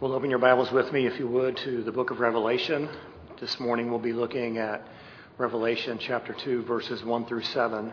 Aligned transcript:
Well, 0.00 0.14
open 0.14 0.30
your 0.30 0.38
Bibles 0.38 0.72
with 0.72 0.90
me, 0.94 1.06
if 1.06 1.18
you 1.18 1.28
would, 1.28 1.58
to 1.58 1.82
the 1.82 1.92
book 1.92 2.10
of 2.10 2.20
Revelation. 2.20 2.88
This 3.38 3.60
morning 3.60 3.90
we'll 3.90 3.98
be 3.98 4.14
looking 4.14 4.56
at 4.56 4.82
Revelation 5.36 5.98
chapter 6.00 6.32
2, 6.32 6.62
verses 6.62 7.04
1 7.04 7.26
through 7.26 7.42
7. 7.42 7.92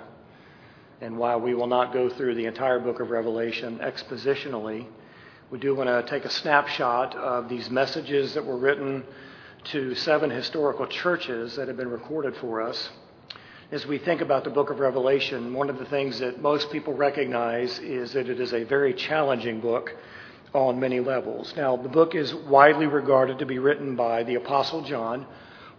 And 1.02 1.18
while 1.18 1.42
we 1.42 1.54
will 1.54 1.68
not 1.68 1.92
go 1.92 2.08
through 2.10 2.36
the 2.36 2.46
entire 2.46 2.80
book 2.80 3.02
of 3.02 3.10
Revelation 3.10 3.80
expositionally, 3.80 4.86
we 5.52 5.60
do 5.60 5.76
want 5.76 5.90
to 5.90 6.10
take 6.10 6.24
a 6.24 6.30
snapshot 6.30 7.14
of 7.18 7.50
these 7.50 7.70
messages 7.70 8.36
that 8.36 8.46
were 8.46 8.56
written 8.56 9.04
to 9.66 9.94
seven 9.96 10.30
historical 10.30 10.88
churches 10.88 11.58
that 11.58 11.68
have 11.68 11.76
been 11.76 11.92
recorded 11.92 12.38
for 12.38 12.62
us. 12.62 12.90
As 13.70 13.86
we 13.86 13.98
think 13.98 14.22
about 14.22 14.46
the 14.46 14.50
book 14.50 14.70
of 14.70 14.80
Revelation, 14.80 15.54
one 15.54 15.70
of 15.70 15.78
the 15.78 15.84
things 15.84 16.20
that 16.20 16.42
most 16.42 16.72
people 16.72 16.94
recognize 16.94 17.80
is 17.80 18.14
that 18.14 18.30
it 18.30 18.40
is 18.40 18.54
a 18.54 18.64
very 18.64 18.94
challenging 18.94 19.60
book 19.60 19.94
on 20.54 20.80
many 20.80 21.00
levels. 21.00 21.54
Now, 21.56 21.76
the 21.76 21.90
book 21.90 22.16
is 22.16 22.34
widely 22.34 22.88
regarded 22.88 23.40
to 23.40 23.46
be 23.46 23.60
written 23.60 23.96
by 23.96 24.24
the 24.24 24.36
Apostle 24.36 24.82
John 24.82 25.26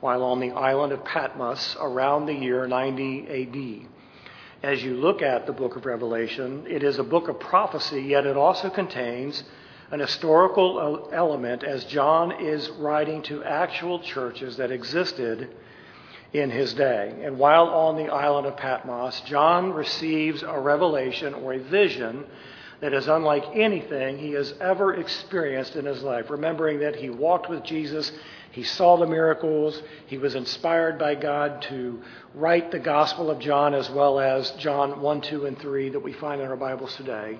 while 0.00 0.22
on 0.22 0.40
the 0.40 0.52
island 0.52 0.92
of 0.92 1.04
Patmos 1.04 1.76
around 1.80 2.26
the 2.26 2.34
year 2.34 2.66
90 2.66 3.86
AD. 3.86 3.88
As 4.62 4.82
you 4.82 4.94
look 4.94 5.22
at 5.22 5.46
the 5.46 5.52
book 5.52 5.76
of 5.76 5.86
Revelation, 5.86 6.64
it 6.68 6.82
is 6.82 6.98
a 6.98 7.04
book 7.04 7.28
of 7.28 7.40
prophecy, 7.40 8.02
yet 8.02 8.26
it 8.26 8.36
also 8.36 8.70
contains 8.70 9.44
an 9.90 10.00
historical 10.00 11.08
element 11.12 11.64
as 11.64 11.84
John 11.84 12.32
is 12.32 12.68
writing 12.70 13.22
to 13.22 13.42
actual 13.42 14.00
churches 14.00 14.56
that 14.58 14.70
existed 14.70 15.48
in 16.32 16.50
his 16.50 16.74
day. 16.74 17.20
And 17.22 17.38
while 17.38 17.68
on 17.68 17.96
the 17.96 18.12
island 18.12 18.46
of 18.46 18.56
Patmos, 18.56 19.22
John 19.22 19.72
receives 19.72 20.42
a 20.42 20.60
revelation 20.60 21.34
or 21.34 21.54
a 21.54 21.58
vision 21.58 22.26
that 22.80 22.92
is 22.92 23.08
unlike 23.08 23.44
anything 23.54 24.18
he 24.18 24.32
has 24.32 24.54
ever 24.60 24.94
experienced 24.94 25.76
in 25.76 25.84
his 25.84 26.02
life. 26.02 26.30
Remembering 26.30 26.80
that 26.80 26.96
he 26.96 27.10
walked 27.10 27.48
with 27.48 27.64
Jesus, 27.64 28.12
he 28.52 28.62
saw 28.62 28.96
the 28.96 29.06
miracles, 29.06 29.82
he 30.06 30.18
was 30.18 30.34
inspired 30.34 30.98
by 30.98 31.14
God 31.14 31.62
to 31.62 32.02
write 32.34 32.70
the 32.70 32.78
Gospel 32.78 33.30
of 33.30 33.40
John 33.40 33.74
as 33.74 33.90
well 33.90 34.20
as 34.20 34.50
John 34.52 35.00
1, 35.00 35.20
2, 35.22 35.46
and 35.46 35.58
3 35.58 35.90
that 35.90 36.00
we 36.00 36.12
find 36.12 36.40
in 36.40 36.48
our 36.48 36.56
Bibles 36.56 36.94
today. 36.96 37.38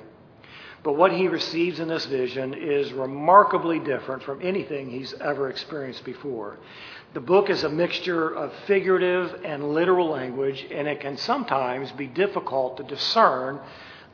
But 0.83 0.93
what 0.93 1.13
he 1.13 1.29
receives 1.29 1.81
in 1.81 1.89
this 1.89 2.07
vision 2.07 2.55
is 2.55 2.93
remarkably 2.93 3.81
different 3.81 4.23
from 4.23 4.41
anything 4.43 4.91
he's 4.91 5.13
ever 5.15 5.51
experienced 5.51 6.05
before. 6.05 6.59
The 7.15 7.21
book 7.21 7.51
is 7.51 7.65
a 7.65 7.69
mixture 7.69 8.29
of 8.29 8.53
figurative 8.67 9.41
and 9.45 9.73
literal 9.73 10.09
language, 10.09 10.67
and 10.71 10.87
it 10.87 11.01
can 11.01 11.17
sometimes 11.17 11.91
be 11.93 12.07
difficult 12.07 12.77
to 12.77 12.83
discern 12.85 13.61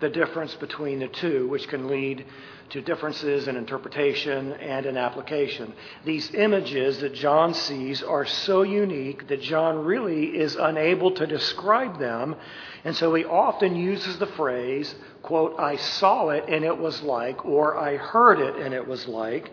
the 0.04 0.10
difference 0.10 0.54
between 0.56 0.98
the 0.98 1.08
two, 1.08 1.48
which 1.48 1.66
can 1.66 1.88
lead 1.88 2.26
to 2.68 2.82
differences 2.82 3.48
in 3.48 3.56
interpretation 3.56 4.52
and 4.52 4.84
in 4.84 4.98
application. 4.98 5.72
These 6.04 6.34
images 6.34 6.98
that 7.00 7.14
John 7.14 7.54
sees 7.54 8.02
are 8.02 8.26
so 8.26 8.64
unique 8.64 9.28
that 9.28 9.40
John 9.40 9.82
really 9.82 10.26
is 10.36 10.56
unable 10.56 11.12
to 11.12 11.26
describe 11.26 11.98
them, 11.98 12.36
and 12.84 12.94
so 12.94 13.14
he 13.14 13.24
often 13.24 13.76
uses 13.76 14.18
the 14.18 14.26
phrase, 14.26 14.94
quote, 15.22 15.58
I 15.58 15.76
saw 15.76 16.28
it 16.28 16.44
and 16.48 16.66
it 16.66 16.76
was 16.76 17.00
like, 17.00 17.42
or 17.46 17.78
I 17.78 17.96
heard 17.96 18.40
it 18.40 18.56
and 18.56 18.74
it 18.74 18.86
was 18.86 19.08
like, 19.08 19.50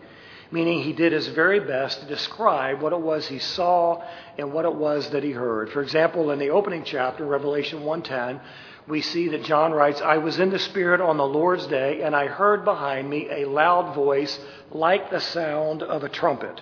meaning 0.50 0.82
he 0.82 0.92
did 0.92 1.12
his 1.12 1.28
very 1.28 1.60
best 1.60 2.00
to 2.00 2.06
describe 2.06 2.82
what 2.82 2.92
it 2.92 3.00
was 3.00 3.26
he 3.26 3.38
saw 3.38 4.04
and 4.36 4.52
what 4.52 4.66
it 4.66 4.74
was 4.74 5.08
that 5.10 5.22
he 5.22 5.30
heard. 5.30 5.70
For 5.70 5.80
example, 5.80 6.30
in 6.30 6.38
the 6.38 6.50
opening 6.50 6.84
chapter, 6.84 7.24
Revelation 7.24 7.84
110, 7.84 8.38
we 8.88 9.00
see 9.00 9.28
that 9.28 9.44
John 9.44 9.72
writes, 9.72 10.00
I 10.00 10.18
was 10.18 10.38
in 10.38 10.50
the 10.50 10.58
Spirit 10.58 11.00
on 11.00 11.16
the 11.16 11.26
Lord's 11.26 11.66
day, 11.66 12.02
and 12.02 12.16
I 12.16 12.26
heard 12.26 12.64
behind 12.64 13.08
me 13.08 13.28
a 13.30 13.48
loud 13.48 13.94
voice 13.94 14.38
like 14.70 15.10
the 15.10 15.20
sound 15.20 15.82
of 15.82 16.02
a 16.02 16.08
trumpet. 16.08 16.60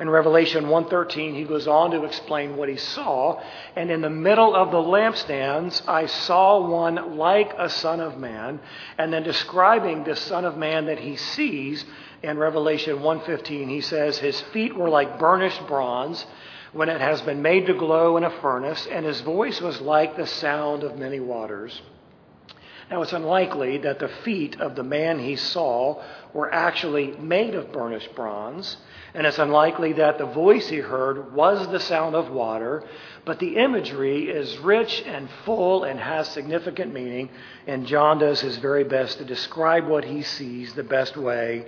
In 0.00 0.08
Revelation 0.08 0.66
1:13, 0.66 1.34
he 1.34 1.42
goes 1.42 1.66
on 1.66 1.90
to 1.90 2.04
explain 2.04 2.56
what 2.56 2.68
he 2.68 2.76
saw, 2.76 3.40
and 3.74 3.90
in 3.90 4.00
the 4.00 4.08
middle 4.08 4.54
of 4.54 4.70
the 4.70 4.80
lampstands, 4.80 5.82
I 5.88 6.06
saw 6.06 6.60
one 6.60 7.18
like 7.18 7.52
a 7.58 7.68
son 7.68 7.98
of 7.98 8.16
man, 8.16 8.60
and 8.96 9.12
then 9.12 9.24
describing 9.24 10.04
the 10.04 10.14
son 10.14 10.44
of 10.44 10.56
man 10.56 10.86
that 10.86 11.00
he 11.00 11.16
sees 11.16 11.84
in 12.22 12.38
Revelation 12.38 13.00
1:15, 13.00 13.68
he 13.68 13.80
says 13.80 14.18
his 14.18 14.40
feet 14.40 14.76
were 14.76 14.88
like 14.88 15.18
burnished 15.18 15.66
bronze, 15.66 16.24
when 16.78 16.88
it 16.88 17.00
has 17.00 17.20
been 17.22 17.42
made 17.42 17.66
to 17.66 17.74
glow 17.74 18.16
in 18.16 18.22
a 18.22 18.30
furnace, 18.30 18.86
and 18.86 19.04
his 19.04 19.20
voice 19.22 19.60
was 19.60 19.80
like 19.80 20.16
the 20.16 20.28
sound 20.28 20.84
of 20.84 20.96
many 20.96 21.18
waters. 21.18 21.82
Now, 22.88 23.02
it's 23.02 23.12
unlikely 23.12 23.78
that 23.78 23.98
the 23.98 24.06
feet 24.06 24.60
of 24.60 24.76
the 24.76 24.84
man 24.84 25.18
he 25.18 25.34
saw 25.34 26.00
were 26.32 26.54
actually 26.54 27.16
made 27.16 27.56
of 27.56 27.72
burnished 27.72 28.14
bronze, 28.14 28.76
and 29.12 29.26
it's 29.26 29.40
unlikely 29.40 29.94
that 29.94 30.18
the 30.18 30.26
voice 30.26 30.68
he 30.68 30.76
heard 30.76 31.34
was 31.34 31.66
the 31.66 31.80
sound 31.80 32.14
of 32.14 32.30
water, 32.30 32.84
but 33.24 33.40
the 33.40 33.56
imagery 33.56 34.30
is 34.30 34.56
rich 34.58 35.02
and 35.04 35.28
full 35.44 35.82
and 35.82 35.98
has 35.98 36.28
significant 36.28 36.94
meaning, 36.94 37.28
and 37.66 37.88
John 37.88 38.20
does 38.20 38.40
his 38.40 38.56
very 38.58 38.84
best 38.84 39.18
to 39.18 39.24
describe 39.24 39.88
what 39.88 40.04
he 40.04 40.22
sees 40.22 40.74
the 40.74 40.84
best 40.84 41.16
way 41.16 41.66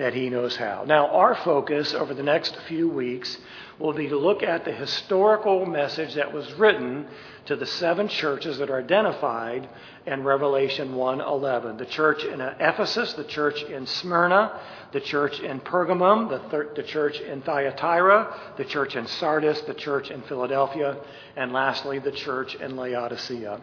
that 0.00 0.14
he 0.14 0.30
knows 0.30 0.56
how. 0.56 0.82
Now, 0.86 1.08
our 1.08 1.34
focus 1.34 1.92
over 1.92 2.14
the 2.14 2.22
next 2.22 2.56
few 2.66 2.88
weeks 2.88 3.36
will 3.78 3.92
be 3.92 4.08
to 4.08 4.16
look 4.16 4.42
at 4.42 4.64
the 4.64 4.72
historical 4.72 5.66
message 5.66 6.14
that 6.14 6.32
was 6.32 6.50
written 6.54 7.06
to 7.44 7.54
the 7.54 7.66
seven 7.66 8.08
churches 8.08 8.56
that 8.58 8.70
are 8.70 8.78
identified 8.78 9.68
in 10.06 10.24
Revelation 10.24 10.94
1:11. 10.94 11.76
The 11.76 11.84
church 11.84 12.24
in 12.24 12.40
Ephesus, 12.40 13.12
the 13.12 13.24
church 13.24 13.62
in 13.62 13.86
Smyrna, 13.86 14.58
the 14.92 15.00
church 15.00 15.38
in 15.40 15.60
Pergamum, 15.60 16.30
the, 16.30 16.38
thir- 16.48 16.72
the 16.74 16.82
church 16.82 17.20
in 17.20 17.42
Thyatira, 17.42 18.54
the 18.56 18.64
church 18.64 18.96
in 18.96 19.06
Sardis, 19.06 19.60
the 19.62 19.74
church 19.74 20.10
in 20.10 20.22
Philadelphia, 20.22 20.96
and 21.36 21.52
lastly, 21.52 21.98
the 21.98 22.12
church 22.12 22.54
in 22.54 22.74
Laodicea. 22.74 23.60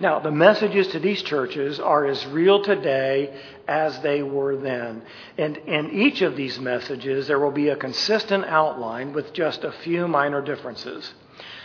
Now, 0.00 0.20
the 0.20 0.30
messages 0.30 0.88
to 0.88 1.00
these 1.00 1.22
churches 1.22 1.80
are 1.80 2.06
as 2.06 2.24
real 2.26 2.62
today 2.62 3.34
as 3.66 4.00
they 4.00 4.22
were 4.22 4.56
then. 4.56 5.02
And 5.36 5.56
in 5.56 5.90
each 5.90 6.22
of 6.22 6.36
these 6.36 6.60
messages, 6.60 7.26
there 7.26 7.38
will 7.38 7.50
be 7.50 7.68
a 7.68 7.76
consistent 7.76 8.44
outline 8.44 9.12
with 9.12 9.32
just 9.32 9.64
a 9.64 9.72
few 9.72 10.06
minor 10.06 10.40
differences. 10.40 11.12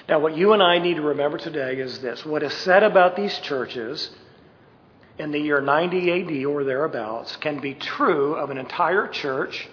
Now, 0.10 0.20
what 0.20 0.36
you 0.36 0.54
and 0.54 0.62
I 0.62 0.80
need 0.80 0.96
to 0.96 1.02
remember 1.02 1.38
today 1.38 1.76
is 1.78 2.00
this 2.00 2.26
what 2.26 2.44
is 2.44 2.54
said 2.54 2.84
about 2.84 3.16
these 3.16 3.38
churches 3.40 4.12
in 5.18 5.32
the 5.32 5.40
year 5.40 5.62
90 5.62 6.12
AD 6.12 6.46
or 6.46 6.64
thereabouts 6.64 7.36
can 7.38 7.60
be 7.60 7.74
true 7.74 8.36
of 8.36 8.50
an 8.50 8.58
entire 8.58 9.08
church. 9.08 9.70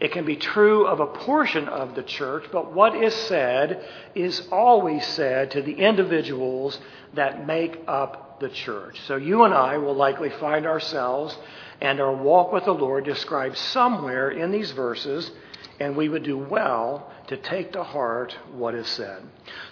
It 0.00 0.12
can 0.12 0.24
be 0.24 0.36
true 0.36 0.86
of 0.86 1.00
a 1.00 1.06
portion 1.06 1.68
of 1.68 1.94
the 1.94 2.02
church, 2.02 2.46
but 2.50 2.72
what 2.72 2.96
is 2.96 3.14
said 3.14 3.84
is 4.14 4.48
always 4.50 5.06
said 5.06 5.52
to 5.52 5.62
the 5.62 5.74
individuals 5.74 6.80
that 7.14 7.46
make 7.46 7.78
up 7.86 8.40
the 8.40 8.48
church. 8.48 9.00
So 9.06 9.16
you 9.16 9.44
and 9.44 9.54
I 9.54 9.78
will 9.78 9.94
likely 9.94 10.30
find 10.30 10.66
ourselves 10.66 11.36
and 11.80 12.00
our 12.00 12.14
walk 12.14 12.52
with 12.52 12.64
the 12.64 12.72
Lord 12.72 13.04
described 13.04 13.56
somewhere 13.56 14.30
in 14.30 14.52
these 14.52 14.70
verses, 14.70 15.30
and 15.80 15.96
we 15.96 16.08
would 16.08 16.22
do 16.22 16.38
well 16.38 17.10
to 17.26 17.36
take 17.36 17.72
to 17.72 17.82
heart 17.82 18.36
what 18.52 18.74
is 18.74 18.86
said. 18.86 19.22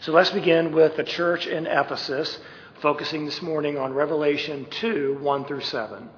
So 0.00 0.12
let's 0.12 0.30
begin 0.30 0.72
with 0.72 0.96
the 0.96 1.04
church 1.04 1.46
in 1.46 1.66
Ephesus, 1.66 2.40
focusing 2.80 3.26
this 3.26 3.40
morning 3.42 3.78
on 3.78 3.92
Revelation 3.92 4.66
2 4.70 5.18
1 5.20 5.44
through 5.44 5.60
7. 5.60 6.08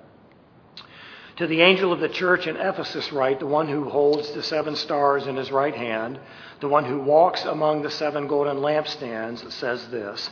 To 1.36 1.46
the 1.46 1.60
angel 1.60 1.92
of 1.92 2.00
the 2.00 2.08
church 2.08 2.46
in 2.46 2.56
Ephesus, 2.56 3.12
write, 3.12 3.40
the 3.40 3.46
one 3.46 3.68
who 3.68 3.88
holds 3.88 4.30
the 4.32 4.42
seven 4.42 4.76
stars 4.76 5.26
in 5.26 5.36
his 5.36 5.50
right 5.50 5.74
hand, 5.74 6.20
the 6.60 6.68
one 6.68 6.84
who 6.84 7.00
walks 7.00 7.44
among 7.44 7.82
the 7.82 7.90
seven 7.90 8.26
golden 8.26 8.58
lampstands, 8.58 9.50
says 9.52 9.88
this 9.88 10.30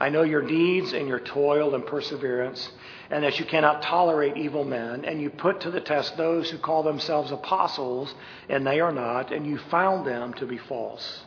I 0.00 0.10
know 0.10 0.22
your 0.22 0.42
deeds 0.42 0.92
and 0.92 1.08
your 1.08 1.18
toil 1.20 1.74
and 1.74 1.84
perseverance, 1.84 2.70
and 3.10 3.24
that 3.24 3.38
you 3.38 3.44
cannot 3.44 3.82
tolerate 3.82 4.36
evil 4.36 4.64
men, 4.64 5.04
and 5.04 5.20
you 5.20 5.30
put 5.30 5.60
to 5.62 5.70
the 5.70 5.80
test 5.80 6.16
those 6.16 6.50
who 6.50 6.58
call 6.58 6.82
themselves 6.82 7.32
apostles, 7.32 8.14
and 8.48 8.66
they 8.66 8.80
are 8.80 8.92
not, 8.92 9.32
and 9.32 9.46
you 9.46 9.58
found 9.70 10.06
them 10.06 10.34
to 10.34 10.46
be 10.46 10.58
false. 10.58 11.24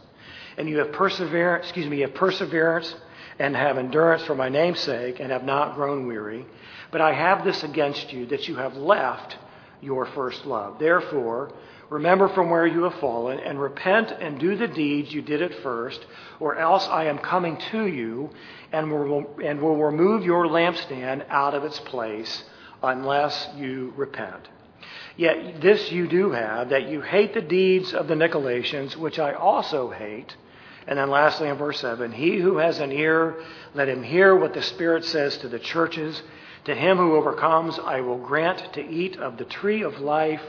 And 0.57 0.69
you 0.69 0.77
have 0.77 0.91
perseverance, 0.93 1.65
excuse 1.65 1.87
me, 1.87 1.97
you 1.97 2.03
have 2.03 2.15
perseverance 2.15 2.95
and 3.39 3.55
have 3.55 3.77
endurance 3.77 4.23
for 4.23 4.35
my 4.35 4.49
name's 4.49 4.79
sake, 4.79 5.19
and 5.19 5.31
have 5.31 5.43
not 5.43 5.75
grown 5.75 6.07
weary. 6.07 6.45
But 6.91 7.01
I 7.01 7.13
have 7.13 7.43
this 7.43 7.63
against 7.63 8.13
you, 8.13 8.27
that 8.27 8.47
you 8.47 8.55
have 8.55 8.75
left 8.77 9.37
your 9.81 10.05
first 10.05 10.45
love. 10.45 10.77
Therefore, 10.79 11.51
Remember 11.91 12.29
from 12.29 12.49
where 12.49 12.65
you 12.65 12.83
have 12.83 12.95
fallen, 13.01 13.37
and 13.41 13.59
repent 13.59 14.11
and 14.11 14.39
do 14.39 14.55
the 14.55 14.69
deeds 14.69 15.13
you 15.13 15.21
did 15.21 15.41
at 15.41 15.53
first, 15.55 15.99
or 16.39 16.55
else 16.55 16.87
I 16.87 17.07
am 17.07 17.17
coming 17.17 17.57
to 17.71 17.85
you 17.85 18.29
and 18.71 18.89
will, 18.89 19.35
and 19.43 19.61
will 19.61 19.75
remove 19.75 20.23
your 20.23 20.45
lampstand 20.45 21.25
out 21.27 21.53
of 21.53 21.65
its 21.65 21.81
place 21.81 22.45
unless 22.81 23.49
you 23.57 23.93
repent. 23.97 24.47
Yet 25.17 25.59
this 25.59 25.91
you 25.91 26.07
do 26.07 26.31
have, 26.31 26.69
that 26.69 26.87
you 26.87 27.01
hate 27.01 27.33
the 27.33 27.41
deeds 27.41 27.93
of 27.93 28.07
the 28.07 28.15
Nicolaitans, 28.15 28.95
which 28.95 29.19
I 29.19 29.33
also 29.33 29.89
hate. 29.89 30.33
And 30.87 30.97
then 30.97 31.09
lastly, 31.09 31.49
in 31.49 31.57
verse 31.57 31.81
7, 31.81 32.13
he 32.13 32.39
who 32.39 32.55
has 32.55 32.79
an 32.79 32.93
ear, 32.93 33.43
let 33.73 33.89
him 33.89 34.01
hear 34.01 34.33
what 34.33 34.53
the 34.53 34.61
Spirit 34.61 35.03
says 35.03 35.37
to 35.39 35.49
the 35.49 35.59
churches. 35.59 36.23
To 36.63 36.73
him 36.73 36.95
who 36.95 37.17
overcomes, 37.17 37.77
I 37.79 37.99
will 37.99 38.17
grant 38.17 38.71
to 38.75 38.81
eat 38.81 39.17
of 39.17 39.35
the 39.35 39.43
tree 39.43 39.83
of 39.83 39.99
life 39.99 40.41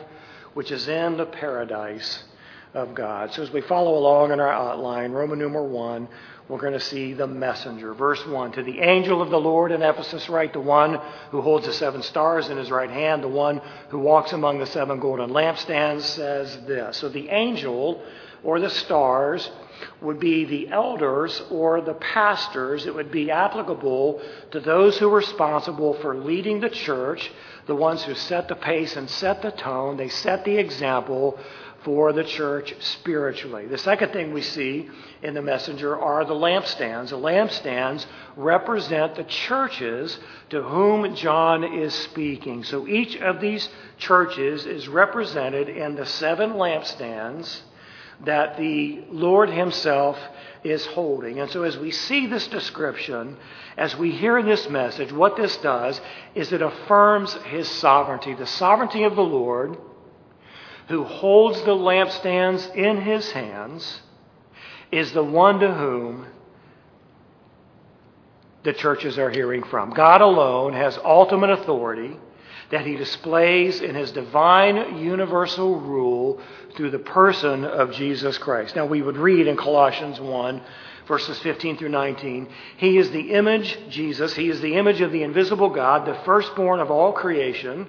which 0.55 0.71
is 0.71 0.89
in 0.89 1.17
the 1.17 1.27
paradise 1.27 2.25
of 2.75 2.95
God. 2.95 3.33
So 3.33 3.43
as 3.43 3.51
we 3.51 3.61
follow 3.61 3.97
along 3.99 4.33
in 4.33 4.41
our 4.41 4.53
outline, 4.53 5.13
Roman 5.13 5.39
numeral 5.39 5.69
1, 5.69 6.09
we're 6.49 6.59
going 6.59 6.73
to 6.73 6.81
see 6.81 7.13
the 7.13 7.27
messenger. 7.27 7.95
Verse 7.95 8.25
1 8.27 8.53
To 8.53 8.63
the 8.63 8.81
angel 8.81 9.23
of 9.23 9.31
the 9.31 9.41
Lord 9.41 9.73
in 9.73 9.83
Ephesus, 9.83 10.29
write 10.29 10.53
the 10.53 10.61
one 10.61 11.01
who 11.31 11.41
holds 11.41 11.67
the 11.67 11.73
seven 11.73 12.03
stars 12.03 12.49
in 12.49 12.57
his 12.57 12.71
right 12.71 12.91
hand, 12.91 13.23
the 13.23 13.29
one 13.29 13.61
who 13.89 13.99
walks 13.99 14.33
among 14.33 14.59
the 14.59 14.67
seven 14.67 15.01
golden 15.01 15.31
lampstands, 15.31 16.03
says 16.03 16.59
this. 16.67 16.97
So 16.99 17.09
the 17.09 17.29
angel 17.29 18.03
or 18.45 18.61
the 18.61 18.71
stars 18.71 19.51
would 20.01 20.21
be 20.21 20.45
the 20.45 20.69
elders 20.69 21.43
or 21.51 21.81
the 21.81 21.95
pastors. 21.95 22.87
It 22.87 22.95
would 22.95 23.11
be 23.11 23.31
applicable 23.31 24.21
to 24.51 24.61
those 24.61 24.99
who 24.99 25.09
are 25.09 25.17
responsible 25.17 25.95
for 25.95 26.17
leading 26.17 26.61
the 26.61 26.71
church, 26.71 27.31
the 27.67 27.75
ones 27.75 28.03
who 28.03 28.15
set 28.15 28.49
the 28.49 28.55
pace 28.55 28.97
and 28.97 29.09
set 29.09 29.43
the 29.43 29.51
tone. 29.51 29.97
They 29.97 30.09
set 30.09 30.45
the 30.45 30.57
example 30.57 31.39
for 31.85 32.13
the 32.13 32.23
church 32.23 32.75
spiritually. 32.79 33.67
The 33.67 33.79
second 33.79 34.13
thing 34.13 34.33
we 34.33 34.43
see 34.43 34.89
in 35.23 35.35
the 35.35 35.43
messenger 35.43 35.99
are 35.99 36.25
the 36.25 36.35
lampstands. 36.35 37.09
The 37.09 37.19
lampstands 37.19 38.07
represent 38.37 39.17
the 39.17 39.25
churches 39.25 40.19
to 40.51 40.63
whom 40.63 41.15
John 41.17 41.65
is 41.65 41.93
speaking. 41.93 42.63
So 42.63 42.87
each 42.87 43.17
of 43.17 43.41
these 43.41 43.69
churches 43.99 44.65
is 44.65 44.89
represented 44.89 45.69
in 45.69 45.97
the 45.97 46.07
seven 46.07 46.53
lampstands 46.53 47.63
that 48.25 48.57
the 48.57 49.03
Lord 49.11 49.51
Himself 49.51 50.19
is 50.65 50.85
holding. 50.87 51.41
And 51.41 51.51
so, 51.51 51.63
as 51.63 51.77
we 51.77 51.91
see 51.91 52.27
this 52.27 52.47
description, 52.47 53.37
as 53.77 53.97
we 53.97 54.13
hear 54.13 54.43
this 54.43 54.69
message, 54.69 55.13
what 55.13 55.37
this 55.37 55.57
does 55.59 56.01
is 56.35 56.53
it 56.53 56.63
affirms 56.63 57.33
His 57.45 57.69
sovereignty, 57.69 58.35
the 58.35 58.47
sovereignty 58.47 59.03
of 59.05 59.17
the 59.17 59.23
Lord 59.23 59.77
who 60.89 61.05
holds 61.05 61.61
the 61.63 61.75
lampstands 61.75 62.75
in 62.75 63.01
His 63.01 63.31
hands. 63.33 64.03
Is 64.91 65.13
the 65.13 65.25
one 65.25 65.59
to 65.61 65.73
whom 65.73 66.27
the 68.63 68.73
churches 68.73 69.19
are 69.19 69.31
hearing 69.31 69.63
from. 69.65 69.91
God 69.91 70.21
alone 70.21 70.75
has 70.75 70.99
ultimate 71.05 71.51
authority 71.51 72.17
that 72.73 72.87
he 72.87 72.97
displays 72.97 73.83
in 73.83 73.95
his 73.95 74.11
divine 74.11 74.99
universal 74.99 75.79
rule 75.79 76.41
through 76.75 76.91
the 76.91 76.99
person 76.99 77.65
of 77.65 77.93
Jesus 77.93 78.39
Christ. 78.39 78.75
Now, 78.75 78.87
we 78.87 79.03
would 79.03 79.19
read 79.19 79.47
in 79.47 79.59
Colossians 79.59 80.19
1, 80.19 80.63
verses 81.07 81.39
15 81.41 81.77
through 81.77 81.91
19 81.91 82.49
He 82.79 82.97
is 82.97 83.11
the 83.11 83.33
image, 83.33 83.79
Jesus, 83.91 84.35
he 84.35 84.49
is 84.49 84.63
the 84.63 84.77
image 84.77 85.03
of 85.03 85.13
the 85.13 85.23
invisible 85.23 85.69
God, 85.69 86.07
the 86.07 86.19
firstborn 86.25 86.81
of 86.81 86.91
all 86.91 87.13
creation. 87.13 87.87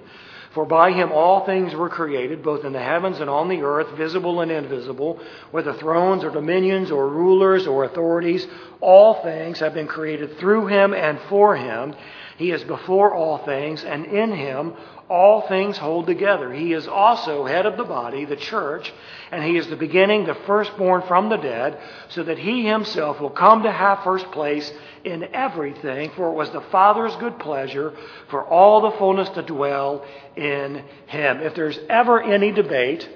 For 0.52 0.66
by 0.66 0.92
him 0.92 1.10
all 1.10 1.44
things 1.44 1.74
were 1.74 1.88
created, 1.88 2.44
both 2.44 2.64
in 2.64 2.72
the 2.72 2.80
heavens 2.80 3.18
and 3.18 3.28
on 3.28 3.48
the 3.48 3.62
earth, 3.62 3.96
visible 3.96 4.40
and 4.40 4.52
invisible, 4.52 5.18
whether 5.50 5.72
thrones 5.72 6.22
or 6.22 6.30
dominions 6.30 6.92
or 6.92 7.08
rulers 7.08 7.66
or 7.66 7.82
authorities, 7.82 8.46
all 8.80 9.20
things 9.22 9.58
have 9.58 9.74
been 9.74 9.88
created 9.88 10.38
through 10.38 10.68
him 10.68 10.94
and 10.94 11.18
for 11.28 11.56
him. 11.56 11.96
He 12.36 12.50
is 12.50 12.64
before 12.64 13.14
all 13.14 13.38
things, 13.38 13.84
and 13.84 14.06
in 14.06 14.32
him 14.32 14.74
all 15.08 15.42
things 15.42 15.76
hold 15.78 16.06
together. 16.06 16.52
He 16.52 16.72
is 16.72 16.88
also 16.88 17.44
head 17.44 17.66
of 17.66 17.76
the 17.76 17.84
body, 17.84 18.24
the 18.24 18.36
church, 18.36 18.92
and 19.30 19.44
he 19.44 19.56
is 19.56 19.68
the 19.68 19.76
beginning, 19.76 20.24
the 20.24 20.34
firstborn 20.34 21.02
from 21.02 21.28
the 21.28 21.36
dead, 21.36 21.78
so 22.08 22.22
that 22.22 22.38
he 22.38 22.66
himself 22.66 23.20
will 23.20 23.30
come 23.30 23.62
to 23.62 23.70
have 23.70 24.02
first 24.02 24.30
place 24.32 24.72
in 25.04 25.28
everything. 25.34 26.10
For 26.16 26.30
it 26.30 26.34
was 26.34 26.50
the 26.50 26.60
Father's 26.60 27.14
good 27.16 27.38
pleasure 27.38 27.92
for 28.30 28.44
all 28.44 28.80
the 28.80 28.96
fullness 28.98 29.28
to 29.30 29.42
dwell 29.42 30.04
in 30.36 30.82
him. 31.06 31.40
If 31.40 31.54
there's 31.54 31.78
ever 31.88 32.22
any 32.22 32.50
debate 32.50 33.08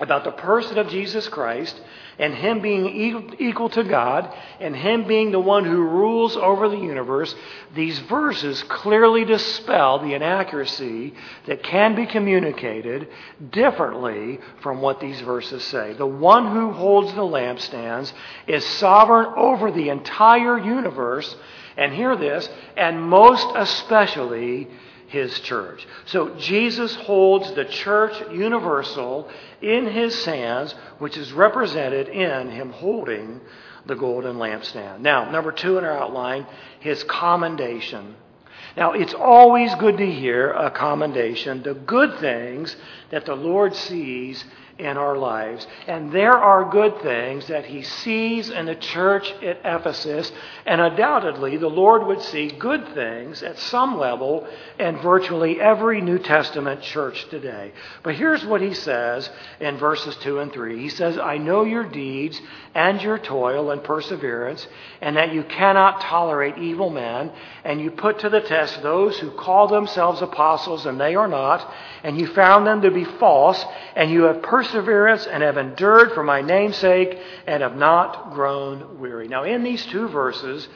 about 0.00 0.24
the 0.24 0.32
person 0.32 0.76
of 0.78 0.88
Jesus 0.88 1.28
Christ, 1.28 1.80
and 2.18 2.34
Him 2.34 2.60
being 2.60 3.34
equal 3.38 3.68
to 3.70 3.84
God, 3.84 4.32
and 4.60 4.74
Him 4.74 5.06
being 5.06 5.30
the 5.30 5.40
one 5.40 5.64
who 5.64 5.82
rules 5.82 6.36
over 6.36 6.68
the 6.68 6.78
universe, 6.78 7.34
these 7.74 7.98
verses 8.00 8.62
clearly 8.64 9.24
dispel 9.24 9.98
the 9.98 10.14
inaccuracy 10.14 11.14
that 11.46 11.62
can 11.62 11.94
be 11.94 12.06
communicated 12.06 13.08
differently 13.50 14.40
from 14.62 14.80
what 14.80 15.00
these 15.00 15.20
verses 15.20 15.62
say. 15.64 15.92
The 15.92 16.06
one 16.06 16.52
who 16.52 16.72
holds 16.72 17.12
the 17.14 17.22
lampstands 17.22 18.12
is 18.46 18.64
sovereign 18.64 19.32
over 19.36 19.70
the 19.70 19.88
entire 19.90 20.58
universe, 20.58 21.36
and 21.76 21.92
hear 21.92 22.16
this, 22.16 22.48
and 22.76 23.02
most 23.02 23.46
especially 23.56 24.68
his 25.14 25.38
church. 25.40 25.86
So 26.06 26.34
Jesus 26.34 26.94
holds 26.96 27.52
the 27.52 27.64
church 27.64 28.20
universal 28.32 29.30
in 29.62 29.86
his 29.86 30.24
hands, 30.24 30.74
which 30.98 31.16
is 31.16 31.32
represented 31.32 32.08
in 32.08 32.50
him 32.50 32.70
holding 32.70 33.40
the 33.86 33.94
golden 33.94 34.36
lampstand. 34.36 35.00
Now, 35.00 35.30
number 35.30 35.52
two 35.52 35.78
in 35.78 35.84
our 35.84 35.96
outline, 35.96 36.46
his 36.80 37.04
commendation. 37.04 38.16
Now, 38.76 38.92
it's 38.92 39.14
always 39.14 39.72
good 39.76 39.98
to 39.98 40.10
hear 40.10 40.50
a 40.50 40.70
commendation, 40.70 41.62
the 41.62 41.74
good 41.74 42.18
things 42.18 42.74
that 43.10 43.24
the 43.24 43.36
Lord 43.36 43.76
sees 43.76 44.44
in 44.78 44.96
our 44.96 45.16
lives. 45.16 45.66
And 45.86 46.10
there 46.10 46.36
are 46.36 46.68
good 46.68 47.00
things 47.00 47.46
that 47.46 47.64
he 47.64 47.82
sees 47.82 48.50
in 48.50 48.66
the 48.66 48.74
church 48.74 49.30
at 49.42 49.60
Ephesus, 49.64 50.32
and 50.66 50.80
undoubtedly 50.80 51.56
the 51.56 51.68
Lord 51.68 52.04
would 52.06 52.20
see 52.22 52.48
good 52.48 52.92
things 52.92 53.42
at 53.42 53.58
some 53.58 53.98
level 53.98 54.48
in 54.78 54.98
virtually 54.98 55.60
every 55.60 56.00
New 56.00 56.18
Testament 56.18 56.82
church 56.82 57.28
today. 57.28 57.72
But 58.02 58.16
here's 58.16 58.44
what 58.44 58.60
he 58.60 58.74
says 58.74 59.30
in 59.60 59.76
verses 59.76 60.16
2 60.16 60.40
and 60.40 60.52
3. 60.52 60.80
He 60.80 60.88
says, 60.88 61.18
I 61.18 61.38
know 61.38 61.64
your 61.64 61.84
deeds 61.84 62.40
and 62.74 63.00
your 63.00 63.18
toil 63.18 63.70
and 63.70 63.84
perseverance, 63.84 64.66
and 65.00 65.16
that 65.16 65.32
you 65.32 65.44
cannot 65.44 66.00
tolerate 66.00 66.58
evil 66.58 66.90
men, 66.90 67.30
and 67.64 67.80
you 67.80 67.92
put 67.92 68.18
to 68.20 68.28
the 68.28 68.40
test 68.40 68.82
those 68.82 69.16
who 69.20 69.30
call 69.30 69.68
themselves 69.68 70.20
apostles 70.20 70.84
and 70.84 71.00
they 71.00 71.14
are 71.14 71.28
not, 71.28 71.72
and 72.02 72.18
you 72.18 72.26
found 72.26 72.66
them 72.66 72.82
to 72.82 72.90
be 72.90 73.04
false, 73.04 73.64
and 73.94 74.10
you 74.10 74.24
have 74.24 74.42
persevered 74.42 74.63
perseverance 74.64 75.26
and 75.26 75.42
have 75.42 75.56
endured 75.56 76.12
for 76.12 76.22
my 76.22 76.40
name's 76.40 76.76
sake 76.76 77.18
and 77.46 77.62
have 77.62 77.76
not 77.76 78.32
grown 78.32 78.98
weary. 78.98 79.28
Now, 79.28 79.44
in 79.44 79.62
these 79.62 79.84
two 79.86 80.08
verses, 80.08 80.66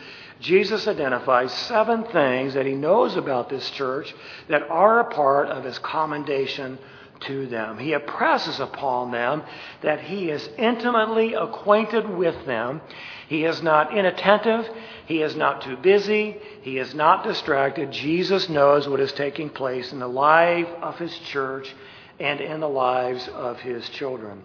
Jesus 0.41 0.87
identifies 0.87 1.53
seven 1.53 2.05
things 2.05 2.55
that 2.55 2.67
he 2.67 2.75
knows 2.75 3.17
about 3.17 3.49
this 3.49 3.69
church 3.71 4.15
that 4.49 4.63
are 4.69 5.01
a 5.01 5.05
part 5.05 5.49
of 5.49 5.65
his 5.65 5.79
commendation 5.79 6.79
to 7.21 7.47
them. 7.49 7.79
He 7.79 7.95
impresses 7.95 8.61
upon 8.61 9.11
them 9.11 9.43
that 9.83 10.01
he 10.01 10.31
is 10.31 10.49
intimately 10.57 11.35
acquainted 11.35 12.09
with 12.09 12.47
them. 12.47 12.81
He 13.29 13.45
is 13.45 13.61
not 13.61 13.97
inattentive. 13.97 14.69
He 15.07 15.23
is 15.23 15.35
not 15.35 15.63
too 15.63 15.77
busy. 15.79 16.37
He 16.63 16.79
is 16.79 16.95
not 16.95 17.25
distracted. 17.25 17.91
Jesus 17.91 18.49
knows 18.49 18.89
what 18.89 19.01
is 19.01 19.13
taking 19.13 19.51
place 19.51 19.93
in 19.93 19.99
the 19.99 20.09
life 20.09 20.69
of 20.81 20.97
his 20.99 21.17
church 21.19 21.75
and 22.21 22.41
in 22.41 22.61
the 22.61 22.69
lives 22.69 23.29
of 23.29 23.61
his 23.61 23.89
children. 23.91 24.43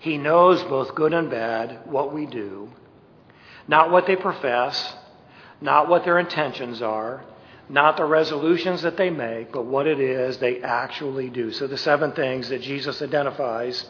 He 0.00 0.18
knows 0.18 0.62
both 0.64 0.94
good 0.94 1.14
and 1.14 1.30
bad 1.30 1.80
what 1.86 2.12
we 2.12 2.26
do, 2.26 2.70
not 3.66 3.90
what 3.90 4.06
they 4.06 4.16
profess, 4.16 4.94
not 5.60 5.88
what 5.88 6.04
their 6.04 6.18
intentions 6.18 6.82
are, 6.82 7.24
not 7.68 7.96
the 7.96 8.04
resolutions 8.04 8.82
that 8.82 8.96
they 8.96 9.10
make, 9.10 9.52
but 9.52 9.64
what 9.64 9.86
it 9.86 9.98
is 9.98 10.36
they 10.36 10.60
actually 10.60 11.30
do. 11.30 11.50
So, 11.52 11.66
the 11.66 11.78
seven 11.78 12.12
things 12.12 12.50
that 12.50 12.60
Jesus 12.60 13.00
identifies 13.00 13.86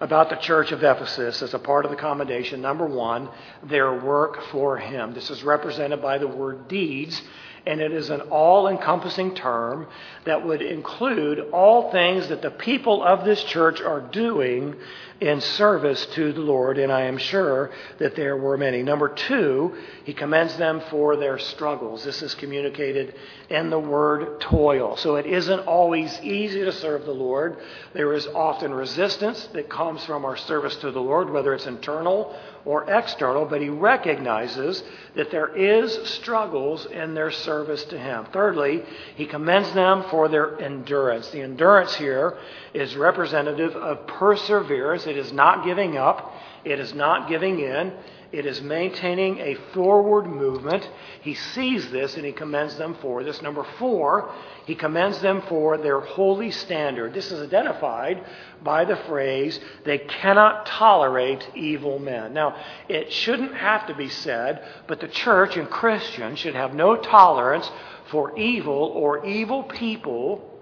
about 0.00 0.28
the 0.28 0.36
church 0.36 0.72
of 0.72 0.82
Ephesus 0.82 1.40
as 1.40 1.54
a 1.54 1.58
part 1.58 1.84
of 1.84 1.90
the 1.90 1.96
commendation 1.96 2.60
number 2.60 2.86
one, 2.86 3.28
their 3.62 3.92
work 3.92 4.42
for 4.50 4.76
Him. 4.76 5.14
This 5.14 5.30
is 5.30 5.42
represented 5.42 6.02
by 6.02 6.18
the 6.18 6.26
word 6.26 6.68
deeds 6.68 7.22
and 7.66 7.80
it 7.80 7.92
is 7.92 8.10
an 8.10 8.20
all 8.22 8.68
encompassing 8.68 9.34
term 9.34 9.86
that 10.24 10.44
would 10.46 10.62
include 10.62 11.40
all 11.52 11.90
things 11.90 12.28
that 12.28 12.40
the 12.42 12.50
people 12.50 13.02
of 13.02 13.24
this 13.24 13.42
church 13.44 13.80
are 13.80 14.00
doing 14.00 14.74
in 15.20 15.40
service 15.40 16.04
to 16.06 16.32
the 16.32 16.40
Lord, 16.40 16.78
and 16.78 16.92
I 16.92 17.02
am 17.02 17.16
sure 17.16 17.70
that 17.98 18.16
there 18.16 18.36
were 18.36 18.58
many. 18.58 18.82
Number 18.82 19.08
two, 19.08 19.74
he 20.04 20.12
commends 20.12 20.56
them 20.56 20.82
for 20.90 21.16
their 21.16 21.38
struggles. 21.38 22.04
This 22.04 22.22
is 22.22 22.34
communicated 22.34 23.14
in 23.48 23.70
the 23.70 23.78
word 23.78 24.40
toil. 24.40 24.96
So 24.96 25.16
it 25.16 25.26
isn't 25.26 25.60
always 25.60 26.20
easy 26.20 26.60
to 26.60 26.72
serve 26.72 27.04
the 27.04 27.12
Lord. 27.12 27.56
There 27.94 28.12
is 28.12 28.26
often 28.26 28.74
resistance 28.74 29.48
that 29.54 29.70
comes 29.70 30.04
from 30.04 30.24
our 30.24 30.36
service 30.36 30.76
to 30.76 30.90
the 30.90 31.00
Lord, 31.00 31.30
whether 31.30 31.54
it's 31.54 31.66
internal 31.66 32.36
or 32.66 32.90
external, 32.90 33.44
but 33.44 33.60
he 33.60 33.68
recognizes 33.68 34.82
that 35.14 35.30
there 35.30 35.54
is 35.56 35.94
struggles 36.10 36.84
in 36.86 37.14
their 37.14 37.30
service 37.30 37.84
to 37.84 37.96
him. 37.96 38.26
Thirdly, 38.32 38.82
he 39.14 39.24
commends 39.24 39.72
them 39.72 40.04
for 40.10 40.28
their 40.28 40.60
endurance. 40.60 41.30
The 41.30 41.42
endurance 41.42 41.94
here 41.94 42.36
is 42.74 42.96
representative 42.96 43.76
of 43.76 44.08
perseverance. 44.08 45.05
It 45.06 45.16
is 45.16 45.32
not 45.32 45.64
giving 45.64 45.96
up. 45.96 46.34
It 46.64 46.80
is 46.80 46.94
not 46.94 47.28
giving 47.28 47.60
in. 47.60 47.92
It 48.32 48.44
is 48.44 48.60
maintaining 48.60 49.38
a 49.38 49.54
forward 49.72 50.26
movement. 50.26 50.88
He 51.22 51.34
sees 51.34 51.90
this 51.90 52.16
and 52.16 52.24
he 52.24 52.32
commends 52.32 52.76
them 52.76 52.96
for 53.00 53.22
this. 53.22 53.40
Number 53.40 53.64
four, 53.78 54.32
he 54.66 54.74
commends 54.74 55.20
them 55.20 55.42
for 55.42 55.78
their 55.78 56.00
holy 56.00 56.50
standard. 56.50 57.14
This 57.14 57.30
is 57.30 57.40
identified 57.40 58.24
by 58.62 58.84
the 58.84 58.96
phrase, 58.96 59.60
they 59.84 59.98
cannot 59.98 60.66
tolerate 60.66 61.48
evil 61.54 62.00
men. 62.00 62.34
Now, 62.34 62.56
it 62.88 63.12
shouldn't 63.12 63.54
have 63.54 63.86
to 63.86 63.94
be 63.94 64.08
said, 64.08 64.62
but 64.88 64.98
the 64.98 65.08
church 65.08 65.56
and 65.56 65.70
Christians 65.70 66.40
should 66.40 66.56
have 66.56 66.74
no 66.74 66.96
tolerance 66.96 67.70
for 68.10 68.36
evil 68.36 68.92
or 68.94 69.24
evil 69.24 69.62
people 69.62 70.55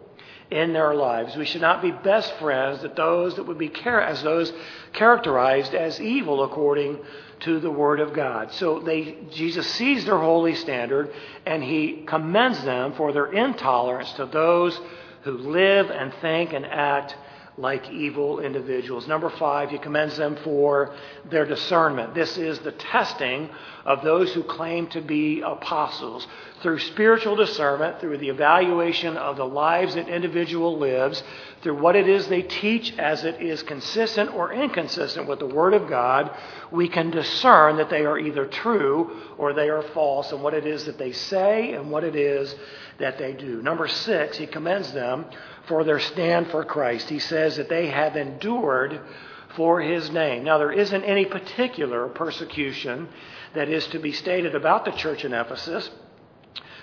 in 0.50 0.72
their 0.72 0.94
lives. 0.94 1.36
We 1.36 1.46
should 1.46 1.60
not 1.60 1.82
be 1.82 1.90
best 1.90 2.32
friends 2.34 2.82
that 2.82 2.96
those 2.96 3.36
that 3.36 3.44
would 3.44 3.58
be 3.58 3.68
char- 3.68 4.00
as 4.00 4.22
those 4.22 4.52
characterized 4.92 5.74
as 5.74 6.00
evil 6.00 6.44
according 6.44 6.98
to 7.40 7.60
the 7.60 7.70
word 7.70 8.00
of 8.00 8.12
God. 8.12 8.52
So 8.52 8.80
they 8.80 9.18
Jesus 9.30 9.66
sees 9.74 10.04
their 10.04 10.18
holy 10.18 10.54
standard 10.54 11.10
and 11.46 11.62
he 11.62 12.04
commends 12.06 12.62
them 12.64 12.94
for 12.94 13.12
their 13.12 13.26
intolerance 13.32 14.12
to 14.14 14.26
those 14.26 14.78
who 15.22 15.32
live 15.32 15.90
and 15.90 16.12
think 16.20 16.52
and 16.52 16.64
act 16.64 17.16
like 17.56 17.88
evil 17.90 18.40
individuals. 18.40 19.06
Number 19.06 19.30
five, 19.30 19.70
he 19.70 19.78
commends 19.78 20.16
them 20.16 20.36
for 20.42 20.94
their 21.30 21.46
discernment. 21.46 22.14
This 22.14 22.36
is 22.36 22.58
the 22.60 22.72
testing 22.72 23.48
of 23.84 24.02
those 24.02 24.32
who 24.32 24.42
claim 24.42 24.86
to 24.88 25.00
be 25.00 25.40
apostles. 25.42 26.26
Through 26.62 26.78
spiritual 26.78 27.36
discernment, 27.36 28.00
through 28.00 28.16
the 28.18 28.30
evaluation 28.30 29.18
of 29.18 29.36
the 29.36 29.44
lives 29.44 29.94
that 29.94 30.08
individual 30.08 30.78
lives, 30.78 31.22
through 31.62 31.80
what 31.80 31.94
it 31.94 32.08
is 32.08 32.26
they 32.26 32.42
teach 32.42 32.96
as 32.98 33.24
it 33.24 33.42
is 33.42 33.62
consistent 33.62 34.32
or 34.34 34.52
inconsistent 34.52 35.28
with 35.28 35.40
the 35.40 35.46
Word 35.46 35.74
of 35.74 35.88
God, 35.88 36.34
we 36.70 36.88
can 36.88 37.10
discern 37.10 37.76
that 37.76 37.90
they 37.90 38.06
are 38.06 38.18
either 38.18 38.46
true 38.46 39.20
or 39.36 39.52
they 39.52 39.68
are 39.68 39.82
false, 39.82 40.32
and 40.32 40.42
what 40.42 40.54
it 40.54 40.66
is 40.66 40.86
that 40.86 40.96
they 40.96 41.12
say 41.12 41.74
and 41.74 41.90
what 41.90 42.04
it 42.04 42.16
is 42.16 42.54
that 42.98 43.18
they 43.18 43.34
do. 43.34 43.60
Number 43.60 43.86
six, 43.86 44.38
he 44.38 44.46
commends 44.46 44.92
them 44.92 45.26
for 45.66 45.84
their 45.84 46.00
stand 46.00 46.50
for 46.50 46.64
Christ. 46.64 47.10
He 47.10 47.18
says 47.18 47.56
that 47.56 47.68
they 47.68 47.88
have 47.88 48.16
endured 48.16 49.00
for 49.56 49.80
his 49.80 50.10
name. 50.10 50.44
Now, 50.44 50.58
there 50.58 50.72
isn't 50.72 51.04
any 51.04 51.26
particular 51.26 52.08
persecution 52.08 53.08
that 53.54 53.68
is 53.68 53.86
to 53.88 53.98
be 53.98 54.12
stated 54.12 54.54
about 54.54 54.84
the 54.84 54.90
church 54.92 55.24
in 55.24 55.32
Ephesus, 55.32 55.90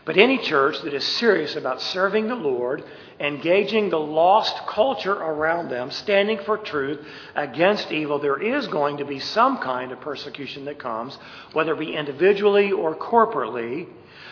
but 0.03 0.17
any 0.17 0.39
church 0.39 0.81
that 0.81 0.93
is 0.93 1.05
serious 1.05 1.55
about 1.55 1.81
serving 1.81 2.27
the 2.27 2.35
Lord, 2.35 2.83
engaging 3.19 3.89
the 3.89 3.99
lost 3.99 4.65
culture 4.65 5.13
around 5.13 5.69
them, 5.69 5.91
standing 5.91 6.39
for 6.43 6.57
truth 6.57 7.05
against 7.35 7.91
evil, 7.91 8.17
there 8.17 8.41
is 8.41 8.65
going 8.67 8.97
to 8.97 9.05
be 9.05 9.19
some 9.19 9.59
kind 9.59 9.91
of 9.91 10.01
persecution 10.01 10.65
that 10.65 10.79
comes, 10.79 11.17
whether 11.53 11.73
it 11.73 11.79
be 11.79 11.95
individually 11.95 12.71
or 12.71 12.95
corporately. 12.95 13.87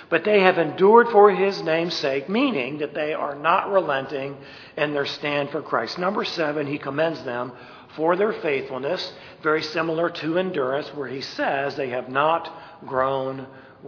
But 0.10 0.24
they 0.24 0.42
have 0.42 0.58
endured 0.58 1.10
for 1.10 1.30
his 1.30 1.62
name's 1.62 1.94
sake, 1.94 2.28
meaning 2.28 2.80
that 2.80 2.96
they 2.96 3.14
are 3.14 3.36
not 3.36 3.72
relenting 3.72 4.38
in 4.76 4.96
their 4.96 5.06
stand 5.06 5.52
for 5.52 5.62
Christ. 5.62 6.00
Number 6.00 6.26
seven, 6.26 6.66
he 6.66 6.80
commends 6.80 7.24
them 7.24 7.52
for 7.96 8.16
their 8.16 8.34
faithfulness, 8.34 9.14
very 9.42 9.62
similar 9.62 10.10
to 10.10 10.38
endurance, 10.38 10.88
where 10.94 11.08
he 11.08 11.22
says 11.22 11.76
they 11.76 11.90
have 11.90 12.10
not 12.10 12.52
grown 12.86 13.48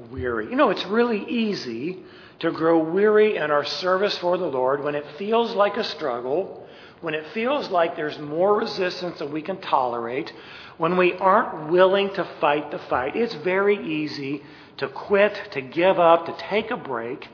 weary. 0.10 0.50
You 0.50 0.56
know, 0.56 0.70
it's 0.70 0.86
really 0.86 1.24
easy 1.30 2.00
to 2.40 2.52
grow 2.52 2.80
weary 2.80 3.38
in 3.38 3.52
our 3.52 3.66
service 3.66 4.18
for 4.18 4.38
the 4.38 4.48
Lord 4.48 4.84
when 4.84 4.96
it 4.96 5.06
feels 5.18 5.54
like 5.54 5.78
a 5.78 5.84
struggle, 5.84 6.68
when 7.02 7.14
it 7.14 7.26
feels 7.34 7.70
like 7.70 7.96
there's 7.96 8.18
more 8.20 8.58
resistance 8.58 9.20
than 9.20 9.32
we 9.32 9.42
can 9.42 9.58
tolerate, 9.62 10.32
when 10.78 10.98
we 10.98 11.14
aren't 11.14 11.70
willing 11.70 12.12
to 12.14 12.24
fight 12.40 12.72
the 12.72 12.80
fight. 12.80 13.16
It's 13.16 13.36
very 13.36 13.78
easy 13.78 14.44
to 14.78 14.88
quit, 14.88 15.40
to 15.52 15.62
give 15.62 16.00
up, 16.00 16.26
to 16.26 16.36
take 16.48 16.72
a 16.72 16.78
break. 16.78 17.28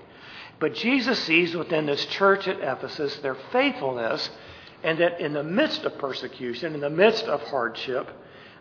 But 0.60 0.74
Jesus 0.74 1.20
sees 1.20 1.56
within 1.56 1.86
this 1.86 2.06
church 2.08 2.48
at 2.48 2.60
Ephesus 2.60 3.16
their 3.18 3.38
faithfulness, 3.52 4.30
and 4.84 5.00
that 5.00 5.20
in 5.20 5.34
the 5.34 5.44
midst 5.44 5.84
of 5.84 5.98
persecution, 5.98 6.74
in 6.74 6.82
the 6.82 6.90
midst 6.90 7.26
of 7.26 7.42
hardship, 7.42 8.10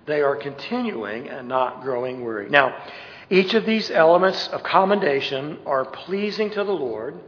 they 0.06 0.20
are 0.22 0.36
continuing 0.36 1.28
and 1.28 1.48
not 1.48 1.82
growing 1.82 2.24
weary. 2.24 2.48
Now, 2.48 2.76
each 3.28 3.54
of 3.54 3.66
these 3.66 3.90
elements 3.90 4.48
of 4.48 4.62
commendation 4.62 5.58
are 5.66 5.84
pleasing 5.84 6.50
to 6.50 6.62
the 6.64 6.72
Lord. 6.72 7.18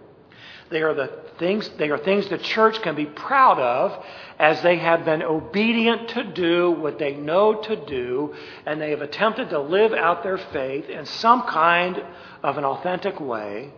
They 0.70 0.82
are 0.82 0.94
the 0.94 1.10
things 1.38 1.68
they 1.78 1.90
are 1.90 1.98
things 1.98 2.28
the 2.28 2.38
church 2.38 2.82
can 2.82 2.94
be 2.94 3.06
proud 3.06 3.58
of 3.58 4.04
as 4.38 4.60
they 4.62 4.76
have 4.76 5.04
been 5.04 5.22
obedient 5.22 6.10
to 6.10 6.24
do 6.24 6.70
what 6.70 6.98
they 6.98 7.14
know 7.14 7.54
to 7.62 7.76
do 7.86 8.34
and 8.66 8.80
they 8.80 8.90
have 8.90 9.00
attempted 9.00 9.50
to 9.50 9.60
live 9.60 9.92
out 9.92 10.22
their 10.22 10.38
faith 10.38 10.88
in 10.88 11.06
some 11.06 11.42
kind 11.42 12.02
of 12.42 12.58
an 12.58 12.64
authentic 12.64 13.18
way. 13.18 13.72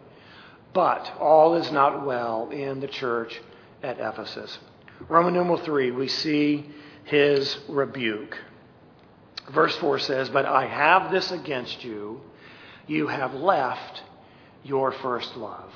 But 0.72 1.12
all 1.18 1.54
is 1.56 1.70
not 1.70 2.04
well 2.04 2.50
in 2.50 2.80
the 2.80 2.88
church 2.88 3.40
at 3.82 3.98
Ephesus. 3.98 4.58
Roman 5.08 5.34
numeral 5.34 5.58
3, 5.58 5.90
we 5.90 6.08
see 6.08 6.66
his 7.04 7.56
rebuke. 7.68 8.36
Verse 9.52 9.76
4 9.76 9.98
says, 9.98 10.28
But 10.28 10.46
I 10.46 10.66
have 10.66 11.10
this 11.10 11.30
against 11.30 11.82
you. 11.84 12.20
You 12.86 13.06
have 13.08 13.34
left 13.34 14.02
your 14.62 14.92
first 14.92 15.36
love. 15.36 15.72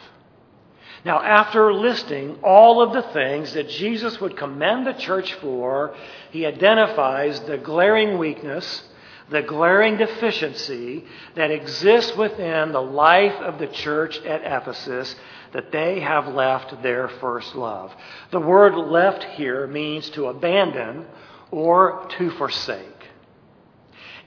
Now, 1.04 1.20
after 1.20 1.72
listing 1.72 2.38
all 2.42 2.80
of 2.80 2.92
the 2.92 3.12
things 3.12 3.52
that 3.52 3.68
Jesus 3.68 4.20
would 4.20 4.36
commend 4.36 4.86
the 4.86 4.94
church 4.94 5.34
for, 5.34 5.94
he 6.30 6.46
identifies 6.46 7.40
the 7.40 7.58
glaring 7.58 8.16
weakness, 8.16 8.84
the 9.30 9.42
glaring 9.42 9.98
deficiency 9.98 11.04
that 11.34 11.50
exists 11.50 12.16
within 12.16 12.72
the 12.72 12.80
life 12.80 13.34
of 13.34 13.58
the 13.58 13.66
church 13.66 14.18
at 14.24 14.42
Ephesus 14.44 15.14
that 15.54 15.70
they 15.70 16.00
have 16.00 16.26
left 16.26 16.82
their 16.82 17.08
first 17.08 17.54
love. 17.54 17.94
The 18.32 18.40
word 18.40 18.74
left 18.74 19.22
here 19.22 19.66
means 19.68 20.10
to 20.10 20.26
abandon 20.26 21.06
or 21.52 22.06
to 22.18 22.30
forsake. 22.32 22.80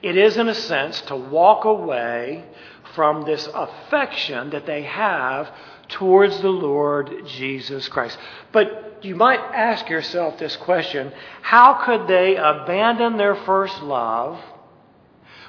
It 0.02 0.16
is, 0.16 0.38
in 0.38 0.48
a 0.48 0.54
sense, 0.54 1.00
to 1.02 1.16
walk 1.16 1.66
away 1.66 2.44
from 2.94 3.24
this 3.24 3.46
affection 3.54 4.50
that 4.50 4.64
they 4.64 4.82
have 4.84 5.50
towards 5.88 6.40
the 6.40 6.48
Lord 6.48 7.26
Jesus 7.26 7.88
Christ. 7.88 8.16
But 8.50 9.00
you 9.02 9.14
might 9.14 9.40
ask 9.40 9.88
yourself 9.90 10.38
this 10.38 10.56
question 10.56 11.12
how 11.42 11.84
could 11.84 12.08
they 12.08 12.36
abandon 12.36 13.18
their 13.18 13.34
first 13.34 13.82
love 13.82 14.40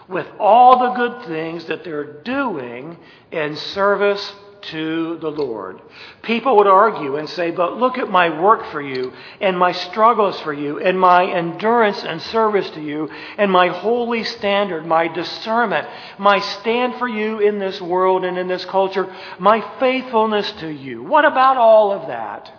with 0.09 0.27
all 0.39 0.79
the 0.79 0.91
good 0.91 1.27
things 1.27 1.65
that 1.65 1.85
they're 1.85 2.21
doing 2.23 2.97
in 3.31 3.55
service 3.55 4.33
to 4.61 5.17
the 5.17 5.29
Lord. 5.29 5.81
People 6.21 6.57
would 6.57 6.67
argue 6.67 7.15
and 7.15 7.29
say, 7.29 7.51
But 7.51 7.77
look 7.77 7.97
at 7.97 8.09
my 8.09 8.41
work 8.41 8.65
for 8.71 8.81
you, 8.81 9.13
and 9.39 9.57
my 9.57 9.71
struggles 9.71 10.39
for 10.41 10.53
you, 10.53 10.79
and 10.79 10.99
my 10.99 11.25
endurance 11.25 12.03
and 12.03 12.21
service 12.21 12.69
to 12.71 12.81
you, 12.81 13.09
and 13.37 13.51
my 13.51 13.67
holy 13.67 14.23
standard, 14.23 14.85
my 14.85 15.07
discernment, 15.07 15.87
my 16.17 16.39
stand 16.39 16.95
for 16.95 17.07
you 17.07 17.39
in 17.39 17.59
this 17.59 17.81
world 17.81 18.25
and 18.25 18.37
in 18.37 18.47
this 18.47 18.65
culture, 18.65 19.13
my 19.39 19.61
faithfulness 19.79 20.51
to 20.53 20.69
you. 20.69 21.03
What 21.03 21.25
about 21.25 21.57
all 21.57 21.91
of 21.91 22.07
that? 22.07 22.51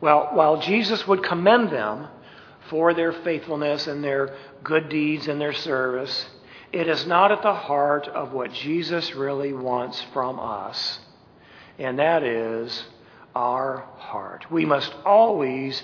Well, 0.00 0.30
while 0.32 0.60
Jesus 0.60 1.06
would 1.06 1.24
commend 1.24 1.70
them 1.70 2.08
for 2.68 2.94
their 2.94 3.12
faithfulness 3.12 3.86
and 3.86 4.04
their 4.04 4.36
good 4.62 4.88
deeds 4.88 5.28
and 5.28 5.40
their 5.40 5.52
service, 5.52 6.26
it 6.72 6.88
is 6.88 7.06
not 7.06 7.32
at 7.32 7.42
the 7.42 7.54
heart 7.54 8.08
of 8.08 8.32
what 8.32 8.52
Jesus 8.52 9.14
really 9.14 9.52
wants 9.52 10.00
from 10.12 10.38
us, 10.38 10.98
and 11.78 11.98
that 11.98 12.22
is 12.22 12.84
our 13.34 13.84
heart. 13.96 14.50
We 14.50 14.64
must 14.64 14.92
always 15.04 15.82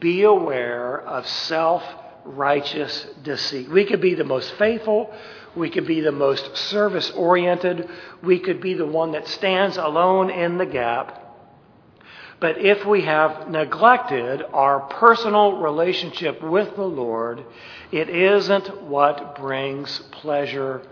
be 0.00 0.22
aware 0.22 1.00
of 1.00 1.26
self 1.26 1.82
righteous 2.24 3.06
deceit. 3.22 3.70
We 3.70 3.84
could 3.84 4.00
be 4.00 4.14
the 4.14 4.24
most 4.24 4.52
faithful, 4.54 5.12
we 5.56 5.70
could 5.70 5.86
be 5.86 6.00
the 6.00 6.12
most 6.12 6.56
service 6.56 7.10
oriented, 7.10 7.88
we 8.22 8.38
could 8.38 8.60
be 8.60 8.74
the 8.74 8.86
one 8.86 9.12
that 9.12 9.26
stands 9.28 9.76
alone 9.76 10.30
in 10.30 10.58
the 10.58 10.66
gap. 10.66 11.27
But 12.40 12.58
if 12.58 12.86
we 12.86 13.02
have 13.02 13.48
neglected 13.50 14.42
our 14.52 14.80
personal 14.80 15.58
relationship 15.58 16.42
with 16.42 16.76
the 16.76 16.84
Lord, 16.84 17.44
it 17.90 18.08
isn't 18.08 18.82
what 18.82 19.36
brings 19.36 19.98
pleasure 20.12 20.82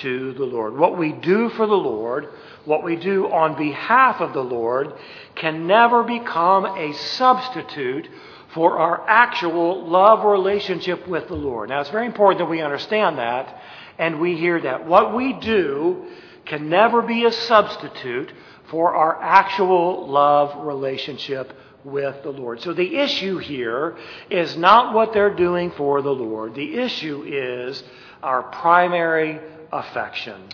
to 0.00 0.32
the 0.32 0.44
Lord. 0.44 0.76
What 0.76 0.98
we 0.98 1.12
do 1.12 1.50
for 1.50 1.66
the 1.66 1.74
Lord, 1.74 2.28
what 2.64 2.82
we 2.82 2.96
do 2.96 3.30
on 3.30 3.56
behalf 3.56 4.20
of 4.20 4.32
the 4.32 4.42
Lord, 4.42 4.94
can 5.34 5.66
never 5.66 6.02
become 6.02 6.64
a 6.64 6.92
substitute 6.94 8.08
for 8.54 8.78
our 8.78 9.06
actual 9.06 9.86
love 9.86 10.24
relationship 10.24 11.06
with 11.06 11.28
the 11.28 11.34
Lord. 11.34 11.68
Now, 11.68 11.80
it's 11.80 11.90
very 11.90 12.06
important 12.06 12.38
that 12.38 12.50
we 12.50 12.62
understand 12.62 13.18
that 13.18 13.60
and 13.98 14.18
we 14.18 14.36
hear 14.36 14.60
that. 14.60 14.86
What 14.86 15.14
we 15.14 15.34
do 15.34 16.06
can 16.46 16.68
never 16.68 17.02
be 17.02 17.24
a 17.24 17.32
substitute 17.32 18.32
for 18.70 18.94
our 18.94 19.20
actual 19.22 20.08
love 20.08 20.66
relationship 20.66 21.52
with 21.84 22.22
the 22.22 22.30
Lord. 22.30 22.60
So 22.62 22.72
the 22.72 22.96
issue 22.96 23.38
here 23.38 23.96
is 24.30 24.56
not 24.56 24.94
what 24.94 25.12
they're 25.12 25.34
doing 25.34 25.70
for 25.72 26.02
the 26.02 26.10
Lord. 26.10 26.54
The 26.54 26.78
issue 26.78 27.24
is 27.26 27.82
our 28.22 28.42
primary 28.44 29.40
affection. 29.72 30.48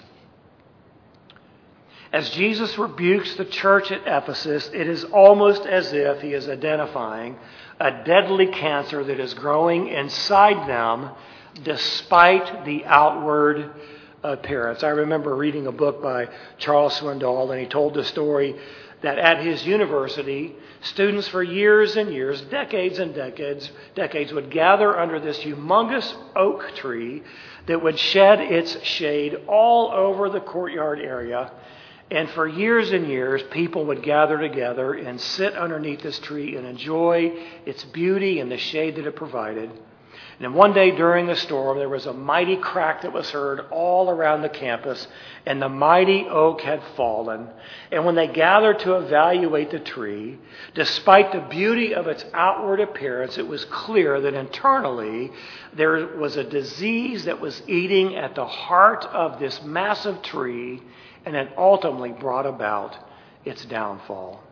As 2.13 2.29
Jesus 2.31 2.77
rebukes 2.77 3.35
the 3.37 3.47
church 3.47 3.91
at 3.91 4.03
Ephesus, 4.07 4.69
it 4.75 4.87
is 4.87 5.05
almost 5.05 5.65
as 5.65 5.95
if 5.95 6.21
he 6.21 6.35
is 6.35 6.47
identifying 6.47 7.39
a 7.81 8.05
deadly 8.05 8.49
cancer 8.49 9.03
that 9.03 9.19
is 9.19 9.33
growing 9.33 9.89
inside 9.89 10.69
them 10.69 11.11
despite 11.65 12.67
the 12.67 12.85
outward 12.85 13.71
Uh, 14.25 14.35
appearance. 14.35 14.85
I 14.85 14.91
remember 14.91 15.35
reading 15.35 15.67
a 15.67 15.73
book 15.73 16.01
by 16.01 16.29
Charles 16.59 16.97
Swindoll, 17.01 17.51
and 17.51 17.61
he 17.61 17.67
told 17.67 17.95
the 17.95 18.05
story 18.05 18.55
that 19.01 19.19
at 19.19 19.45
his 19.45 19.67
university, 19.67 20.55
students 20.81 21.27
for 21.27 21.43
years 21.43 21.97
and 21.97 22.13
years, 22.13 22.41
decades 22.43 23.01
and 23.01 23.13
decades, 23.17 23.73
decades 23.97 24.33
would 24.33 24.49
gather 24.49 24.97
under 24.97 25.19
this 25.19 25.39
humongous 25.41 26.15
oak 26.37 26.73
tree 26.77 27.25
that 27.67 27.83
would 27.83 27.99
shed 27.99 28.41
its 28.41 28.81
shade 28.85 29.41
all 29.49 29.91
over 29.91 30.31
the 30.31 30.41
courtyard 30.41 31.01
area. 31.01 31.51
And 32.09 32.31
for 32.31 32.47
years 32.47 32.93
and 32.93 33.09
years, 33.09 33.43
people 33.51 33.87
would 33.87 34.05
gather 34.05 34.39
together 34.39 34.95
and 34.95 35.21
sit 35.21 35.55
underneath 35.55 36.03
this 36.03 36.21
tree 36.21 36.57
and 36.57 36.65
enjoy 36.65 37.33
its 37.67 37.83
beauty 37.87 38.39
and 38.39 38.53
the 38.53 38.59
shade 38.59 38.95
that 38.97 39.07
it 39.07 39.17
provided. 39.17 39.73
And 40.43 40.57
one 40.57 40.73
day 40.73 40.91
during 40.91 41.27
the 41.27 41.37
storm, 41.37 41.79
there 41.79 41.89
was 41.89 42.07
a 42.07 42.13
mighty 42.13 42.57
crack 42.57 43.03
that 43.03 43.13
was 43.13 43.31
heard 43.31 43.61
all 43.71 44.11
around 44.11 44.43
the 44.43 44.49
campus, 44.49 45.07
and 45.47 45.63
the 45.63 45.69
mighty 45.69 46.27
oak 46.29 46.63
had 46.63 46.83
fallen. 46.97 47.49
And 47.93 48.05
when 48.05 48.17
they 48.17 48.27
gathered 48.27 48.81
to 48.81 48.97
evaluate 48.97 49.71
the 49.71 49.79
tree, 49.79 50.41
despite 50.75 51.31
the 51.31 51.43
beauty 51.43 51.95
of 51.95 52.09
its 52.09 52.25
outward 52.35 52.81
appearance, 52.81 53.39
it 53.39 53.47
was 53.47 53.65
clear 53.67 54.21
that 54.21 54.35
internally 54.35 55.31
there 55.75 56.09
was 56.17 56.37
a 56.37 56.43
disease 56.43 57.27
that 57.27 57.41
was 57.41 57.63
eating 57.69 58.17
at 58.17 58.35
the 58.35 58.47
heart 58.47 59.05
of 59.05 59.39
this 59.39 59.63
massive 59.63 60.23
tree, 60.23 60.83
and 61.25 61.37
it 61.37 61.53
ultimately 61.57 62.11
brought 62.11 62.47
about 62.47 62.97
its 63.45 63.65
downfall. 63.67 64.43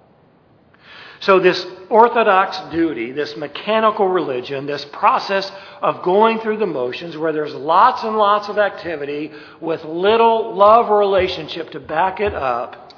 So, 1.20 1.38
this 1.38 1.66
orthodox 1.90 2.58
duty, 2.70 3.12
this 3.12 3.36
mechanical 3.36 4.08
religion, 4.08 4.64
this 4.64 4.84
process 4.86 5.50
of 5.82 6.02
going 6.02 6.40
through 6.40 6.56
the 6.56 6.66
motions 6.66 7.16
where 7.16 7.32
there's 7.32 7.54
lots 7.54 8.02
and 8.02 8.16
lots 8.16 8.48
of 8.48 8.56
activity 8.56 9.30
with 9.60 9.84
little 9.84 10.54
love 10.54 10.90
or 10.90 10.98
relationship 10.98 11.70
to 11.72 11.80
back 11.80 12.20
it 12.20 12.34
up, 12.34 12.94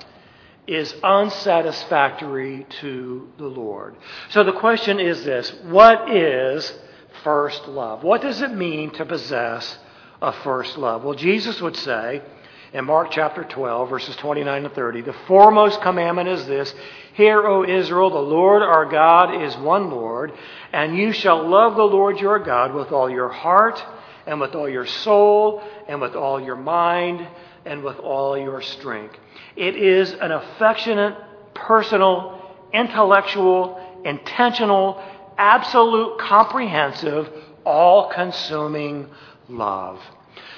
is 0.69 0.95
unsatisfactory 1.03 2.65
to 2.81 3.29
the 3.39 3.47
Lord. 3.47 3.97
So, 4.31 4.45
the 4.45 4.53
question 4.53 5.01
is 5.01 5.25
this 5.25 5.51
what 5.65 6.09
is 6.15 6.73
first 7.25 7.67
love? 7.67 8.05
What 8.05 8.23
does 8.23 8.41
it 8.41 8.53
mean 8.53 8.93
to 8.93 9.05
possess 9.05 9.79
a 10.21 10.33
first 10.33 10.79
love? 10.79 11.03
Well, 11.03 11.15
Jesus 11.15 11.61
would 11.61 11.77
say, 11.77 12.23
in 12.73 12.87
Mark 12.87 13.11
chapter 13.11 13.45
12, 13.45 13.91
verses 13.91 14.17
29 14.17 14.63
to 14.63 14.69
30, 14.71 15.03
the 15.03 15.13
foremost 15.27 15.81
commandment 15.83 16.29
is 16.29 16.47
this 16.47 16.75
Hear, 17.15 17.47
O 17.47 17.65
Israel, 17.65 18.09
the 18.11 18.19
Lord 18.19 18.63
our 18.63 18.87
God 18.87 19.43
is 19.43 19.55
one 19.59 19.91
Lord, 19.91 20.33
and 20.73 20.97
you 20.97 21.13
shall 21.13 21.47
love 21.47 21.77
the 21.77 21.85
Lord 21.85 22.19
your 22.19 22.39
God 22.39 22.75
with 22.75 22.91
all 22.91 23.11
your 23.11 23.29
heart, 23.29 23.83
and 24.27 24.41
with 24.41 24.55
all 24.55 24.69
your 24.69 24.87
soul, 24.87 25.63
and 25.87 26.01
with 26.01 26.15
all 26.15 26.41
your 26.41 26.57
mind, 26.57 27.27
and 27.67 27.83
with 27.83 27.99
all 27.99 28.39
your 28.39 28.63
strength. 28.63 29.17
It 29.55 29.77
is 29.77 30.13
an 30.13 30.33
affectionate, 30.33 31.17
personal, 31.53 32.41
intellectual, 32.73 34.01
intentional, 34.07 35.03
absolute, 35.37 36.19
comprehensive, 36.19 37.29
all 37.67 38.11
consuming 38.11 39.11
love. 39.49 40.01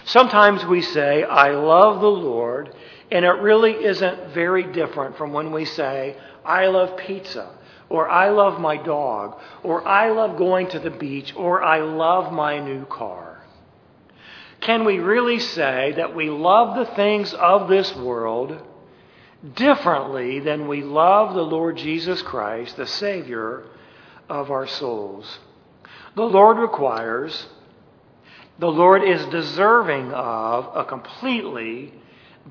Sometimes 0.06 0.64
we 0.66 0.82
say, 0.82 1.22
I 1.22 1.50
love 1.50 2.00
the 2.00 2.06
Lord, 2.06 2.74
and 3.10 3.24
it 3.24 3.40
really 3.40 3.72
isn't 3.72 4.34
very 4.34 4.64
different 4.72 5.16
from 5.16 5.32
when 5.32 5.50
we 5.50 5.64
say, 5.64 6.16
I 6.44 6.66
love 6.66 6.96
pizza, 6.98 7.50
or 7.88 8.08
I 8.08 8.28
love 8.28 8.60
my 8.60 8.76
dog, 8.76 9.40
or 9.62 9.86
I 9.86 10.10
love 10.10 10.36
going 10.36 10.68
to 10.68 10.78
the 10.78 10.90
beach, 10.90 11.34
or 11.34 11.62
I 11.62 11.80
love 11.80 12.32
my 12.32 12.58
new 12.58 12.84
car. 12.84 13.42
Can 14.60 14.84
we 14.84 14.98
really 14.98 15.38
say 15.38 15.92
that 15.96 16.14
we 16.14 16.28
love 16.30 16.76
the 16.76 16.94
things 16.94 17.32
of 17.34 17.68
this 17.68 17.94
world 17.96 18.62
differently 19.54 20.40
than 20.40 20.68
we 20.68 20.82
love 20.82 21.34
the 21.34 21.42
Lord 21.42 21.76
Jesus 21.76 22.22
Christ, 22.22 22.76
the 22.76 22.86
Savior 22.86 23.64
of 24.28 24.50
our 24.50 24.66
souls? 24.66 25.38
The 26.14 26.22
Lord 26.22 26.58
requires 26.58 27.46
the 28.58 28.70
Lord 28.70 29.02
is 29.02 29.24
deserving 29.26 30.12
of 30.12 30.70
a 30.74 30.84
completely 30.84 31.92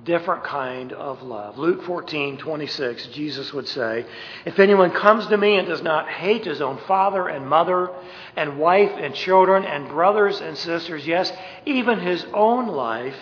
different 0.04 0.44
kind 0.44 0.92
of 0.92 1.22
love. 1.22 1.58
Luke 1.58 1.84
14, 1.84 2.38
26, 2.38 3.08
Jesus 3.08 3.54
would 3.54 3.68
say, 3.68 4.06
If 4.46 4.60
anyone 4.60 4.92
comes 4.92 5.28
to 5.28 5.38
me 5.38 5.56
and 5.58 5.68
does 5.68 5.84
not 5.84 6.10
hate 6.10 6.46
his 6.46 6.62
own 6.62 6.80
father 6.88 7.28
and 7.28 7.48
mother 7.48 7.92
and 8.36 8.58
wife 8.58 8.92
and 8.98 9.14
children 9.14 9.64
and 9.64 9.88
brothers 9.88 10.42
and 10.42 10.58
sisters, 10.58 11.06
yes, 11.06 11.32
even 11.66 12.00
his 12.00 12.26
own 12.34 12.68
life, 12.68 13.16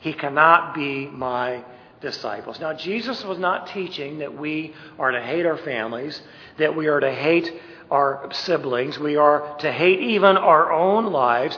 he 0.00 0.12
cannot 0.12 0.74
be 0.74 1.06
my 1.06 1.64
disciples. 2.00 2.60
Now, 2.60 2.74
Jesus 2.74 3.24
was 3.24 3.38
not 3.38 3.68
teaching 3.68 4.18
that 4.18 4.36
we 4.36 4.74
are 4.98 5.12
to 5.12 5.22
hate 5.22 5.46
our 5.46 5.58
families, 5.58 6.20
that 6.58 6.76
we 6.76 6.88
are 6.88 7.00
to 7.00 7.12
hate 7.12 7.52
our 7.90 8.28
siblings, 8.32 8.98
we 8.98 9.16
are 9.16 9.56
to 9.58 9.72
hate 9.72 10.00
even 10.00 10.36
our 10.36 10.72
own 10.72 11.06
lives. 11.06 11.56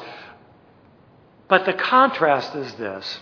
But 1.50 1.66
the 1.66 1.74
contrast 1.74 2.54
is 2.54 2.72
this. 2.74 3.18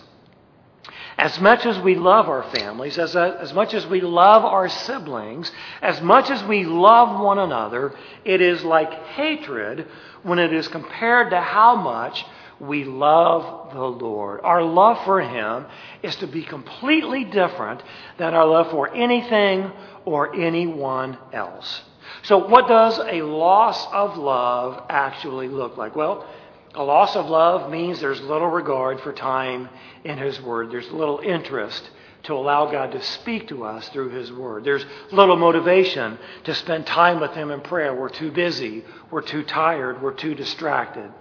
As 1.17 1.37
much 1.41 1.65
as 1.65 1.77
we 1.79 1.95
love 1.95 2.29
our 2.29 2.43
families, 2.51 2.97
as, 2.97 3.15
a, 3.15 3.37
as 3.41 3.53
much 3.53 3.73
as 3.73 3.85
we 3.87 3.99
love 3.99 4.45
our 4.45 4.69
siblings, 4.69 5.51
as 5.81 5.99
much 6.01 6.29
as 6.29 6.41
we 6.43 6.63
love 6.63 7.19
one 7.19 7.39
another, 7.39 7.93
it 8.23 8.39
is 8.39 8.63
like 8.63 8.93
hatred 8.93 9.87
when 10.23 10.39
it 10.39 10.53
is 10.53 10.67
compared 10.69 11.31
to 11.31 11.41
how 11.41 11.75
much 11.75 12.23
we 12.59 12.85
love 12.85 13.73
the 13.73 13.83
Lord. 13.83 14.41
Our 14.43 14.63
love 14.63 15.03
for 15.05 15.21
Him 15.21 15.65
is 16.03 16.15
to 16.17 16.27
be 16.27 16.43
completely 16.43 17.25
different 17.25 17.81
than 18.17 18.33
our 18.33 18.45
love 18.45 18.69
for 18.69 18.93
anything 18.93 19.71
or 20.05 20.35
anyone 20.35 21.17
else. 21.33 21.81
So, 22.23 22.37
what 22.47 22.67
does 22.67 22.99
a 22.99 23.21
loss 23.21 23.87
of 23.91 24.17
love 24.17 24.85
actually 24.89 25.47
look 25.47 25.77
like? 25.77 25.95
Well, 25.95 26.27
a 26.75 26.83
loss 26.83 27.15
of 27.15 27.27
love 27.27 27.71
means 27.71 27.99
there's 27.99 28.21
little 28.21 28.47
regard 28.47 29.01
for 29.01 29.11
time 29.11 29.69
in 30.03 30.17
His 30.17 30.39
Word. 30.41 30.71
There's 30.71 30.89
little 30.91 31.19
interest 31.19 31.89
to 32.23 32.33
allow 32.33 32.69
God 32.69 32.91
to 32.91 33.01
speak 33.01 33.47
to 33.47 33.63
us 33.63 33.89
through 33.89 34.09
His 34.09 34.31
Word. 34.31 34.63
There's 34.63 34.85
little 35.11 35.35
motivation 35.35 36.19
to 36.43 36.53
spend 36.53 36.85
time 36.85 37.19
with 37.19 37.31
Him 37.31 37.49
in 37.49 37.61
prayer. 37.61 37.95
We're 37.95 38.09
too 38.09 38.31
busy. 38.31 38.83
We're 39.09 39.21
too 39.21 39.43
tired. 39.43 40.01
We're 40.01 40.13
too 40.13 40.35
distracted. 40.35 41.11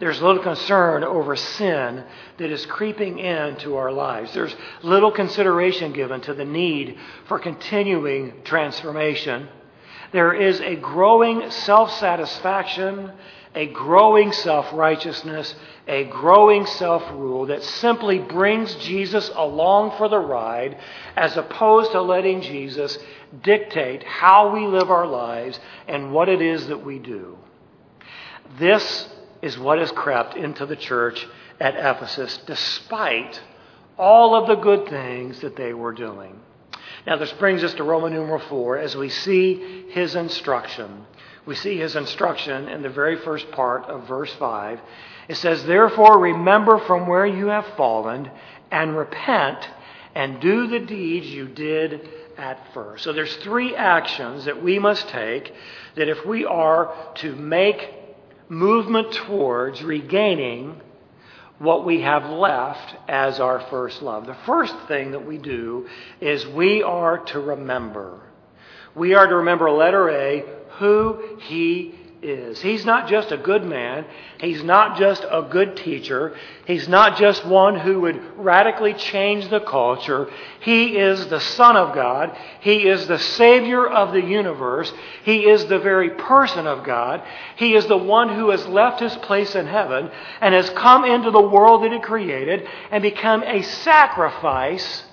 There's 0.00 0.20
little 0.20 0.42
concern 0.42 1.04
over 1.04 1.36
sin 1.36 2.04
that 2.38 2.50
is 2.50 2.66
creeping 2.66 3.18
into 3.18 3.76
our 3.76 3.92
lives. 3.92 4.34
There's 4.34 4.54
little 4.82 5.12
consideration 5.12 5.92
given 5.92 6.20
to 6.22 6.34
the 6.34 6.44
need 6.44 6.98
for 7.26 7.38
continuing 7.38 8.42
transformation. 8.44 9.48
There 10.12 10.32
is 10.32 10.60
a 10.60 10.76
growing 10.76 11.50
self 11.50 11.92
satisfaction 11.98 13.12
a 13.54 13.66
growing 13.66 14.32
self 14.32 14.72
righteousness, 14.72 15.54
a 15.86 16.04
growing 16.04 16.66
self 16.66 17.02
rule 17.12 17.46
that 17.46 17.62
simply 17.62 18.18
brings 18.18 18.74
Jesus 18.76 19.30
along 19.34 19.96
for 19.96 20.08
the 20.08 20.18
ride 20.18 20.78
as 21.16 21.36
opposed 21.36 21.92
to 21.92 22.02
letting 22.02 22.42
Jesus 22.42 22.98
dictate 23.42 24.02
how 24.04 24.54
we 24.54 24.66
live 24.66 24.90
our 24.90 25.06
lives 25.06 25.58
and 25.86 26.12
what 26.12 26.28
it 26.28 26.42
is 26.42 26.66
that 26.68 26.84
we 26.84 26.98
do. 26.98 27.38
This 28.58 29.08
is 29.42 29.58
what 29.58 29.78
has 29.78 29.92
crept 29.92 30.36
into 30.36 30.66
the 30.66 30.76
church 30.76 31.26
at 31.60 31.74
Ephesus 31.76 32.38
despite 32.46 33.40
all 33.96 34.34
of 34.34 34.46
the 34.46 34.56
good 34.56 34.88
things 34.88 35.40
that 35.40 35.56
they 35.56 35.72
were 35.74 35.92
doing. 35.92 36.40
Now, 37.06 37.16
this 37.16 37.32
brings 37.32 37.64
us 37.64 37.74
to 37.74 37.84
Roman 37.84 38.12
numeral 38.12 38.40
4 38.40 38.78
as 38.78 38.96
we 38.96 39.08
see 39.08 39.86
his 39.90 40.14
instruction 40.14 41.06
we 41.48 41.54
see 41.54 41.78
his 41.78 41.96
instruction 41.96 42.68
in 42.68 42.82
the 42.82 42.90
very 42.90 43.16
first 43.16 43.50
part 43.52 43.84
of 43.84 44.06
verse 44.06 44.30
5. 44.34 44.78
It 45.28 45.36
says, 45.36 45.64
Therefore, 45.64 46.18
remember 46.18 46.78
from 46.80 47.06
where 47.06 47.24
you 47.24 47.46
have 47.46 47.66
fallen 47.74 48.30
and 48.70 48.94
repent 48.94 49.66
and 50.14 50.42
do 50.42 50.66
the 50.66 50.80
deeds 50.80 51.26
you 51.26 51.48
did 51.48 52.06
at 52.36 52.74
first. 52.74 53.02
So 53.02 53.14
there's 53.14 53.34
three 53.36 53.74
actions 53.74 54.44
that 54.44 54.62
we 54.62 54.78
must 54.78 55.08
take 55.08 55.50
that 55.94 56.10
if 56.10 56.26
we 56.26 56.44
are 56.44 56.94
to 57.16 57.34
make 57.34 57.94
movement 58.50 59.12
towards 59.12 59.82
regaining 59.82 60.78
what 61.58 61.86
we 61.86 62.02
have 62.02 62.28
left 62.28 62.94
as 63.08 63.40
our 63.40 63.60
first 63.70 64.02
love. 64.02 64.26
The 64.26 64.36
first 64.44 64.76
thing 64.86 65.12
that 65.12 65.26
we 65.26 65.38
do 65.38 65.88
is 66.20 66.46
we 66.46 66.82
are 66.82 67.20
to 67.24 67.40
remember. 67.40 68.20
We 68.94 69.14
are 69.14 69.26
to 69.26 69.36
remember 69.36 69.70
letter 69.70 70.10
A, 70.10 70.57
who 70.78 71.38
he 71.40 71.94
is. 72.22 72.60
He's 72.60 72.84
not 72.84 73.08
just 73.08 73.30
a 73.30 73.36
good 73.36 73.64
man. 73.64 74.04
He's 74.40 74.62
not 74.62 74.98
just 74.98 75.24
a 75.24 75.42
good 75.42 75.76
teacher. 75.76 76.36
He's 76.66 76.88
not 76.88 77.16
just 77.16 77.44
one 77.46 77.78
who 77.78 78.00
would 78.00 78.20
radically 78.36 78.94
change 78.94 79.48
the 79.48 79.60
culture. 79.60 80.28
He 80.60 80.96
is 80.96 81.26
the 81.28 81.40
Son 81.40 81.76
of 81.76 81.94
God. 81.94 82.36
He 82.60 82.88
is 82.88 83.06
the 83.06 83.18
Savior 83.18 83.86
of 83.86 84.12
the 84.12 84.22
universe. 84.22 84.92
He 85.24 85.48
is 85.48 85.66
the 85.66 85.78
very 85.78 86.10
person 86.10 86.66
of 86.66 86.84
God. 86.84 87.22
He 87.56 87.74
is 87.74 87.86
the 87.86 87.96
one 87.96 88.34
who 88.34 88.50
has 88.50 88.66
left 88.66 89.00
his 89.00 89.14
place 89.16 89.54
in 89.54 89.66
heaven 89.66 90.10
and 90.40 90.54
has 90.54 90.70
come 90.70 91.04
into 91.04 91.30
the 91.30 91.40
world 91.40 91.84
that 91.84 91.92
he 91.92 92.00
created 92.00 92.66
and 92.90 93.02
become 93.02 93.42
a 93.44 93.62
sacrifice 93.62 95.04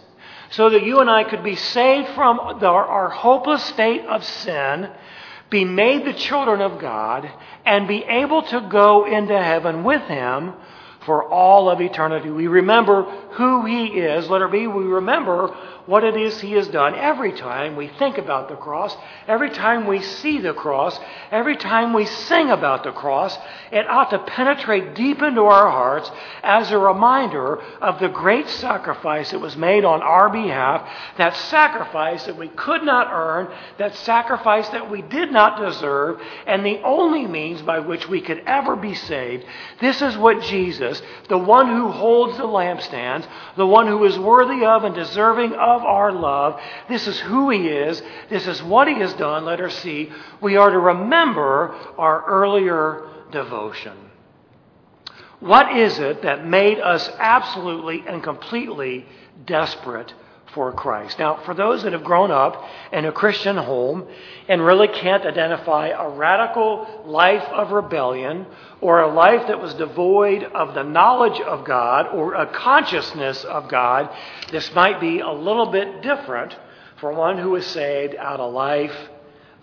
so 0.52 0.70
that 0.70 0.84
you 0.84 1.00
and 1.00 1.10
I 1.10 1.24
could 1.24 1.44
be 1.44 1.56
saved 1.56 2.10
from 2.10 2.40
our, 2.40 3.10
hopeless 3.10 3.64
state 3.64 4.06
of 4.06 4.24
sin 4.24 4.90
be 5.50 5.66
made 5.66 6.06
the 6.06 6.14
children 6.14 6.62
of 6.62 6.80
God, 6.80 7.32
and 7.66 7.88
be 7.88 8.04
able 8.04 8.44
to 8.44 8.68
go 8.70 9.06
into 9.06 9.42
heaven 9.42 9.84
with 9.84 10.02
Him 10.04 10.54
for 11.06 11.30
all 11.30 11.70
of 11.70 11.82
eternity. 11.82 12.30
We 12.30 12.48
remember 12.48 13.04
who 13.04 13.66
He 13.66 13.86
is. 13.86 14.28
Let 14.28 14.42
it 14.42 14.52
be, 14.52 14.68
we 14.68 14.84
remember 14.84 15.56
what 15.86 16.04
it 16.04 16.16
is 16.18 16.42
He 16.42 16.54
has 16.54 16.68
done. 16.68 16.96
Every 16.96 17.32
time 17.34 17.76
we 17.76 17.88
think 17.88 18.18
about 18.18 18.50
the 18.50 18.56
cross, 18.56 18.96
every 19.28 19.50
time 19.50 19.86
we 19.86 20.02
see 20.02 20.40
the 20.40 20.54
cross, 20.54 21.00
every 21.32 21.58
time 21.58 21.94
we 21.94 22.06
sing 22.06 22.50
about 22.50 22.84
the 22.84 22.92
cross, 22.92 23.38
it 23.72 23.88
ought 23.88 24.10
to 24.10 24.20
penetrate 24.20 24.96
deep 24.96 25.22
into 25.22 25.42
our 25.42 25.70
hearts 25.70 26.12
as 26.44 26.72
a 26.72 26.78
reminder 26.78 27.62
of 27.82 28.00
the 28.00 28.10
great 28.10 28.50
sacrifice 28.50 29.32
that 29.32 29.40
was 29.40 29.56
made 29.56 29.86
on 29.86 30.02
our 30.02 30.30
behalf, 30.30 30.88
that 31.18 31.36
sacrifice 31.36 32.26
that 32.26 32.38
we 32.38 32.48
could 32.50 32.84
not 32.84 33.08
earn, 33.12 33.48
that 33.78 33.96
sacrifice 33.96 34.68
that 34.70 34.90
we 34.90 35.02
did 35.02 35.32
not 35.32 35.60
deserve, 35.60 36.20
and 36.48 36.66
the 36.66 36.82
only 36.84 37.26
means 37.28 37.62
by 37.62 37.80
which 37.80 38.08
we 38.08 38.22
could 38.22 38.42
ever 38.46 38.76
be 38.76 38.94
saved. 38.94 39.46
This 39.80 40.02
is 40.02 40.18
what 40.18 40.42
Jesus, 40.44 41.02
the 41.30 41.38
one 41.38 41.68
who 41.68 41.92
holds 41.92 42.38
the 42.38 42.44
lampstands, 42.44 43.28
the 43.56 43.68
one 43.68 43.88
who 43.88 44.04
is 44.06 44.18
worthy 44.18 44.66
of 44.66 44.84
and 44.84 44.96
deserving 44.96 45.54
of 45.54 45.75
of 45.76 45.84
our 45.84 46.12
love. 46.12 46.60
This 46.90 47.08
is 47.08 47.20
who 47.20 47.50
He 47.50 47.68
is. 47.68 48.02
This 48.30 48.48
is 48.48 48.62
what 48.64 48.88
He 48.88 48.96
has 48.96 49.14
done. 49.14 49.46
Let 49.46 49.62
us 49.62 49.76
see. 49.80 50.12
We 50.42 50.58
are 50.58 50.70
to 50.70 50.80
remember 50.80 51.76
our 51.98 52.26
earlier 52.26 53.08
devotion. 53.32 53.98
What 55.40 55.78
is 55.78 56.00
it 56.00 56.22
that 56.24 56.46
made 56.46 56.80
us 56.80 57.10
absolutely 57.20 58.04
and 58.08 58.24
completely 58.24 59.06
desperate 59.46 60.14
for 60.56 60.72
Christ. 60.72 61.20
Now, 61.20 61.42
for 61.46 61.54
those 61.54 61.84
that 61.84 61.94
have 61.94 62.04
grown 62.04 62.32
up 62.32 62.64
in 62.92 63.06
a 63.06 63.12
Christian 63.12 63.58
home 63.58 64.08
and 64.48 64.66
really 64.66 64.88
can't 64.88 65.26
identify 65.26 65.90
a 65.90 66.10
radical 66.10 67.04
life 67.06 67.44
of 67.44 67.72
rebellion 67.72 68.48
or 68.82 69.02
a 69.02 69.14
life 69.14 69.48
that 69.48 69.62
was 69.62 69.74
devoid 69.76 70.44
of 70.44 70.74
the 70.74 70.84
knowledge 70.84 71.40
of 71.42 71.66
God 71.66 72.08
or 72.08 72.34
a 72.34 72.48
consciousness 72.48 73.44
of 73.44 73.70
God, 73.70 74.10
this 74.52 74.74
might 74.74 75.00
be 75.00 75.20
a 75.20 75.32
little 75.32 75.68
bit 75.68 76.02
different 76.02 76.58
for 77.00 77.14
one 77.14 77.38
who 77.38 77.56
is 77.56 77.66
saved 77.68 78.16
out 78.16 78.40
of 78.40 78.54
life 78.54 78.96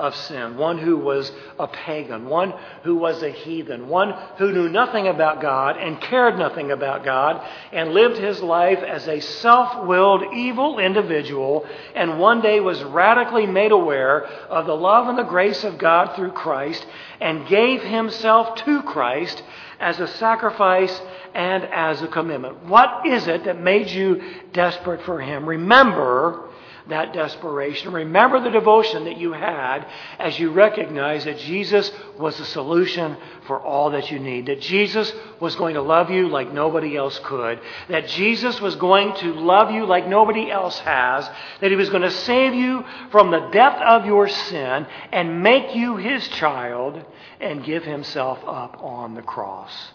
of 0.03 0.17
sin, 0.17 0.57
one 0.57 0.79
who 0.79 0.97
was 0.97 1.31
a 1.61 1.69
pagan, 1.69 2.27
one 2.27 2.53
who 2.83 2.97
was 2.97 3.23
a 3.23 3.31
heathen, 3.31 3.88
one 3.88 4.12
who 4.37 4.51
knew 4.51 4.69
nothing 4.69 5.07
about 5.07 5.41
God 5.41 5.77
and 5.77 6.01
cared 6.01 6.37
nothing 6.37 6.73
about 6.73 7.05
God 7.05 7.41
and 7.73 7.93
lived 7.95 8.19
his 8.19 8.43
life 8.43 8.81
as 8.81 9.07
a 9.07 9.21
self 9.21 9.87
willed, 9.87 10.35
evil 10.35 10.81
individual, 10.81 11.65
and 11.95 12.19
one 12.19 12.41
day 12.41 12.59
was 12.59 12.83
radically 12.83 13.47
made 13.47 13.71
aware 13.71 14.25
of 14.25 14.67
the 14.67 14.77
love 14.77 15.07
and 15.07 15.17
the 15.17 15.23
grace 15.23 15.62
of 15.62 15.79
God 15.79 16.17
through 16.17 16.33
Christ 16.33 16.85
and 17.21 17.47
gave 17.47 17.81
himself 17.83 18.57
to 18.65 18.83
Christ 18.83 19.41
as 19.79 20.01
a 20.01 20.09
sacrifice 20.09 21.01
and 21.33 21.62
as 21.65 22.03
a 22.03 22.09
commitment. 22.09 22.65
What 22.65 23.07
is 23.07 23.29
it 23.29 23.45
that 23.45 23.61
made 23.61 23.88
you 23.88 24.21
desperate 24.53 25.03
for 25.03 25.21
him? 25.21 25.49
Remember, 25.49 26.49
that 26.88 27.12
desperation. 27.12 27.92
Remember 27.92 28.40
the 28.40 28.51
devotion 28.51 29.05
that 29.05 29.16
you 29.16 29.33
had 29.33 29.87
as 30.18 30.38
you 30.38 30.51
recognized 30.51 31.27
that 31.27 31.38
Jesus 31.38 31.90
was 32.18 32.37
the 32.38 32.45
solution 32.45 33.16
for 33.47 33.61
all 33.61 33.90
that 33.90 34.11
you 34.11 34.18
need. 34.18 34.47
That 34.47 34.61
Jesus 34.61 35.12
was 35.40 35.55
going 35.57 35.75
to 35.75 35.83
love 35.83 36.11
you 36.11 36.29
like 36.29 36.53
nobody 36.53 36.97
else 36.97 37.18
could. 37.25 37.61
That 37.88 38.09
Jesus 38.09 38.61
was 38.61 38.77
going 38.77 39.14
to 39.16 39.35
love 39.35 39.71
you 39.71 39.87
like 39.87 40.07
nobody 40.07 40.51
else 40.51 40.79
has. 40.81 41.29
That 41.61 41.71
He 41.71 41.77
was 41.77 41.90
going 41.90 42.03
to 42.03 42.11
save 42.11 42.55
you 42.55 42.85
from 43.11 43.31
the 43.31 43.49
depth 43.53 43.81
of 43.81 44.07
your 44.07 44.29
sin 44.29 44.87
and 45.12 45.42
make 45.42 45.75
you 45.75 45.97
His 45.97 46.27
child 46.29 47.05
and 47.40 47.64
give 47.64 47.85
Himself 47.85 48.38
up 48.47 48.83
on 48.83 49.14
the 49.14 49.23
cross. 49.23 49.92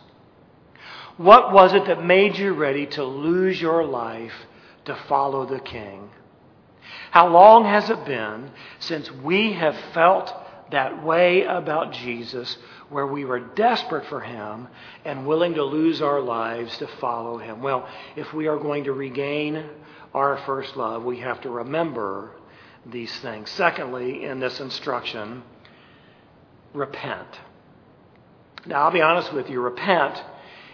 What 1.17 1.52
was 1.52 1.73
it 1.73 1.86
that 1.88 2.04
made 2.04 2.38
you 2.38 2.54
ready 2.54 2.86
to 2.88 3.04
lose 3.04 3.60
your 3.60 3.84
life 3.84 4.34
to 4.86 4.95
follow 5.08 5.45
the 5.45 5.60
King? 5.60 6.10
How 7.12 7.28
long 7.28 7.65
has 7.65 7.89
it 7.89 8.06
been 8.06 8.52
since 8.80 9.12
we 9.12 9.54
have 9.54 9.76
felt 9.93 10.34
that 10.72 11.04
way 11.04 11.43
about 11.43 11.93
Jesus, 11.93 12.58
where 12.89 13.08
we 13.08 13.26
were 13.26 13.39
desperate 13.39 14.06
for 14.08 14.20
Him 14.20 14.67
and 15.06 15.26
willing 15.26 15.54
to 15.56 15.63
lose 15.63 16.02
our 16.02 16.20
lives 16.20 16.78
to 16.78 16.88
follow 17.00 17.38
Him? 17.38 17.62
Well, 17.62 17.88
if 18.15 18.34
we 18.34 18.48
are 18.48 18.58
going 18.58 18.86
to 18.86 18.93
regain 18.93 19.63
our 20.13 20.38
first 20.46 20.76
love, 20.76 21.04
we 21.04 21.20
have 21.20 21.41
to 21.41 21.50
remember 21.50 22.32
these 22.86 23.15
things. 23.20 23.50
Secondly, 23.52 24.26
in 24.26 24.39
this 24.39 24.60
instruction, 24.60 25.43
repent. 26.74 27.28
Now, 28.65 28.84
I'll 28.84 28.91
be 28.91 29.02
honest 29.02 29.34
with 29.34 29.50
you, 29.50 29.62
repent 29.62 30.22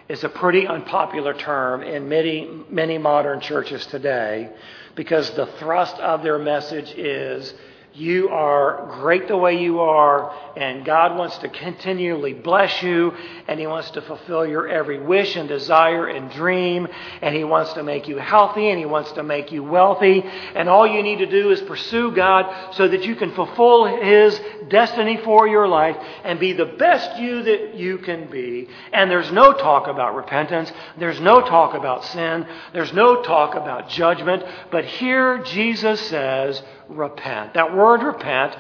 is 0.10 0.24
a 0.24 0.30
pretty 0.30 0.68
unpopular 0.68 1.34
term 1.34 1.82
in 1.82 2.10
many, 2.10 2.50
many 2.70 2.98
modern 2.98 3.40
churches 3.40 3.86
today 3.86 4.50
because 4.96 5.32
the 5.32 5.46
thrust 5.60 5.96
of 5.98 6.24
their 6.24 6.38
message 6.38 6.92
is 6.92 7.54
you 7.96 8.30
are 8.30 8.88
great 9.02 9.28
the 9.28 9.38
way 9.38 9.62
you 9.62 9.82
are, 9.82 10.34
and 10.58 10.84
God 10.84 11.16
wants 11.16 11.38
to 11.40 11.50
continually 11.50 12.34
bless 12.34 12.82
you, 12.82 13.14
and 13.48 13.60
He 13.60 13.68
wants 13.68 13.92
to 13.92 14.02
fulfill 14.02 14.48
your 14.48 14.68
every 14.68 15.00
wish 15.00 15.36
and 15.36 15.48
desire 15.48 16.08
and 16.08 16.32
dream, 16.32 16.88
and 17.22 17.36
He 17.36 17.44
wants 17.44 17.74
to 17.74 17.84
make 17.84 18.08
you 18.08 18.18
healthy, 18.18 18.70
and 18.70 18.80
He 18.80 18.86
wants 18.86 19.12
to 19.12 19.22
make 19.22 19.52
you 19.52 19.64
wealthy. 19.64 20.24
And 20.56 20.70
all 20.70 20.88
you 20.88 21.04
need 21.04 21.20
to 21.20 21.28
do 21.28 21.52
is 21.52 21.62
pursue 21.62 22.12
God 22.16 22.74
so 22.74 22.88
that 22.88 23.06
you 23.06 23.16
can 23.16 23.32
fulfill 23.36 23.86
His 23.86 24.42
destiny 24.70 25.18
for 25.24 25.48
your 25.48 25.68
life 25.68 25.98
and 26.24 26.40
be 26.40 26.54
the 26.54 26.66
best 26.66 27.20
you 27.20 27.44
that 27.44 27.76
you 27.76 28.00
can 28.00 28.28
be. 28.28 28.70
And 28.92 29.12
there's 29.12 29.32
no 29.32 29.54
talk 29.54 29.88
about 29.88 30.16
repentance, 30.16 30.72
there's 30.98 31.20
no 31.20 31.42
talk 31.42 31.76
about 31.76 32.06
sin, 32.06 32.48
there's 32.74 32.94
no 32.94 33.22
talk 33.22 33.54
about 33.54 33.90
judgment, 33.90 34.44
but 34.72 34.84
here 34.84 35.44
Jesus 35.44 36.02
says, 36.02 36.64
repent. 36.94 37.54
That 37.54 37.76
word 37.76 38.04
repent 38.04 38.56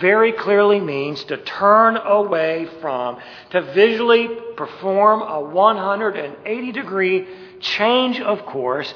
very 0.00 0.32
clearly 0.32 0.80
means 0.80 1.22
to 1.24 1.36
turn 1.36 1.96
away 1.96 2.68
from, 2.80 3.18
to 3.50 3.62
visually 3.72 4.28
perform 4.56 5.22
a 5.22 5.40
180 5.40 6.72
degree 6.72 7.26
change 7.60 8.20
of 8.20 8.44
course 8.46 8.92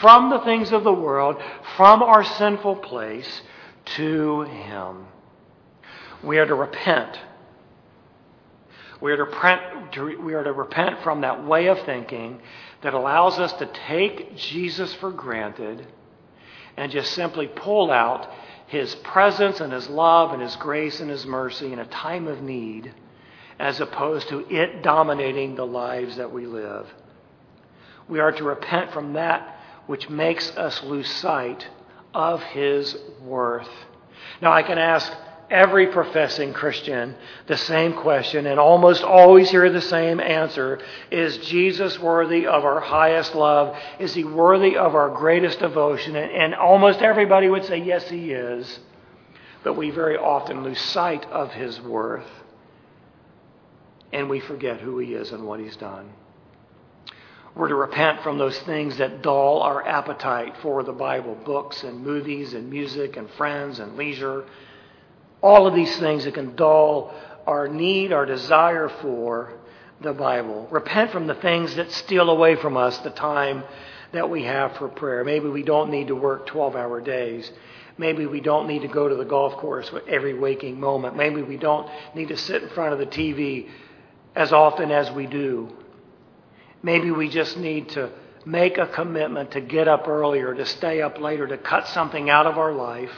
from 0.00 0.30
the 0.30 0.40
things 0.40 0.72
of 0.72 0.84
the 0.84 0.92
world, 0.92 1.36
from 1.76 2.02
our 2.02 2.24
sinful 2.24 2.76
place 2.76 3.42
to 3.96 4.42
Him. 4.42 5.06
We 6.22 6.38
are 6.38 6.46
to 6.46 6.54
repent. 6.54 7.18
We 9.00 9.10
are 9.10 9.16
to, 9.16 9.24
repent, 9.24 10.22
we 10.22 10.34
are 10.34 10.44
to 10.44 10.52
repent 10.52 11.02
from 11.02 11.22
that 11.22 11.44
way 11.44 11.66
of 11.66 11.80
thinking 11.80 12.40
that 12.82 12.94
allows 12.94 13.38
us 13.40 13.52
to 13.54 13.66
take 13.66 14.36
Jesus 14.36 14.94
for 14.94 15.10
granted 15.10 15.86
and 16.76 16.92
just 16.92 17.12
simply 17.12 17.46
pull 17.46 17.90
out 17.90 18.30
His 18.66 18.94
presence 18.96 19.60
and 19.60 19.72
His 19.72 19.88
love 19.88 20.32
and 20.32 20.42
His 20.42 20.56
grace 20.56 21.00
and 21.00 21.10
His 21.10 21.26
mercy 21.26 21.72
in 21.72 21.78
a 21.78 21.86
time 21.86 22.28
of 22.28 22.42
need 22.42 22.92
as 23.58 23.80
opposed 23.80 24.28
to 24.28 24.46
it 24.48 24.82
dominating 24.82 25.54
the 25.54 25.66
lives 25.66 26.16
that 26.16 26.32
we 26.32 26.46
live. 26.46 26.92
We 28.08 28.20
are 28.20 28.32
to 28.32 28.44
repent 28.44 28.92
from 28.92 29.12
that 29.12 29.60
which 29.86 30.08
makes 30.08 30.50
us 30.56 30.82
lose 30.82 31.08
sight 31.08 31.66
of 32.14 32.42
His 32.42 32.96
worth. 33.20 33.68
Now, 34.40 34.52
I 34.52 34.62
can 34.62 34.78
ask 34.78 35.12
every 35.52 35.86
professing 35.86 36.52
Christian 36.52 37.14
the 37.46 37.56
same 37.56 37.92
question 37.92 38.46
and 38.46 38.58
almost 38.58 39.04
always 39.04 39.50
hear 39.50 39.70
the 39.70 39.80
same 39.82 40.18
answer 40.18 40.80
Is 41.10 41.36
Jesus 41.38 41.98
worthy 42.00 42.46
of 42.46 42.64
our 42.64 42.80
highest 42.80 43.34
love? 43.34 43.76
Is 44.00 44.14
he 44.14 44.24
worthy 44.24 44.76
of 44.76 44.94
our 44.94 45.10
greatest 45.10 45.60
devotion? 45.60 46.16
And 46.16 46.54
almost 46.54 47.02
everybody 47.02 47.48
would 47.48 47.66
say, 47.66 47.78
Yes, 47.78 48.08
he 48.08 48.32
is. 48.32 48.80
But 49.62 49.74
we 49.74 49.90
very 49.90 50.16
often 50.16 50.64
lose 50.64 50.80
sight 50.80 51.24
of 51.26 51.52
his 51.52 51.80
worth 51.80 52.26
and 54.12 54.28
we 54.28 54.40
forget 54.40 54.80
who 54.80 54.98
he 54.98 55.14
is 55.14 55.32
and 55.32 55.46
what 55.46 55.60
he's 55.60 55.76
done. 55.76 56.10
We're 57.54 57.68
to 57.68 57.74
repent 57.74 58.22
from 58.22 58.38
those 58.38 58.58
things 58.60 58.96
that 58.96 59.22
dull 59.22 59.60
our 59.60 59.86
appetite 59.86 60.56
for 60.62 60.82
the 60.82 60.92
Bible 60.92 61.34
books 61.44 61.84
and 61.84 62.02
movies 62.02 62.54
and 62.54 62.70
music 62.70 63.16
and 63.16 63.28
friends 63.30 63.78
and 63.78 63.96
leisure 63.96 64.44
all 65.42 65.66
of 65.66 65.74
these 65.74 65.98
things 65.98 66.24
that 66.24 66.34
can 66.34 66.54
dull 66.56 67.12
our 67.46 67.68
need, 67.68 68.12
our 68.12 68.24
desire 68.24 68.88
for 68.88 69.52
the 70.00 70.12
Bible. 70.12 70.68
Repent 70.70 71.10
from 71.10 71.26
the 71.26 71.34
things 71.34 71.74
that 71.76 71.90
steal 71.92 72.30
away 72.30 72.56
from 72.56 72.76
us 72.76 72.96
the 72.98 73.10
time 73.10 73.64
that 74.12 74.30
we 74.30 74.44
have 74.44 74.76
for 74.76 74.88
prayer. 74.88 75.24
Maybe 75.24 75.48
we 75.48 75.62
don't 75.62 75.90
need 75.90 76.08
to 76.08 76.14
work 76.14 76.46
12 76.46 76.76
hour 76.76 77.00
days. 77.00 77.50
Maybe 77.98 78.26
we 78.26 78.40
don't 78.40 78.68
need 78.68 78.82
to 78.82 78.88
go 78.88 79.08
to 79.08 79.14
the 79.14 79.24
golf 79.24 79.54
course 79.54 79.90
every 80.08 80.34
waking 80.34 80.78
moment. 80.78 81.16
Maybe 81.16 81.42
we 81.42 81.56
don't 81.56 81.88
need 82.14 82.28
to 82.28 82.36
sit 82.36 82.62
in 82.62 82.68
front 82.70 82.92
of 82.92 82.98
the 82.98 83.06
TV 83.06 83.68
as 84.34 84.52
often 84.52 84.90
as 84.90 85.10
we 85.10 85.26
do. 85.26 85.68
Maybe 86.82 87.10
we 87.10 87.28
just 87.28 87.56
need 87.56 87.90
to 87.90 88.10
make 88.44 88.78
a 88.78 88.86
commitment 88.86 89.52
to 89.52 89.60
get 89.60 89.88
up 89.88 90.08
earlier, 90.08 90.54
to 90.54 90.66
stay 90.66 91.00
up 91.00 91.20
later, 91.20 91.46
to 91.46 91.58
cut 91.58 91.86
something 91.88 92.28
out 92.28 92.46
of 92.46 92.58
our 92.58 92.72
life 92.72 93.12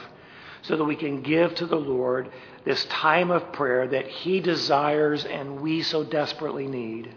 so 0.67 0.75
that 0.75 0.83
we 0.83 0.95
can 0.95 1.21
give 1.21 1.53
to 1.55 1.65
the 1.65 1.75
Lord 1.75 2.29
this 2.63 2.85
time 2.85 3.31
of 3.31 3.53
prayer 3.53 3.87
that 3.87 4.07
He 4.07 4.39
desires 4.39 5.25
and 5.25 5.61
we 5.61 5.83
so 5.83 6.03
desperately 6.03 6.67
need. 6.67 7.13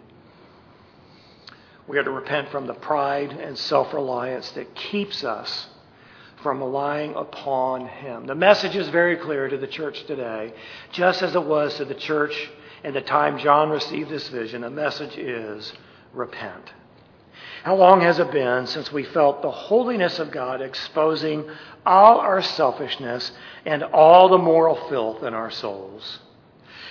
We 1.87 1.97
are 1.97 2.03
to 2.03 2.11
repent 2.11 2.49
from 2.49 2.67
the 2.67 2.75
pride 2.75 3.31
and 3.31 3.57
self 3.57 3.93
reliance 3.93 4.51
that 4.51 4.75
keeps 4.75 5.23
us 5.23 5.67
from 6.43 6.59
relying 6.59 7.15
upon 7.15 7.87
Him. 7.87 8.27
The 8.27 8.35
message 8.35 8.75
is 8.75 8.87
very 8.89 9.17
clear 9.17 9.47
to 9.47 9.57
the 9.57 9.67
church 9.67 10.05
today, 10.05 10.53
just 10.91 11.23
as 11.23 11.35
it 11.35 11.43
was 11.43 11.75
to 11.77 11.85
the 11.85 11.95
church 11.95 12.49
in 12.83 12.93
the 12.93 13.01
time 13.01 13.39
John 13.39 13.69
received 13.69 14.09
this 14.09 14.29
vision. 14.29 14.61
The 14.61 14.69
message 14.69 15.17
is 15.17 15.73
repent. 16.13 16.71
How 17.63 17.75
long 17.75 18.01
has 18.01 18.19
it 18.19 18.31
been 18.31 18.67
since 18.67 18.91
we 18.91 19.03
felt 19.03 19.41
the 19.41 19.51
holiness 19.51 20.19
of 20.19 20.31
God 20.31 20.61
exposing 20.61 21.49
all 21.85 22.19
our 22.19 22.41
selfishness 22.41 23.31
and 23.65 23.83
all 23.83 24.29
the 24.29 24.37
moral 24.37 24.75
filth 24.87 25.23
in 25.23 25.33
our 25.33 25.51
souls? 25.51 26.19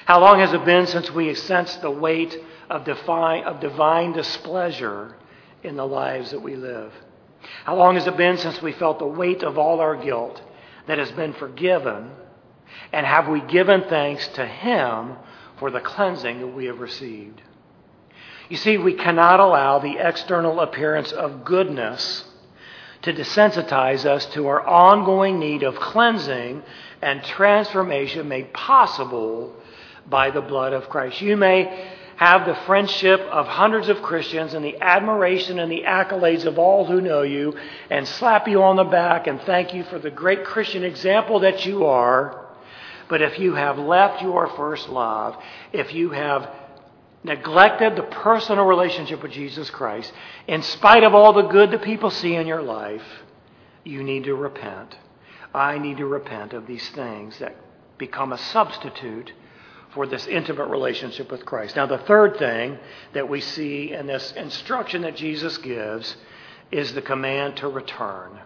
How 0.05 0.21
long 0.21 0.41
has 0.41 0.53
it 0.53 0.65
been 0.65 0.87
since 0.87 1.11
we 1.11 1.35
sensed 1.35 1.81
the 1.81 1.91
weight 1.91 2.37
of 2.71 2.89
of 2.89 3.61
divine 3.61 4.13
displeasure 4.13 5.17
in 5.63 5.77
the 5.77 5.87
lives 5.87 6.33
that 6.33 6.43
we 6.43 6.57
live? 6.57 6.93
How 7.65 7.77
long 7.77 7.95
has 7.95 8.07
it 8.07 8.17
been 8.17 8.37
since 8.37 8.61
we 8.61 8.73
felt 8.73 8.99
the 8.99 9.07
weight 9.07 9.43
of 9.43 9.59
all 9.59 9.81
our 9.81 9.97
guilt 9.97 10.43
that 10.87 10.99
has 10.99 11.11
been 11.13 11.33
forgiven? 11.33 12.11
And 12.93 13.07
have 13.07 13.29
we 13.29 13.41
given 13.41 13.85
thanks 13.89 14.27
to 14.29 14.47
Him 14.47 15.17
for 15.59 15.71
the 15.71 15.81
cleansing 15.81 16.41
that 16.41 16.49
we 16.49 16.67
have 16.67 16.81
received? 16.81 17.41
You 18.49 18.57
see, 18.57 18.79
we 18.79 18.95
cannot 18.95 19.41
allow 19.41 19.79
the 19.79 19.99
external 19.99 20.61
appearance 20.61 21.13
of 21.13 21.45
goodness 21.45 22.25
to 23.03 23.13
desensitize 23.13 24.07
us 24.07 24.27
to 24.27 24.47
our 24.47 24.67
ongoing 24.67 25.39
need 25.39 25.63
of 25.63 25.77
cleansing 25.77 26.63
and 27.03 27.23
transformation 27.23 28.29
made 28.29 28.53
possible 28.53 29.55
by 30.09 30.31
the 30.31 30.41
blood 30.41 30.73
of 30.73 30.89
Christ. 30.89 31.21
You 31.21 31.37
may 31.37 31.91
have 32.17 32.47
the 32.47 32.55
friendship 32.67 33.21
of 33.21 33.47
hundreds 33.47 33.89
of 33.89 34.03
Christians 34.03 34.55
and 34.55 34.65
the 34.65 34.77
admiration 34.81 35.61
and 35.61 35.71
the 35.71 35.85
accolades 35.87 36.47
of 36.47 36.59
all 36.59 36.85
who 36.85 37.01
know 37.01 37.23
you 37.23 37.55
and 37.91 38.09
slap 38.09 38.49
you 38.49 38.63
on 38.63 38.77
the 38.77 38.85
back 38.85 39.27
and 39.29 39.41
thank 39.43 39.73
you 39.73 39.85
for 39.85 39.99
the 39.99 40.11
great 40.11 40.45
Christian 40.45 40.83
example 40.83 41.41
that 41.41 41.65
you 41.65 41.87
are. 41.87 42.47
But 43.09 43.23
if 43.23 43.39
you 43.39 43.55
have 43.55 43.79
left 43.79 44.23
your 44.23 44.49
first 44.49 44.89
love, 44.89 45.37
if 45.73 45.95
you 45.95 46.11
have 46.11 46.51
neglected 47.25 47.97
the 47.97 48.03
personal 48.03 48.65
relationship 48.65 49.23
with 49.23 49.33
Jesus 49.33 49.71
Christ, 49.71 50.13
in 50.47 50.63
spite 50.63 51.03
of 51.05 51.15
all 51.15 51.33
the 51.33 51.43
good 51.43 51.71
that 51.71 51.83
people 51.83 52.11
see 52.11 52.35
in 52.35 52.47
your 52.47 52.63
life, 52.63 53.03
you 53.85 54.03
need 54.03 54.25
to 54.25 54.35
repent. 54.35 54.97
I 55.55 55.79
need 55.79 55.97
to 55.97 56.07
repent 56.07 56.53
of 56.53 56.67
these 56.67 56.89
things 56.91 57.39
that 57.39 57.57
become 57.97 58.33
a 58.33 58.39
substitute 58.39 59.33
for 59.95 60.07
this 60.07 60.27
intimate 60.27 60.69
relationship 60.69 61.31
with 61.31 61.45
Christ. 61.45 61.75
Now, 61.75 61.87
the 61.87 61.99
third 61.99 62.39
thing 62.39 62.79
that 63.15 63.29
we 63.29 63.41
see 63.41 63.93
in 63.93 64.07
this 64.07 64.33
instruction 64.33 65.03
that 65.03 65.17
Jesus 65.17 65.57
gives 65.59 66.17
is 66.71 66.93
the 66.93 67.03
command 67.03 67.57
to 67.57 67.69
return. 67.69 68.39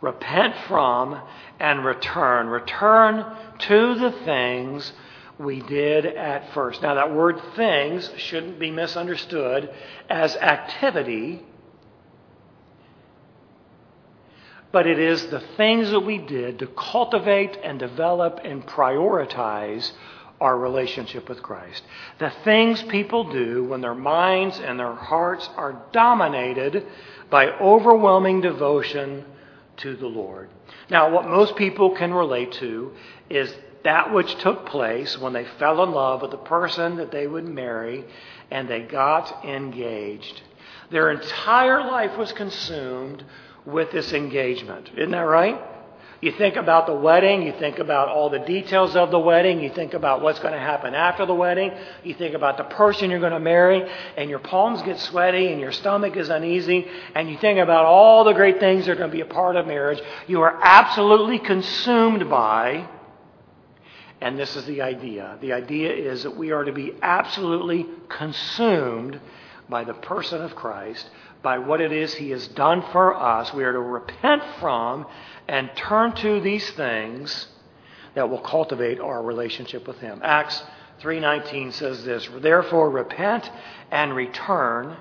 Repent 0.00 0.54
from 0.68 1.20
and 1.58 1.84
return. 1.84 2.48
Return 2.48 3.24
to 3.60 3.94
the 3.94 4.12
things 4.24 4.92
we 5.38 5.60
did 5.60 6.06
at 6.06 6.52
first. 6.54 6.82
Now, 6.82 6.94
that 6.94 7.12
word 7.12 7.40
things 7.56 8.10
shouldn't 8.16 8.58
be 8.58 8.70
misunderstood 8.70 9.70
as 10.08 10.36
activity, 10.36 11.42
but 14.70 14.86
it 14.86 14.98
is 14.98 15.26
the 15.26 15.40
things 15.56 15.90
that 15.90 16.00
we 16.00 16.18
did 16.18 16.60
to 16.60 16.66
cultivate 16.68 17.58
and 17.62 17.78
develop 17.78 18.40
and 18.44 18.66
prioritize 18.66 19.92
our 20.40 20.58
relationship 20.58 21.28
with 21.28 21.42
Christ. 21.42 21.82
The 22.18 22.32
things 22.44 22.82
people 22.84 23.32
do 23.32 23.64
when 23.64 23.80
their 23.80 23.94
minds 23.94 24.58
and 24.58 24.78
their 24.78 24.94
hearts 24.94 25.48
are 25.56 25.82
dominated 25.92 26.86
by 27.30 27.46
overwhelming 27.46 28.40
devotion 28.40 29.24
to 29.78 29.96
the 29.96 30.06
Lord. 30.06 30.50
Now, 30.90 31.10
what 31.10 31.26
most 31.28 31.56
people 31.56 31.96
can 31.96 32.12
relate 32.12 32.52
to 32.52 32.92
is 33.30 33.54
that 33.84 34.12
which 34.12 34.34
took 34.36 34.66
place 34.66 35.18
when 35.18 35.32
they 35.32 35.44
fell 35.58 35.82
in 35.82 35.92
love 35.92 36.22
with 36.22 36.30
the 36.30 36.36
person 36.38 36.96
that 36.96 37.10
they 37.10 37.26
would 37.26 37.46
marry 37.46 38.04
and 38.50 38.68
they 38.68 38.80
got 38.80 39.44
engaged. 39.44 40.42
Their 40.90 41.10
entire 41.10 41.80
life 41.80 42.16
was 42.16 42.32
consumed 42.32 43.24
with 43.64 43.90
this 43.92 44.12
engagement. 44.12 44.90
Isn't 44.96 45.12
that 45.12 45.20
right? 45.20 45.60
You 46.20 46.32
think 46.32 46.56
about 46.56 46.86
the 46.86 46.94
wedding, 46.94 47.42
you 47.42 47.52
think 47.58 47.78
about 47.78 48.08
all 48.08 48.30
the 48.30 48.38
details 48.38 48.96
of 48.96 49.10
the 49.10 49.18
wedding, 49.18 49.60
you 49.60 49.68
think 49.68 49.92
about 49.92 50.22
what's 50.22 50.38
going 50.38 50.54
to 50.54 50.58
happen 50.58 50.94
after 50.94 51.26
the 51.26 51.34
wedding, 51.34 51.70
you 52.02 52.14
think 52.14 52.34
about 52.34 52.56
the 52.56 52.64
person 52.64 53.10
you're 53.10 53.20
going 53.20 53.32
to 53.32 53.40
marry, 53.40 53.86
and 54.16 54.30
your 54.30 54.38
palms 54.38 54.80
get 54.82 54.98
sweaty 55.00 55.48
and 55.48 55.60
your 55.60 55.72
stomach 55.72 56.16
is 56.16 56.30
uneasy, 56.30 56.86
and 57.14 57.28
you 57.28 57.36
think 57.36 57.58
about 57.58 57.84
all 57.84 58.24
the 58.24 58.32
great 58.32 58.58
things 58.58 58.86
that 58.86 58.92
are 58.92 58.94
going 58.94 59.10
to 59.10 59.14
be 59.14 59.20
a 59.20 59.26
part 59.26 59.56
of 59.56 59.66
marriage. 59.66 60.00
You 60.26 60.40
are 60.40 60.58
absolutely 60.62 61.40
consumed 61.40 62.30
by 62.30 62.88
and 64.24 64.38
this 64.38 64.56
is 64.56 64.64
the 64.64 64.80
idea. 64.80 65.36
The 65.42 65.52
idea 65.52 65.92
is 65.92 66.22
that 66.22 66.34
we 66.34 66.50
are 66.50 66.64
to 66.64 66.72
be 66.72 66.94
absolutely 67.02 67.84
consumed 68.08 69.20
by 69.68 69.84
the 69.84 69.92
person 69.92 70.40
of 70.40 70.56
Christ, 70.56 71.10
by 71.42 71.58
what 71.58 71.82
it 71.82 71.92
is 71.92 72.14
he 72.14 72.30
has 72.30 72.48
done 72.48 72.82
for 72.90 73.14
us. 73.14 73.52
We 73.52 73.64
are 73.64 73.72
to 73.74 73.80
repent 73.80 74.42
from 74.60 75.04
and 75.46 75.70
turn 75.76 76.14
to 76.14 76.40
these 76.40 76.70
things 76.70 77.48
that 78.14 78.30
will 78.30 78.38
cultivate 78.38 78.98
our 78.98 79.22
relationship 79.22 79.86
with 79.86 79.98
him. 79.98 80.22
Acts 80.24 80.62
3:19 81.02 81.70
says 81.72 82.02
this, 82.06 82.26
"Therefore 82.26 82.88
repent 82.88 83.50
and 83.90 84.16
return 84.16 84.96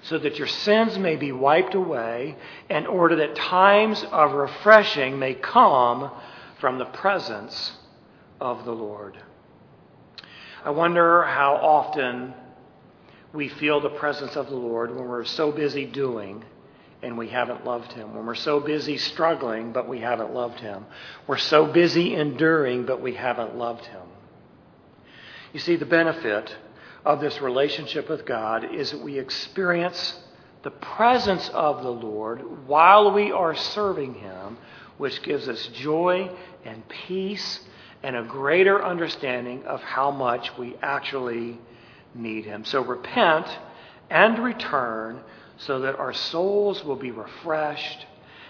so 0.00 0.16
that 0.16 0.38
your 0.38 0.48
sins 0.48 0.98
may 0.98 1.16
be 1.16 1.30
wiped 1.30 1.74
away 1.74 2.38
in 2.70 2.86
order 2.86 3.16
that 3.16 3.34
times 3.34 4.02
of 4.04 4.32
refreshing 4.32 5.18
may 5.18 5.34
come 5.34 6.10
from 6.58 6.78
the 6.78 6.86
presence 6.86 7.76
of 8.42 8.64
the 8.64 8.72
Lord. 8.72 9.16
I 10.64 10.70
wonder 10.70 11.22
how 11.22 11.54
often 11.54 12.34
we 13.32 13.48
feel 13.48 13.80
the 13.80 13.88
presence 13.88 14.34
of 14.34 14.48
the 14.48 14.56
Lord 14.56 14.94
when 14.94 15.06
we're 15.06 15.24
so 15.24 15.52
busy 15.52 15.86
doing 15.86 16.44
and 17.02 17.16
we 17.16 17.28
haven't 17.28 17.64
loved 17.64 17.92
Him. 17.92 18.14
When 18.14 18.26
we're 18.26 18.34
so 18.34 18.58
busy 18.58 18.98
struggling 18.98 19.72
but 19.72 19.88
we 19.88 20.00
haven't 20.00 20.34
loved 20.34 20.58
Him. 20.58 20.84
We're 21.28 21.38
so 21.38 21.66
busy 21.66 22.14
enduring 22.14 22.84
but 22.84 23.00
we 23.00 23.14
haven't 23.14 23.56
loved 23.56 23.86
Him. 23.86 24.02
You 25.52 25.60
see, 25.60 25.76
the 25.76 25.86
benefit 25.86 26.52
of 27.04 27.20
this 27.20 27.40
relationship 27.40 28.08
with 28.08 28.26
God 28.26 28.74
is 28.74 28.90
that 28.90 29.02
we 29.02 29.20
experience 29.20 30.18
the 30.64 30.70
presence 30.72 31.48
of 31.50 31.84
the 31.84 31.90
Lord 31.90 32.66
while 32.66 33.12
we 33.12 33.30
are 33.30 33.54
serving 33.54 34.14
Him, 34.14 34.58
which 34.98 35.22
gives 35.22 35.48
us 35.48 35.64
joy 35.68 36.28
and 36.64 36.82
peace 36.88 37.60
and 38.02 38.16
a 38.16 38.22
greater 38.22 38.84
understanding 38.84 39.64
of 39.64 39.80
how 39.82 40.10
much 40.10 40.56
we 40.58 40.74
actually 40.82 41.58
need 42.14 42.44
Him. 42.44 42.64
So 42.64 42.82
repent 42.82 43.46
and 44.10 44.38
return 44.38 45.20
so 45.58 45.80
that 45.80 45.96
our 45.96 46.12
souls 46.12 46.84
will 46.84 46.96
be 46.96 47.10
refreshed 47.10 48.06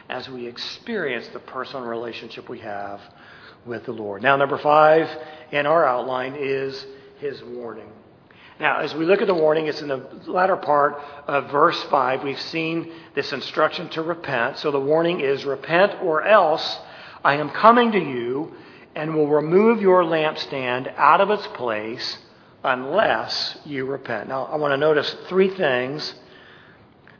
as 0.09 0.29
we 0.29 0.47
experience 0.47 1.29
the 1.29 1.39
personal 1.39 1.85
relationship 1.87 2.49
we 2.49 2.61
have 2.61 3.01
with 3.65 3.85
the 3.85 3.93
Lord. 3.93 4.23
Now, 4.23 4.37
number 4.37 4.59
five 4.59 5.09
in 5.53 5.67
our 5.67 5.85
outline 5.85 6.35
is 6.39 6.85
His 7.19 7.43
warning. 7.43 7.91
Now, 8.59 8.81
as 8.81 8.95
we 8.95 9.05
look 9.05 9.21
at 9.21 9.27
the 9.27 9.35
warning, 9.35 9.67
it's 9.67 9.81
in 9.81 9.89
the 9.89 10.07
latter 10.27 10.57
part 10.57 11.01
of 11.27 11.51
verse 11.51 11.81
5. 11.85 12.23
We've 12.23 12.41
seen 12.41 12.93
this 13.15 13.33
instruction 13.33 13.89
to 13.91 14.03
repent. 14.03 14.59
So 14.59 14.71
the 14.71 14.81
warning 14.81 15.21
is 15.21 15.45
repent 15.45 16.01
or 16.03 16.23
else 16.23 16.79
I 17.25 17.37
am 17.37 17.51
coming 17.51 17.93
to 17.93 17.99
you 17.99 18.55
and 18.95 19.15
will 19.15 19.29
remove 19.29 19.81
your 19.81 20.03
lampstand 20.05 20.93
out 20.97 21.21
of 21.21 21.31
its 21.31 21.47
place 21.49 22.19
unless 22.63 23.59
you 23.65 23.87
repent. 23.87 24.29
Now, 24.29 24.45
I 24.45 24.57
want 24.57 24.73
to 24.73 24.77
notice 24.77 25.15
three 25.29 25.49
things 25.49 26.15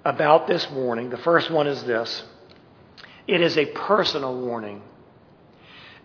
about 0.05 0.47
this 0.47 0.71
warning. 0.71 1.11
The 1.11 1.19
first 1.19 1.51
one 1.51 1.67
is 1.67 1.83
this 1.85 2.25
it 3.27 3.41
is 3.41 3.57
a 3.57 3.67
personal 3.67 4.39
warning. 4.39 4.83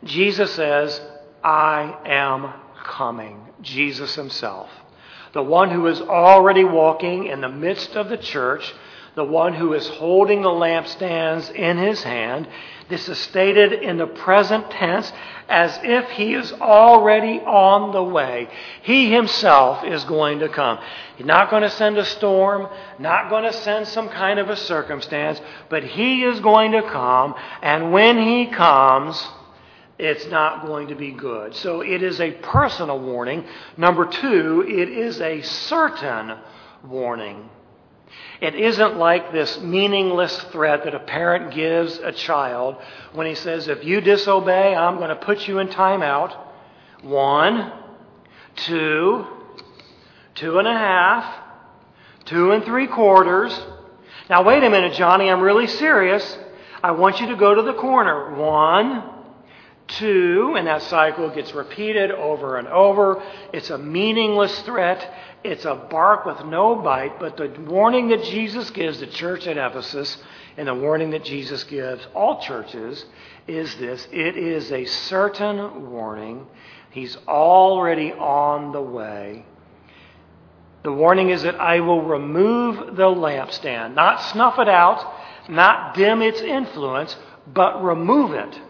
Jesus 0.03 0.51
says, 0.53 1.01
I 1.43 1.97
am 2.05 2.53
coming, 2.83 3.39
Jesus 3.61 4.15
himself. 4.15 4.69
The 5.33 5.41
one 5.41 5.71
who 5.71 5.87
is 5.87 5.99
already 6.01 6.63
walking 6.63 7.27
in 7.27 7.41
the 7.41 7.49
midst 7.49 7.95
of 7.95 8.09
the 8.09 8.17
church, 8.17 8.73
the 9.17 9.23
one 9.23 9.51
who 9.55 9.73
is 9.73 9.87
holding 9.87 10.43
the 10.43 10.47
lampstands 10.47 11.51
in 11.55 11.75
his 11.75 12.03
hand. 12.03 12.47
This 12.87 13.09
is 13.09 13.17
stated 13.17 13.73
in 13.73 13.97
the 13.97 14.05
present 14.05 14.69
tense 14.69 15.11
as 15.49 15.79
if 15.81 16.07
he 16.11 16.35
is 16.35 16.53
already 16.53 17.39
on 17.39 17.93
the 17.93 18.03
way. 18.03 18.47
He 18.83 19.11
himself 19.11 19.83
is 19.83 20.03
going 20.03 20.37
to 20.39 20.49
come. 20.49 20.77
He's 21.15 21.25
not 21.25 21.49
going 21.49 21.63
to 21.63 21.69
send 21.71 21.97
a 21.97 22.05
storm, 22.05 22.67
not 22.99 23.31
going 23.31 23.43
to 23.45 23.53
send 23.53 23.87
some 23.87 24.07
kind 24.07 24.37
of 24.37 24.51
a 24.51 24.55
circumstance, 24.55 25.41
but 25.67 25.83
he 25.83 26.23
is 26.23 26.39
going 26.39 26.73
to 26.73 26.83
come, 26.83 27.33
and 27.63 27.91
when 27.91 28.21
he 28.21 28.45
comes, 28.45 29.19
it's 29.97 30.27
not 30.27 30.67
going 30.67 30.89
to 30.89 30.95
be 30.95 31.09
good. 31.09 31.55
So 31.55 31.81
it 31.81 32.03
is 32.03 32.21
a 32.21 32.33
personal 32.33 32.99
warning. 32.99 33.45
Number 33.77 34.05
two, 34.05 34.63
it 34.67 34.89
is 34.89 35.19
a 35.21 35.41
certain 35.41 36.37
warning. 36.83 37.49
It 38.41 38.55
isn't 38.55 38.97
like 38.97 39.31
this 39.31 39.59
meaningless 39.59 40.37
threat 40.51 40.83
that 40.83 40.93
a 40.93 40.99
parent 40.99 41.53
gives 41.53 41.97
a 41.97 42.11
child 42.11 42.77
when 43.13 43.27
he 43.27 43.35
says, 43.35 43.67
If 43.67 43.83
you 43.83 44.01
disobey, 44.01 44.75
I'm 44.75 44.97
going 44.97 45.09
to 45.09 45.15
put 45.15 45.47
you 45.47 45.59
in 45.59 45.67
timeout. 45.69 46.35
One, 47.01 47.71
two, 48.57 49.25
two 50.35 50.59
and 50.59 50.67
a 50.67 50.73
half, 50.73 51.35
two 52.25 52.51
and 52.51 52.63
three 52.63 52.87
quarters. 52.87 53.59
Now, 54.29 54.43
wait 54.43 54.63
a 54.63 54.69
minute, 54.69 54.93
Johnny, 54.93 55.29
I'm 55.29 55.41
really 55.41 55.67
serious. 55.67 56.37
I 56.83 56.91
want 56.91 57.19
you 57.19 57.27
to 57.27 57.35
go 57.35 57.55
to 57.55 57.61
the 57.61 57.73
corner. 57.73 58.35
One, 58.35 59.03
two, 59.87 60.55
and 60.57 60.67
that 60.67 60.81
cycle 60.83 61.29
gets 61.29 61.53
repeated 61.53 62.11
over 62.11 62.57
and 62.57 62.67
over. 62.67 63.21
It's 63.53 63.69
a 63.69 63.77
meaningless 63.77 64.59
threat. 64.61 65.13
It's 65.43 65.65
a 65.65 65.75
bark 65.75 66.25
with 66.25 66.45
no 66.45 66.75
bite, 66.75 67.19
but 67.19 67.37
the 67.37 67.49
warning 67.67 68.09
that 68.09 68.23
Jesus 68.23 68.69
gives 68.71 68.99
the 68.99 69.07
church 69.07 69.47
at 69.47 69.57
Ephesus 69.57 70.17
and 70.57 70.67
the 70.67 70.75
warning 70.75 71.11
that 71.11 71.23
Jesus 71.23 71.63
gives 71.65 72.05
all 72.13 72.41
churches 72.41 73.05
is 73.47 73.75
this 73.75 74.07
it 74.11 74.37
is 74.37 74.71
a 74.71 74.85
certain 74.85 75.91
warning. 75.91 76.47
He's 76.91 77.15
already 77.27 78.11
on 78.11 78.71
the 78.71 78.81
way. 78.81 79.45
The 80.83 80.91
warning 80.91 81.29
is 81.29 81.43
that 81.43 81.55
I 81.55 81.79
will 81.81 82.01
remove 82.01 82.95
the 82.95 83.03
lampstand, 83.03 83.93
not 83.93 84.21
snuff 84.31 84.57
it 84.57 84.69
out, 84.69 85.05
not 85.49 85.95
dim 85.95 86.21
its 86.21 86.41
influence, 86.41 87.15
but 87.53 87.83
remove 87.83 88.31
it 88.31 88.61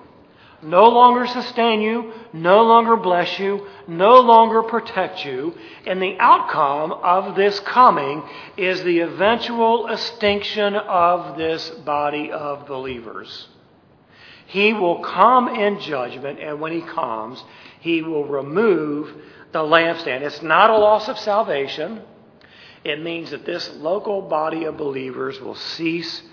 no 0.62 0.90
longer 0.90 1.28
sustain 1.28 1.82
you, 1.82 2.14
no 2.34 2.64
longer 2.64 2.96
bless 2.96 3.38
you, 3.38 3.68
no 3.88 4.20
longer 4.22 4.64
protect 4.64 5.24
you. 5.24 5.54
And 5.86 6.02
the 6.02 6.18
outcome 6.20 6.92
of 6.92 7.36
this 7.36 7.60
coming 7.60 8.24
is 8.58 8.82
the 8.84 9.02
eventual 9.02 9.88
extinction 9.88 10.76
of 10.76 11.38
this 11.38 11.70
body 11.70 12.32
of 12.32 12.66
believers. 12.66 13.48
He 14.48 14.74
will 14.74 15.00
come 15.00 15.50
in 15.50 15.80
judgment, 15.82 16.40
and 16.40 16.60
when 16.60 16.72
he 16.72 16.82
comes, 16.82 17.44
he 17.82 18.02
will 18.02 18.26
remove 18.26 19.14
the 19.52 19.60
lampstand. 19.60 20.22
It's 20.22 20.42
not 20.42 20.70
a 20.70 20.78
loss 20.78 21.08
of 21.08 21.20
salvation. 21.20 22.02
It 22.84 23.04
means 23.04 23.32
that 23.32 23.46
this 23.46 23.70
local 23.76 24.22
body 24.22 24.64
of 24.64 24.78
believers 24.78 25.40
will 25.42 25.56
cease 25.56 26.24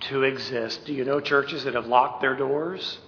to 0.00 0.22
exist. 0.22 0.84
Do 0.84 0.92
you 0.92 1.04
know 1.04 1.20
churches 1.20 1.64
that 1.64 1.74
have 1.74 1.86
locked 1.86 2.20
their 2.20 2.36
doors? 2.36 2.98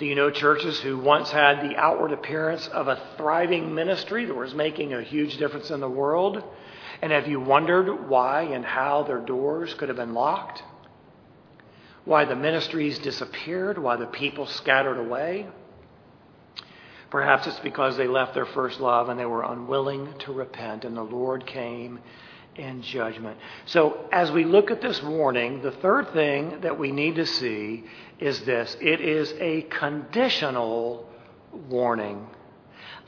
Do 0.00 0.06
you 0.06 0.14
know 0.14 0.30
churches 0.30 0.80
who 0.80 0.98
once 0.98 1.30
had 1.30 1.60
the 1.60 1.76
outward 1.76 2.12
appearance 2.12 2.66
of 2.68 2.88
a 2.88 2.98
thriving 3.18 3.74
ministry 3.74 4.24
that 4.24 4.34
was 4.34 4.54
making 4.54 4.94
a 4.94 5.02
huge 5.02 5.36
difference 5.36 5.70
in 5.70 5.80
the 5.80 5.90
world? 5.90 6.42
And 7.02 7.12
have 7.12 7.28
you 7.28 7.38
wondered 7.38 8.08
why 8.08 8.44
and 8.44 8.64
how 8.64 9.02
their 9.02 9.18
doors 9.18 9.74
could 9.74 9.90
have 9.90 9.98
been 9.98 10.14
locked? 10.14 10.62
Why 12.06 12.24
the 12.24 12.34
ministries 12.34 12.98
disappeared? 12.98 13.76
Why 13.76 13.96
the 13.96 14.06
people 14.06 14.46
scattered 14.46 14.96
away? 14.96 15.48
Perhaps 17.10 17.46
it's 17.46 17.60
because 17.60 17.98
they 17.98 18.08
left 18.08 18.32
their 18.32 18.46
first 18.46 18.80
love 18.80 19.10
and 19.10 19.20
they 19.20 19.26
were 19.26 19.42
unwilling 19.42 20.14
to 20.20 20.32
repent, 20.32 20.86
and 20.86 20.96
the 20.96 21.02
Lord 21.02 21.46
came 21.46 21.98
in 22.60 22.82
judgment. 22.82 23.38
So, 23.64 24.06
as 24.12 24.30
we 24.30 24.44
look 24.44 24.70
at 24.70 24.82
this 24.82 25.02
warning, 25.02 25.62
the 25.62 25.70
third 25.70 26.12
thing 26.12 26.60
that 26.60 26.78
we 26.78 26.92
need 26.92 27.16
to 27.16 27.26
see 27.26 27.84
is 28.18 28.40
this 28.42 28.76
it 28.80 29.00
is 29.00 29.32
a 29.40 29.62
conditional 29.62 31.08
warning. 31.68 32.26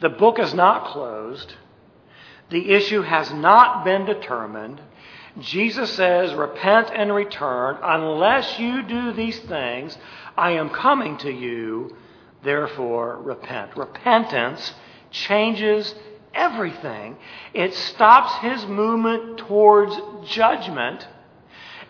The 0.01 0.09
book 0.09 0.39
is 0.39 0.55
not 0.55 0.87
closed, 0.87 1.55
the 2.51 2.71
issue 2.71 3.03
has 3.03 3.33
not 3.33 3.85
been 3.85 4.07
determined. 4.07 4.81
Jesus 5.41 5.91
says, 5.93 6.35
Repent 6.35 6.91
and 6.95 7.15
return. 7.15 7.79
Unless 7.83 8.59
you 8.59 8.83
do 8.83 9.13
these 9.13 9.39
things, 9.41 9.97
I 10.37 10.53
am 10.53 10.69
coming 10.69 11.17
to 11.19 11.31
you. 11.31 11.97
Therefore, 12.43 13.19
repent. 13.23 13.77
Repentance 13.77 14.75
changes 15.11 15.95
everything. 16.35 17.17
It 17.55 17.75
stops 17.75 18.35
his 18.37 18.67
movement 18.67 19.39
towards 19.39 19.97
judgment 20.29 21.07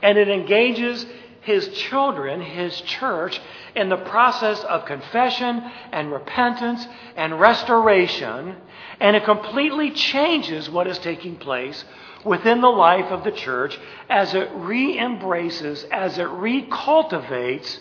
and 0.03 0.19
it 0.19 0.29
engages 0.29 1.07
his 1.43 1.69
children, 1.69 2.41
his 2.41 2.81
church, 2.83 3.41
in 3.75 3.89
the 3.89 3.97
process 3.97 4.63
of 4.65 4.85
confession 4.85 5.63
and 5.93 6.13
repentance 6.13 6.87
and 7.17 7.39
restoration. 7.39 8.57
And 9.01 9.17
it 9.17 9.25
completely 9.25 9.91
changes 9.91 10.71
what 10.71 10.87
is 10.87 10.99
taking 10.99 11.37
place 11.37 11.85
within 12.25 12.61
the 12.61 12.69
life 12.69 13.07
of 13.07 13.25
the 13.25 13.33
church 13.33 13.79
as 14.09 14.35
it 14.35 14.49
re 14.55 14.99
embraces, 14.99 15.85
as 15.91 16.19
it 16.19 16.29
recultivates 16.29 17.81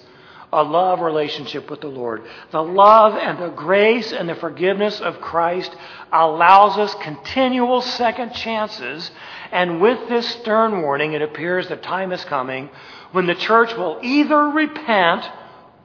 a 0.54 0.64
love 0.64 1.00
relationship 1.00 1.70
with 1.70 1.82
the 1.82 1.88
Lord. 1.88 2.24
The 2.52 2.62
love 2.62 3.16
and 3.16 3.40
the 3.40 3.50
grace 3.50 4.12
and 4.12 4.28
the 4.28 4.36
forgiveness 4.36 5.00
of 5.00 5.22
Christ 5.22 5.76
allows 6.12 6.78
us 6.78 6.94
continual 6.96 7.82
second 7.82 8.34
chances. 8.34 9.12
And 9.52 9.80
with 9.80 10.10
this 10.10 10.28
stern 10.28 10.82
warning, 10.82 11.14
it 11.14 11.22
appears 11.22 11.70
that 11.70 11.84
time 11.84 12.12
is 12.12 12.24
coming 12.26 12.70
when 13.12 13.28
the 13.28 13.36
church 13.36 13.76
will 13.76 14.00
either 14.02 14.50
repent 14.50 15.30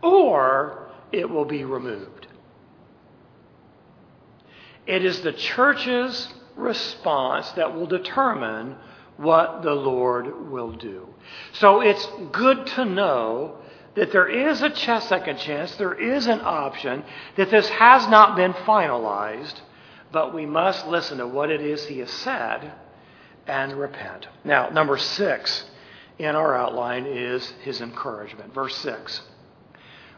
or 0.02 0.88
it 1.12 1.30
will 1.30 1.44
be 1.44 1.64
removed. 1.64 2.26
It 4.86 5.04
is 5.04 5.20
the 5.20 5.32
church's 5.32 6.28
response 6.56 7.50
that 7.52 7.74
will 7.74 7.86
determine 7.86 8.76
what 9.16 9.62
the 9.62 9.74
Lord 9.74 10.50
will 10.50 10.72
do. 10.72 11.08
So 11.52 11.80
it's 11.80 12.06
good 12.32 12.66
to 12.68 12.84
know 12.84 13.58
that 13.96 14.12
there 14.12 14.28
is 14.28 14.62
a 14.62 14.74
second 15.00 15.38
chance, 15.38 15.74
there 15.76 15.94
is 15.94 16.26
an 16.26 16.40
option, 16.42 17.02
that 17.36 17.50
this 17.50 17.68
has 17.70 18.06
not 18.08 18.36
been 18.36 18.52
finalized, 18.52 19.60
but 20.12 20.34
we 20.34 20.46
must 20.46 20.86
listen 20.86 21.18
to 21.18 21.26
what 21.26 21.50
it 21.50 21.60
is 21.60 21.84
he 21.86 21.98
has 21.98 22.10
said 22.10 22.72
and 23.46 23.72
repent. 23.72 24.28
Now, 24.44 24.68
number 24.68 24.98
six 24.98 25.64
in 26.18 26.34
our 26.34 26.54
outline 26.54 27.06
is 27.06 27.52
his 27.62 27.80
encouragement. 27.80 28.54
Verse 28.54 28.76
6. 28.76 29.22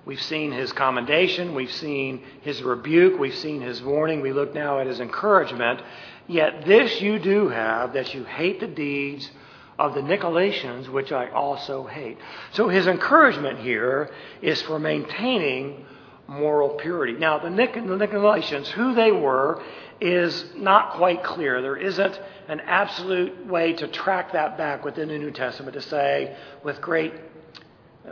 We've 0.04 0.22
seen 0.22 0.52
his 0.52 0.72
commendation, 0.72 1.54
we've 1.54 1.72
seen 1.72 2.22
his 2.40 2.62
rebuke, 2.62 3.18
we've 3.18 3.34
seen 3.34 3.60
his 3.60 3.82
warning. 3.82 4.22
We 4.22 4.32
look 4.32 4.54
now 4.54 4.78
at 4.78 4.86
his 4.86 5.00
encouragement. 5.00 5.82
Yet 6.26 6.64
this 6.64 7.00
you 7.00 7.18
do 7.18 7.48
have, 7.48 7.92
that 7.92 8.14
you 8.14 8.24
hate 8.24 8.60
the 8.60 8.66
deeds 8.66 9.30
of 9.78 9.94
the 9.94 10.00
Nicolaitans, 10.00 10.88
which 10.88 11.12
I 11.12 11.30
also 11.30 11.86
hate. 11.86 12.18
So 12.52 12.68
his 12.68 12.86
encouragement 12.86 13.60
here 13.60 14.10
is 14.42 14.60
for 14.62 14.78
maintaining 14.78 15.86
moral 16.26 16.70
purity. 16.70 17.14
Now, 17.14 17.38
the, 17.38 17.50
Nic- 17.50 17.74
the 17.74 17.80
Nicolaitans, 17.80 18.66
who 18.68 18.94
they 18.94 19.12
were, 19.12 19.62
is 20.00 20.44
not 20.56 20.92
quite 20.92 21.24
clear. 21.24 21.62
There 21.62 21.76
isn't 21.76 22.20
an 22.48 22.60
absolute 22.60 23.46
way 23.46 23.72
to 23.74 23.88
track 23.88 24.32
that 24.32 24.58
back 24.58 24.84
within 24.84 25.08
the 25.08 25.18
New 25.18 25.31
Testament 25.31 25.74
to 25.74 25.83
say 25.83 26.37
with 26.62 26.81
great 26.81 27.12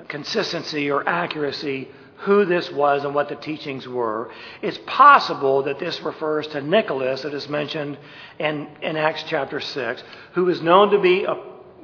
consistency 0.08 0.90
or 0.90 1.08
accuracy 1.08 1.88
who 2.18 2.44
this 2.46 2.70
was 2.70 3.04
and 3.04 3.14
what 3.14 3.28
the 3.28 3.36
teachings 3.36 3.86
were. 3.86 4.30
It's 4.62 4.78
possible 4.86 5.64
that 5.64 5.78
this 5.78 6.00
refers 6.00 6.46
to 6.48 6.62
Nicholas, 6.62 7.22
that 7.22 7.34
is 7.34 7.48
mentioned 7.48 7.98
in, 8.38 8.68
in 8.80 8.96
Acts 8.96 9.24
chapter 9.26 9.60
6, 9.60 10.02
who 10.32 10.48
is 10.48 10.62
known 10.62 10.90
to 10.90 10.98
be 10.98 11.24
a 11.24 11.34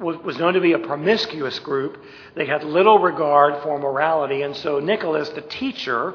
was 0.03 0.37
known 0.39 0.55
to 0.55 0.61
be 0.61 0.73
a 0.73 0.79
promiscuous 0.79 1.59
group. 1.61 2.03
They 2.35 2.47
had 2.47 2.65
little 2.65 2.99
regard 2.99 3.63
for 3.63 3.79
morality. 3.79 4.43
And 4.43 4.57
so 4.57 4.81
Nicholas, 4.81 5.29
the 5.31 5.43
teacher 5.43 6.15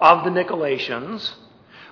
of 0.00 0.24
the 0.24 0.30
Nicolaitans, 0.30 1.34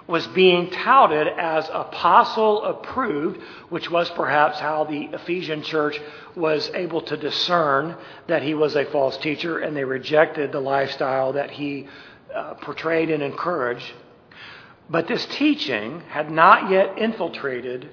was 0.06 0.26
being 0.28 0.70
touted 0.70 1.26
as 1.26 1.68
apostle 1.72 2.64
approved, 2.64 3.40
which 3.70 3.90
was 3.90 4.08
perhaps 4.10 4.58
how 4.60 4.84
the 4.84 5.08
Ephesian 5.12 5.62
church 5.62 6.00
was 6.36 6.70
able 6.74 7.00
to 7.02 7.16
discern 7.16 7.96
that 8.28 8.42
he 8.42 8.54
was 8.54 8.76
a 8.76 8.84
false 8.86 9.16
teacher, 9.18 9.58
and 9.58 9.76
they 9.76 9.84
rejected 9.84 10.52
the 10.52 10.60
lifestyle 10.60 11.32
that 11.32 11.50
he 11.50 11.88
uh, 12.34 12.54
portrayed 12.54 13.10
and 13.10 13.22
encouraged. 13.22 13.92
But 14.88 15.08
this 15.08 15.26
teaching 15.26 16.00
had 16.08 16.30
not 16.30 16.70
yet 16.70 16.98
infiltrated 16.98 17.90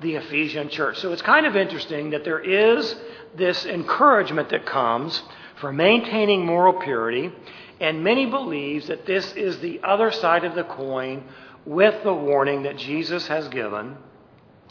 the 0.00 0.16
Ephesian 0.16 0.68
church. 0.68 0.98
So 0.98 1.12
it's 1.12 1.22
kind 1.22 1.46
of 1.46 1.56
interesting 1.56 2.10
that 2.10 2.24
there 2.24 2.40
is 2.40 2.94
this 3.36 3.64
encouragement 3.64 4.50
that 4.50 4.66
comes 4.66 5.22
for 5.60 5.72
maintaining 5.72 6.44
moral 6.44 6.74
purity, 6.74 7.32
and 7.80 8.04
many 8.04 8.26
believes 8.26 8.88
that 8.88 9.06
this 9.06 9.32
is 9.34 9.58
the 9.58 9.80
other 9.82 10.10
side 10.10 10.44
of 10.44 10.54
the 10.54 10.64
coin 10.64 11.24
with 11.64 12.02
the 12.04 12.12
warning 12.12 12.64
that 12.64 12.76
Jesus 12.76 13.26
has 13.28 13.48
given. 13.48 13.96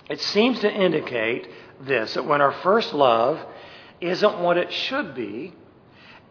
It 0.09 0.19
seems 0.19 0.59
to 0.59 0.71
indicate 0.71 1.47
this 1.81 2.13
that 2.13 2.25
when 2.25 2.41
our 2.41 2.51
first 2.51 2.93
love 2.93 3.39
isn't 4.01 4.39
what 4.39 4.57
it 4.57 4.71
should 4.71 5.15
be, 5.15 5.53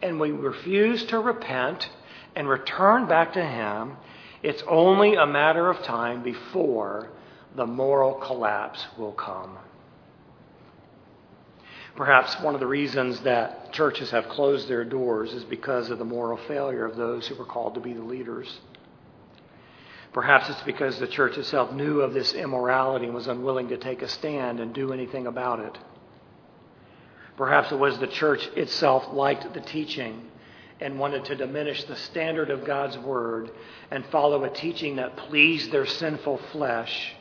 and 0.01 0.21
we 0.21 0.31
refuse 0.31 1.05
to 1.07 1.19
repent 1.19 1.89
and 2.37 2.49
return 2.49 3.07
back 3.07 3.33
to 3.35 3.45
Him, 3.45 3.97
it's 4.43 4.63
only 4.69 5.15
a 5.15 5.27
matter 5.27 5.71
of 5.71 5.83
time 5.83 6.23
before 6.23 7.11
the 7.57 7.67
moral 7.67 8.15
collapse 8.15 8.87
will 8.99 9.13
come. 9.13 9.59
Perhaps 11.95 12.41
one 12.41 12.55
of 12.55 12.61
the 12.61 12.67
reasons 12.67 13.21
that 13.21 13.73
churches 13.73 14.11
have 14.11 14.29
closed 14.31 14.67
their 14.67 14.85
doors 14.85 15.33
is 15.35 15.45
because 15.45 15.91
of 15.91 15.99
the 15.99 16.05
moral 16.05 16.39
failure 16.49 16.87
of 16.87 16.97
those 16.97 17.27
who 17.27 17.35
were 17.35 17.45
called 17.45 17.75
to 17.75 17.81
be 17.81 17.93
the 17.93 18.03
leaders. 18.03 18.61
Perhaps 20.13 20.49
it's 20.49 20.63
because 20.63 20.99
the 20.99 21.07
church 21.07 21.37
itself 21.37 21.73
knew 21.73 22.01
of 22.01 22.15
this 22.15 22.33
immorality 22.35 23.07
and 23.07 23.15
was 23.15 23.27
unwilling 23.27 23.69
to 23.69 23.77
take 23.77 24.03
a 24.03 24.09
stand 24.09 24.61
and 24.61 24.75
do 24.75 24.93
anything 24.93 25.27
about 25.27 25.61
it. 25.61 25.79
Perhaps 27.37 27.73
it 27.73 27.79
was 27.79 27.99
the 27.99 28.07
church 28.07 28.47
itself 28.57 29.09
liked 29.13 29.53
the 29.53 29.61
teaching 29.61 30.31
and 30.81 30.99
wanted 30.99 31.25
to 31.27 31.37
diminish 31.37 31.85
the 31.85 31.97
standard 31.97 32.51
of 32.51 32.65
God's 32.65 32.99
word 32.99 33.51
and 33.91 34.05
follow 34.07 34.45
a 34.45 34.51
teaching 34.51 34.97
that 34.97 35.17
pleased 35.17 35.71
their 35.71 35.87
sinful 35.87 36.39
flesh. 36.53 37.15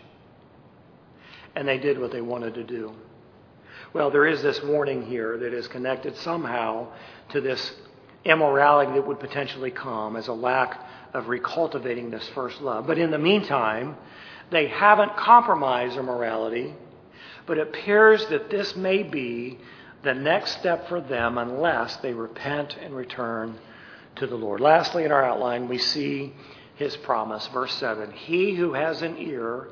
And 1.56 1.68
they 1.68 1.78
did 1.78 2.00
what 2.00 2.12
they 2.12 2.22
wanted 2.22 2.56
to 2.56 2.64
do. 2.64 2.94
Well, 3.94 4.10
there 4.10 4.26
is 4.26 4.42
this 4.42 4.62
warning 4.64 5.06
here 5.06 5.38
that 5.38 5.54
is 5.54 5.68
connected 5.68 6.16
somehow 6.18 6.88
to 7.30 7.42
this 7.42 7.74
immorality 8.24 8.94
that 8.94 9.06
would 9.06 9.20
potentially 9.20 9.72
come 9.72 10.16
as 10.16 10.28
a 10.28 10.34
lack 10.34 10.80
of 11.14 11.26
recultivating 11.26 12.12
this 12.12 12.28
first 12.30 12.62
love. 12.62 12.88
But 12.88 12.98
in 12.98 13.12
the 13.12 13.18
meantime, 13.18 13.98
they 14.50 14.68
haven't 14.68 15.18
compromised 15.18 15.96
their 15.96 16.04
morality, 16.04 16.74
but 17.46 17.58
it 17.58 17.68
appears 17.68 18.26
that 18.28 18.50
this 18.50 18.76
may 18.76 19.04
be 19.04 19.60
the 20.04 20.14
next 20.14 20.58
step 20.60 20.88
for 20.88 21.02
them 21.02 21.38
unless 21.38 21.98
they 21.98 22.14
repent 22.14 22.78
and 22.82 22.96
return 22.96 23.58
to 24.16 24.28
the 24.28 24.36
Lord. 24.36 24.62
Lastly, 24.62 25.04
in 25.04 25.12
our 25.12 25.24
outline, 25.24 25.68
we 25.68 25.78
see 25.78 26.34
his 26.76 26.96
promise. 26.98 27.48
Verse 27.48 27.74
7 27.76 28.12
He 28.12 28.56
who 28.56 28.74
has 28.74 29.02
an 29.02 29.18
ear, 29.18 29.68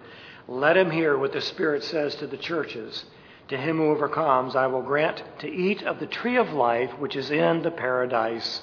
let 0.50 0.76
him 0.76 0.90
hear 0.90 1.16
what 1.16 1.32
the 1.32 1.42
Spirit 1.42 1.84
says 1.84 2.16
to 2.16 2.28
the 2.28 2.38
churches. 2.38 3.06
To 3.50 3.58
him 3.58 3.78
who 3.78 3.92
overcomes, 3.92 4.56
I 4.56 4.66
will 4.66 4.82
grant 4.82 5.22
to 5.40 5.48
eat 5.48 5.84
of 5.84 6.00
the 6.00 6.08
tree 6.08 6.38
of 6.38 6.54
life 6.54 6.92
which 6.98 7.16
is 7.16 7.30
in 7.30 7.62
the 7.62 7.70
paradise 7.70 8.62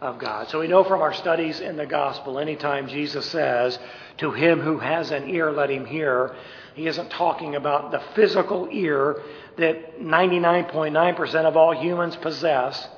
of 0.00 0.18
God. 0.18 0.48
So 0.48 0.58
we 0.58 0.66
know 0.66 0.82
from 0.82 1.02
our 1.02 1.14
studies 1.14 1.60
in 1.60 1.76
the 1.76 1.86
gospel, 1.86 2.40
anytime 2.40 2.88
Jesus 2.88 3.26
says, 3.26 3.78
To 4.18 4.32
him 4.32 4.60
who 4.60 4.78
has 4.78 5.12
an 5.12 5.28
ear, 5.28 5.52
let 5.52 5.70
him 5.70 5.86
hear, 5.86 6.34
he 6.74 6.88
isn't 6.88 7.10
talking 7.10 7.54
about 7.54 7.92
the 7.92 8.02
physical 8.16 8.68
ear 8.72 9.22
that 9.56 10.00
99.9% 10.00 11.44
of 11.44 11.56
all 11.56 11.80
humans 11.80 12.16
possess. 12.16 12.88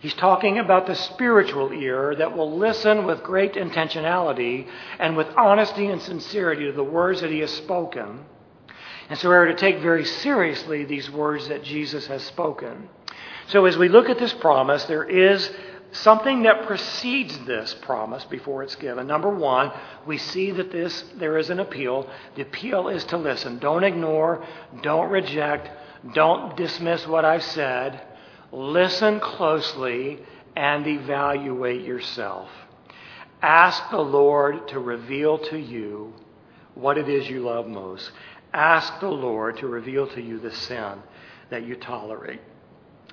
He's 0.00 0.14
talking 0.14 0.58
about 0.58 0.86
the 0.86 0.94
spiritual 0.94 1.72
ear 1.72 2.14
that 2.14 2.36
will 2.36 2.56
listen 2.56 3.04
with 3.04 3.22
great 3.22 3.54
intentionality 3.54 4.66
and 4.98 5.16
with 5.16 5.26
honesty 5.36 5.86
and 5.86 6.00
sincerity 6.00 6.66
to 6.66 6.72
the 6.72 6.84
words 6.84 7.20
that 7.20 7.30
he 7.30 7.40
has 7.40 7.50
spoken. 7.50 8.24
And 9.08 9.18
so 9.18 9.28
we're 9.28 9.46
to 9.46 9.54
take 9.54 9.80
very 9.80 10.04
seriously 10.04 10.84
these 10.84 11.10
words 11.10 11.48
that 11.48 11.64
Jesus 11.64 12.06
has 12.06 12.22
spoken. 12.24 12.88
So 13.48 13.64
as 13.64 13.76
we 13.76 13.88
look 13.88 14.08
at 14.08 14.18
this 14.18 14.34
promise, 14.34 14.84
there 14.84 15.04
is 15.04 15.50
something 15.92 16.42
that 16.42 16.66
precedes 16.66 17.36
this 17.46 17.74
promise 17.80 18.24
before 18.26 18.62
it's 18.62 18.76
given. 18.76 19.06
Number 19.06 19.30
one, 19.30 19.72
we 20.06 20.18
see 20.18 20.50
that 20.52 20.70
this 20.70 21.04
there 21.16 21.38
is 21.38 21.50
an 21.50 21.58
appeal. 21.58 22.08
The 22.36 22.42
appeal 22.42 22.88
is 22.88 23.04
to 23.04 23.16
listen. 23.16 23.58
Don't 23.58 23.84
ignore, 23.84 24.44
don't 24.82 25.10
reject, 25.10 25.70
don't 26.14 26.56
dismiss 26.56 27.06
what 27.06 27.24
I've 27.24 27.42
said. 27.42 28.02
Listen 28.52 29.20
closely 29.20 30.18
and 30.56 30.86
evaluate 30.86 31.84
yourself. 31.84 32.48
Ask 33.42 33.90
the 33.90 34.00
Lord 34.00 34.68
to 34.68 34.80
reveal 34.80 35.38
to 35.38 35.58
you 35.58 36.12
what 36.74 36.98
it 36.98 37.08
is 37.08 37.28
you 37.28 37.40
love 37.40 37.66
most. 37.66 38.10
Ask 38.52 39.00
the 39.00 39.10
Lord 39.10 39.58
to 39.58 39.66
reveal 39.66 40.06
to 40.08 40.22
you 40.22 40.38
the 40.38 40.54
sin 40.54 40.94
that 41.50 41.66
you 41.66 41.76
tolerate. 41.76 42.40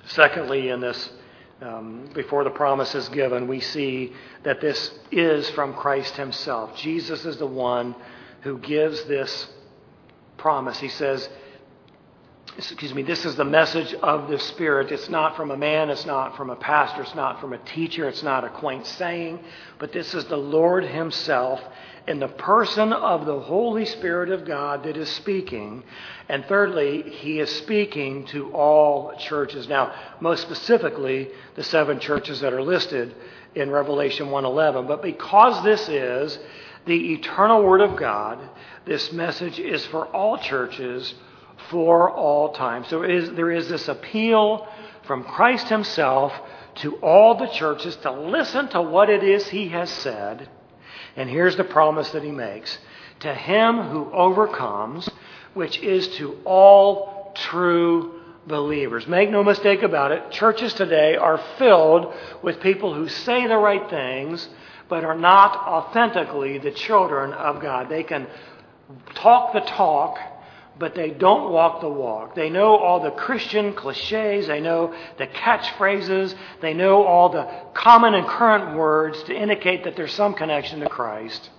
Secondly, 0.06 0.70
in 0.70 0.80
this, 0.80 1.10
um, 1.60 2.08
before 2.14 2.44
the 2.44 2.50
promise 2.50 2.94
is 2.94 3.08
given, 3.10 3.46
we 3.46 3.60
see 3.60 4.12
that 4.44 4.60
this 4.60 4.92
is 5.10 5.48
from 5.50 5.74
Christ 5.74 6.16
Himself. 6.16 6.76
Jesus 6.76 7.24
is 7.24 7.36
the 7.36 7.46
one 7.46 7.94
who 8.42 8.58
gives 8.58 9.04
this 9.04 9.48
promise. 10.38 10.78
He 10.78 10.88
says, 10.88 11.28
excuse 12.56 12.94
me, 12.94 13.02
this 13.02 13.26
is 13.26 13.36
the 13.36 13.44
message 13.44 13.92
of 13.94 14.30
the 14.30 14.38
Spirit. 14.38 14.90
It's 14.90 15.10
not 15.10 15.36
from 15.36 15.50
a 15.50 15.56
man, 15.56 15.90
it's 15.90 16.06
not 16.06 16.36
from 16.36 16.48
a 16.48 16.56
pastor, 16.56 17.02
it's 17.02 17.14
not 17.14 17.38
from 17.38 17.52
a 17.52 17.58
teacher, 17.58 18.08
it's 18.08 18.22
not 18.22 18.44
a 18.44 18.48
quaint 18.48 18.86
saying, 18.86 19.40
but 19.78 19.92
this 19.92 20.14
is 20.14 20.24
the 20.24 20.38
Lord 20.38 20.84
Himself 20.84 21.60
in 22.08 22.18
the 22.18 22.28
person 22.28 22.94
of 22.94 23.26
the 23.26 23.38
Holy 23.38 23.84
Spirit 23.84 24.30
of 24.30 24.46
God 24.46 24.84
that 24.84 24.96
is 24.96 25.10
speaking. 25.10 25.82
And 26.30 26.46
thirdly, 26.46 27.02
He 27.02 27.40
is 27.40 27.50
speaking 27.50 28.24
to 28.26 28.50
all 28.52 29.14
churches. 29.18 29.68
Now, 29.68 29.94
most 30.20 30.40
specifically, 30.40 31.28
the 31.56 31.64
seven 31.64 32.00
churches 32.00 32.40
that 32.40 32.54
are 32.54 32.62
listed 32.62 33.14
in 33.54 33.70
Revelation 33.70 34.28
1:11. 34.28 34.86
But 34.86 35.02
because 35.02 35.62
this 35.62 35.90
is 35.90 36.38
the 36.86 37.12
eternal 37.12 37.62
Word 37.62 37.82
of 37.82 37.96
God, 37.96 38.38
this 38.86 39.12
message 39.12 39.58
is 39.58 39.84
for 39.86 40.06
all 40.06 40.38
churches 40.38 41.12
for 41.70 42.10
all 42.10 42.52
time. 42.52 42.84
So 42.84 43.02
is, 43.02 43.30
there 43.32 43.50
is 43.50 43.68
this 43.68 43.88
appeal 43.88 44.66
from 45.06 45.24
Christ 45.24 45.68
Himself 45.68 46.32
to 46.76 46.96
all 46.96 47.36
the 47.36 47.46
churches 47.48 47.96
to 47.96 48.12
listen 48.12 48.68
to 48.68 48.82
what 48.82 49.08
it 49.10 49.22
is 49.24 49.48
He 49.48 49.68
has 49.68 49.90
said. 49.90 50.48
And 51.16 51.30
here's 51.30 51.56
the 51.56 51.64
promise 51.64 52.10
that 52.10 52.22
He 52.22 52.30
makes 52.30 52.78
To 53.20 53.34
him 53.34 53.82
who 53.82 54.12
overcomes, 54.12 55.08
which 55.54 55.78
is 55.78 56.08
to 56.16 56.38
all 56.44 57.32
true 57.34 58.20
believers. 58.46 59.06
Make 59.06 59.30
no 59.30 59.42
mistake 59.42 59.82
about 59.82 60.12
it, 60.12 60.30
churches 60.30 60.72
today 60.74 61.16
are 61.16 61.40
filled 61.58 62.14
with 62.42 62.60
people 62.60 62.94
who 62.94 63.08
say 63.08 63.46
the 63.46 63.56
right 63.56 63.88
things, 63.90 64.48
but 64.88 65.02
are 65.02 65.16
not 65.16 65.56
authentically 65.56 66.58
the 66.58 66.70
children 66.70 67.32
of 67.32 67.60
God. 67.60 67.88
They 67.88 68.04
can 68.04 68.28
talk 69.14 69.52
the 69.52 69.60
talk 69.60 70.18
but 70.78 70.94
they 70.94 71.10
don't 71.10 71.52
walk 71.52 71.80
the 71.80 71.88
walk. 71.88 72.34
They 72.34 72.50
know 72.50 72.76
all 72.76 73.00
the 73.00 73.10
Christian 73.10 73.72
cliches, 73.74 74.46
they 74.46 74.60
know 74.60 74.94
the 75.16 75.26
catchphrases, 75.26 76.34
they 76.60 76.74
know 76.74 77.04
all 77.04 77.30
the 77.30 77.48
common 77.72 78.14
and 78.14 78.26
current 78.26 78.76
words 78.76 79.22
to 79.24 79.34
indicate 79.34 79.84
that 79.84 79.96
there's 79.96 80.12
some 80.12 80.34
connection 80.34 80.80
to 80.80 80.88
Christ. 80.88 81.50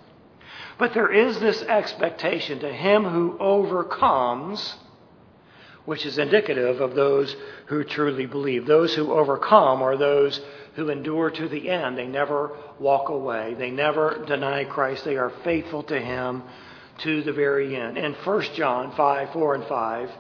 But 0.78 0.93
there 0.93 1.11
is 1.11 1.39
this 1.39 1.63
expectation 1.63 2.59
to 2.59 2.72
him 2.72 3.05
who 3.05 3.38
overcomes, 3.39 4.76
which 5.86 6.05
is 6.05 6.20
indicative 6.20 6.80
of 6.80 6.93
those 6.93 7.36
who 7.68 7.84
truly 7.84 8.28
believe. 8.28 8.68
Those 8.68 8.93
who 8.93 9.11
overcome 9.11 9.82
are 9.82 9.97
those 9.97 10.39
who 10.76 10.89
endure 10.89 11.32
to 11.32 11.47
the 11.47 11.70
end. 11.70 11.97
They 11.97 12.05
never 12.05 12.55
walk 12.80 13.09
away, 13.09 13.55
they 13.57 13.72
never 13.72 14.24
deny 14.28 14.65
Christ, 14.65 15.05
they 15.05 15.18
are 15.18 15.32
faithful 15.43 15.82
to 15.84 15.99
him 15.99 16.43
to 16.99 17.21
the 17.23 17.33
very 17.33 17.75
end. 17.75 17.97
In 17.97 18.13
1 18.13 18.41
John 18.55 18.93
5 18.95 19.33
4 19.33 19.55
and 19.55 19.63
5, 19.65 20.11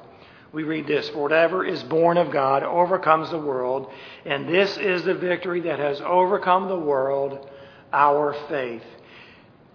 we 0.51 0.63
read 0.63 0.87
this 0.87 1.09
For 1.09 1.23
whatever 1.23 1.65
is 1.65 1.83
born 1.83 2.17
of 2.17 2.31
God 2.31 2.63
overcomes 2.63 3.29
the 3.29 3.39
world, 3.39 3.91
and 4.25 4.47
this 4.47 4.77
is 4.77 5.03
the 5.03 5.13
victory 5.13 5.61
that 5.61 5.79
has 5.79 6.01
overcome 6.01 6.67
the 6.67 6.79
world, 6.79 7.49
our 7.91 8.33
faith. 8.47 8.83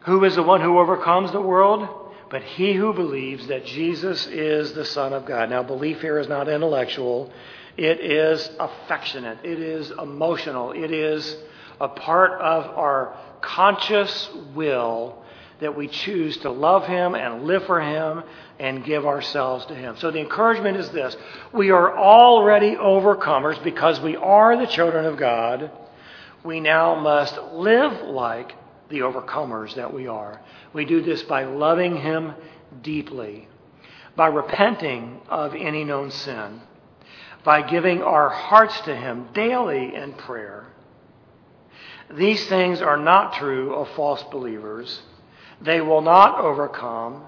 Who 0.01 0.25
is 0.25 0.35
the 0.35 0.43
one 0.43 0.61
who 0.61 0.79
overcomes 0.79 1.33
the 1.33 1.41
world? 1.41 1.89
But 2.31 2.43
he 2.43 2.73
who 2.73 2.95
believes 2.95 3.47
that 3.49 3.67
Jesus 3.67 4.27
is 4.27 4.73
the 4.73 4.87
Son 4.87 5.13
of 5.13 5.27
God. 5.27 5.51
Now, 5.51 5.63
belief 5.63 6.01
here 6.01 6.19
is 6.19 6.29
not 6.29 6.49
intellectual, 6.49 7.31
it 7.77 8.01
is 8.01 8.51
affectionate, 8.59 9.39
it 9.45 9.61
is 9.61 9.91
emotional, 9.91 10.73
it 10.73 10.91
is 10.91 11.37
a 11.81 11.89
part 11.89 12.41
of 12.41 12.65
our 12.77 13.17
conscious 13.43 14.31
will 14.55 15.22
that 15.63 15.77
we 15.77 15.89
choose 15.89 16.37
to 16.39 16.51
love 16.51 16.87
Him 16.87 17.15
and 17.15 17.45
live 17.45 17.65
for 17.65 17.81
Him 17.81 18.23
and 18.59 18.85
give 18.85 19.07
ourselves 19.07 19.65
to 19.67 19.75
Him. 19.75 19.97
So 19.97 20.11
the 20.11 20.21
encouragement 20.21 20.77
is 20.77 20.91
this 20.91 21.17
we 21.53 21.71
are 21.71 21.97
already 21.97 22.77
overcomers 22.77 23.63
because 23.65 24.01
we 24.01 24.17
are 24.17 24.57
the 24.57 24.67
children 24.67 25.07
of 25.07 25.17
God. 25.17 25.71
We 26.45 26.61
now 26.61 26.97
must 26.97 27.39
live 27.55 28.09
like 28.09 28.55
the 28.89 29.01
overcomers 29.01 29.75
that 29.77 29.95
we 29.95 30.09
are. 30.09 30.41
We 30.73 30.85
do 30.85 31.01
this 31.01 31.23
by 31.23 31.45
loving 31.45 31.97
Him 31.97 32.35
deeply, 32.83 33.49
by 34.17 34.27
repenting 34.27 35.21
of 35.29 35.55
any 35.55 35.85
known 35.85 36.11
sin, 36.11 36.61
by 37.45 37.63
giving 37.63 38.03
our 38.03 38.29
hearts 38.29 38.79
to 38.83 38.97
Him 38.97 39.29
daily 39.33 39.95
in 39.95 40.15
prayer. 40.15 40.67
These 42.13 42.47
things 42.49 42.83
are 42.83 42.99
not 42.99 43.35
true 43.35 43.75
of 43.75 43.89
false 43.91 44.23
believers. 44.25 45.01
They 45.63 45.81
will 45.81 46.01
not 46.01 46.39
overcome. 46.39 47.25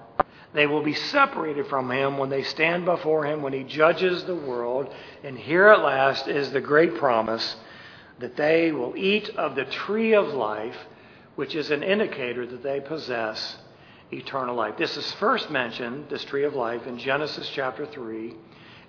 They 0.53 0.67
will 0.67 0.83
be 0.83 0.93
separated 0.93 1.67
from 1.67 1.91
Him 1.91 2.17
when 2.17 2.29
they 2.29 2.43
stand 2.43 2.85
before 2.85 3.25
Him 3.25 3.41
when 3.41 3.53
He 3.53 3.63
judges 3.63 4.23
the 4.23 4.35
world. 4.35 4.93
And 5.23 5.37
here 5.37 5.67
at 5.67 5.81
last 5.81 6.27
is 6.27 6.51
the 6.51 6.61
great 6.61 6.95
promise 6.95 7.55
that 8.19 8.37
they 8.37 8.71
will 8.71 8.95
eat 8.95 9.29
of 9.29 9.55
the 9.55 9.65
tree 9.65 10.13
of 10.13 10.27
life, 10.27 10.77
which 11.35 11.55
is 11.55 11.71
an 11.71 11.83
indicator 11.83 12.45
that 12.45 12.63
they 12.63 12.79
possess 12.79 13.57
eternal 14.11 14.55
life. 14.55 14.77
This 14.77 14.95
is 14.95 15.11
first 15.13 15.49
mentioned, 15.49 16.09
this 16.09 16.23
tree 16.23 16.45
of 16.45 16.53
life, 16.53 16.87
in 16.87 16.97
Genesis 16.97 17.49
chapter 17.53 17.85
3. 17.85 18.33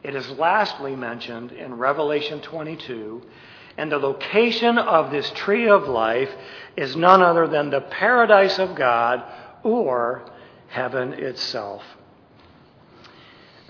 It 0.03 0.15
is 0.15 0.29
lastly 0.31 0.95
mentioned 0.95 1.53
in 1.53 1.75
Revelation 1.75 2.41
22. 2.41 3.23
And 3.79 3.93
the 3.93 3.99
location 3.99 4.79
of 4.79 5.11
this 5.11 5.31
tree 5.31 5.69
of 5.69 5.87
life 5.87 6.31
is 6.77 6.97
none 6.97 7.23
other 7.23 7.47
than 7.47 7.71
the 7.71 7.81
paradise 7.81 8.59
of 8.59 8.75
God 8.75 9.23
or 9.63 10.25
heaven 10.69 11.13
itself. 11.13 11.83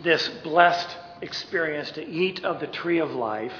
This 0.03 0.29
blessed 0.45 0.97
experience 1.23 1.91
to 1.93 2.07
eat 2.07 2.45
of 2.45 2.61
the 2.61 2.67
tree 2.67 2.99
of 2.99 3.11
life, 3.11 3.55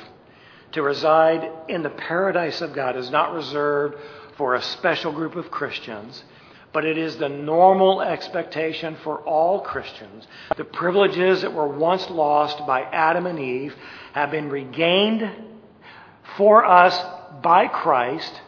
to 0.73 0.83
reside 0.83 1.51
in 1.69 1.83
the 1.83 1.91
paradise 1.91 2.61
of 2.61 2.75
God, 2.75 2.97
is 2.97 3.11
not 3.11 3.33
reserved 3.33 3.97
for 4.37 4.55
a 4.55 4.63
special 4.63 5.13
group 5.13 5.35
of 5.35 5.51
Christians 5.51 6.23
but 6.77 6.85
it 6.85 6.99
is 6.99 7.17
the 7.17 7.31
normal 7.31 8.03
expectation 8.03 8.99
for 9.03 9.21
all 9.21 9.63
Christians. 9.63 10.27
The 10.59 10.65
privileges 10.65 11.41
that 11.41 11.55
were 11.55 11.67
once 11.67 12.11
lost 12.11 12.67
by 12.67 12.83
Adam 12.83 13.25
and 13.25 13.39
Eve 13.39 13.75
have 14.13 14.31
been 14.31 14.51
regained 14.51 15.46
for 16.37 16.65
us 16.65 16.99
by 17.43 17.69
Christ 17.69 18.41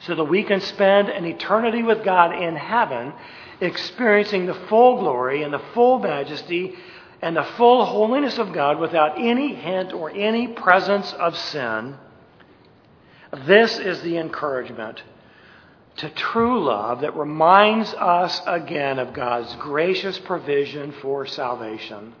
so 0.00 0.14
that 0.14 0.24
we 0.24 0.44
can 0.44 0.60
spend 0.60 1.08
an 1.08 1.24
eternity 1.24 1.82
with 1.82 2.04
God 2.04 2.40
in 2.40 2.56
heaven, 2.56 3.12
experiencing 3.60 4.46
the 4.46 4.54
full 4.54 5.00
glory 5.00 5.42
and 5.42 5.52
the 5.52 5.62
full 5.74 5.98
majesty 5.98 6.74
and 7.20 7.36
the 7.36 7.48
full 7.56 7.84
holiness 7.84 8.38
of 8.38 8.52
God 8.52 8.78
without 8.78 9.18
any 9.18 9.54
hint 9.54 9.92
or 9.92 10.10
any 10.10 10.48
presence 10.48 11.12
of 11.14 11.36
sin. 11.36 11.96
This 13.46 13.78
is 13.78 14.00
the 14.02 14.18
encouragement 14.18 15.02
to 15.96 16.08
true 16.10 16.64
love 16.64 17.00
that 17.00 17.16
reminds 17.16 17.92
us 17.94 18.40
again 18.46 19.00
of 19.00 19.12
God's 19.12 19.54
gracious 19.56 20.16
provision 20.20 20.92
for 21.02 21.26
salvation. 21.26 22.14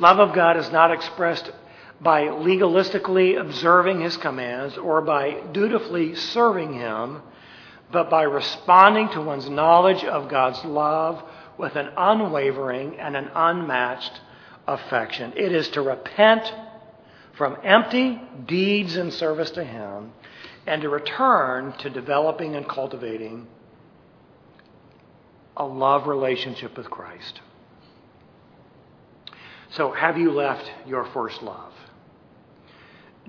Love 0.00 0.18
of 0.18 0.34
God 0.34 0.56
is 0.56 0.70
not 0.72 0.90
expressed 0.90 1.52
by 2.00 2.22
legalistically 2.22 3.38
observing 3.38 4.00
His 4.00 4.16
commands 4.16 4.76
or 4.78 5.02
by 5.02 5.40
dutifully 5.52 6.14
serving 6.14 6.74
Him, 6.74 7.22
but 7.92 8.08
by 8.08 8.22
responding 8.22 9.08
to 9.10 9.20
one's 9.20 9.48
knowledge 9.48 10.04
of 10.04 10.28
God's 10.28 10.64
love 10.64 11.22
with 11.58 11.76
an 11.76 11.90
unwavering 11.96 12.98
and 12.98 13.16
an 13.16 13.30
unmatched 13.34 14.20
affection. 14.66 15.32
It 15.36 15.52
is 15.52 15.68
to 15.70 15.82
repent 15.82 16.52
from 17.36 17.56
empty 17.62 18.20
deeds 18.46 18.96
in 18.96 19.10
service 19.10 19.50
to 19.52 19.64
Him 19.64 20.12
and 20.66 20.82
to 20.82 20.88
return 20.88 21.72
to 21.78 21.90
developing 21.90 22.56
and 22.56 22.68
cultivating 22.68 23.46
a 25.56 25.64
love 25.64 26.06
relationship 26.06 26.76
with 26.76 26.88
Christ. 26.88 27.40
So, 29.70 29.92
have 29.92 30.18
you 30.18 30.32
left 30.32 30.70
your 30.86 31.04
first 31.06 31.42
love? 31.42 31.72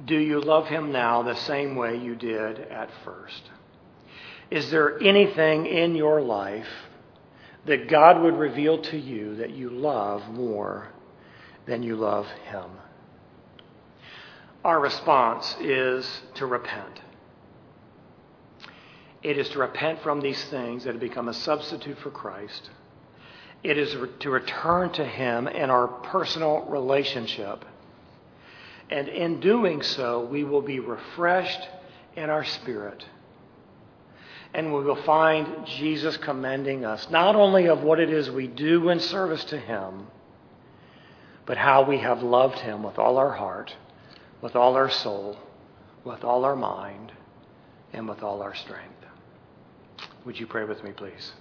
Do 0.06 0.18
you 0.18 0.42
love 0.42 0.68
Him 0.68 0.92
now 0.92 1.22
the 1.22 1.36
same 1.36 1.76
way 1.76 1.98
you 1.98 2.16
did 2.16 2.60
at 2.60 2.90
first? 3.06 3.44
Is 4.50 4.70
there 4.72 5.02
anything 5.02 5.66
in 5.66 5.96
your 5.96 6.22
life 6.22 6.68
that 7.66 7.88
God 7.88 8.22
would 8.22 8.38
reveal 8.38 8.82
to 8.82 8.98
you 8.98 9.36
that 9.36 9.52
you 9.52 9.70
love 9.70 10.28
more 10.30 10.90
than 11.66 11.84
you 11.84 11.96
love 11.96 12.28
Him? 12.46 12.70
Our 14.64 14.80
response 14.80 15.56
is 15.60 16.22
to 16.36 16.46
repent. 16.46 17.02
It 19.24 19.38
is 19.38 19.50
to 19.50 19.60
repent 19.60 20.02
from 20.02 20.22
these 20.22 20.44
things 20.46 20.84
that 20.84 20.94
have 20.94 21.02
become 21.02 21.30
a 21.30 21.34
substitute 21.34 21.98
for 22.00 22.10
Christ. 22.10 22.70
It 23.64 23.78
is 23.78 23.96
to 24.20 24.30
return 24.30 24.92
to 24.94 25.06
Him 25.06 25.48
in 25.48 25.70
our 25.70 25.88
personal 25.88 26.66
relationship. 26.66 27.64
And 28.92 29.08
in 29.08 29.40
doing 29.40 29.82
so, 29.82 30.26
we 30.26 30.44
will 30.44 30.62
be 30.62 30.80
refreshed 30.80 31.68
in 32.18 32.30
our 32.30 32.44
spirit. 32.44 33.06
And 34.54 34.74
we 34.74 34.84
will 34.84 35.02
find 35.04 35.66
Jesus 35.66 36.18
commending 36.18 36.84
us, 36.84 37.10
not 37.10 37.38
only 37.38 37.68
of 37.68 37.84
what 37.84 38.02
it 38.02 38.10
is 38.10 38.30
we 38.30 38.48
do 38.48 38.90
in 38.90 39.00
service 39.00 39.46
to 39.46 39.58
Him, 39.58 40.08
but 41.46 41.58
how 41.58 41.84
we 41.84 42.00
have 42.00 42.22
loved 42.22 42.60
Him 42.60 42.84
with 42.84 43.00
all 43.00 43.18
our 43.18 43.32
heart, 43.32 43.74
with 44.42 44.58
all 44.58 44.76
our 44.76 44.90
soul, 44.90 45.38
with 46.04 46.26
all 46.26 46.44
our 46.44 46.56
mind, 46.56 47.14
and 47.94 48.10
with 48.10 48.22
all 48.24 48.42
our 48.42 48.56
strength. 48.56 49.06
Would 50.26 50.38
you 50.38 50.48
pray 50.48 50.66
with 50.66 50.84
me, 50.84 50.92
please? 50.92 51.32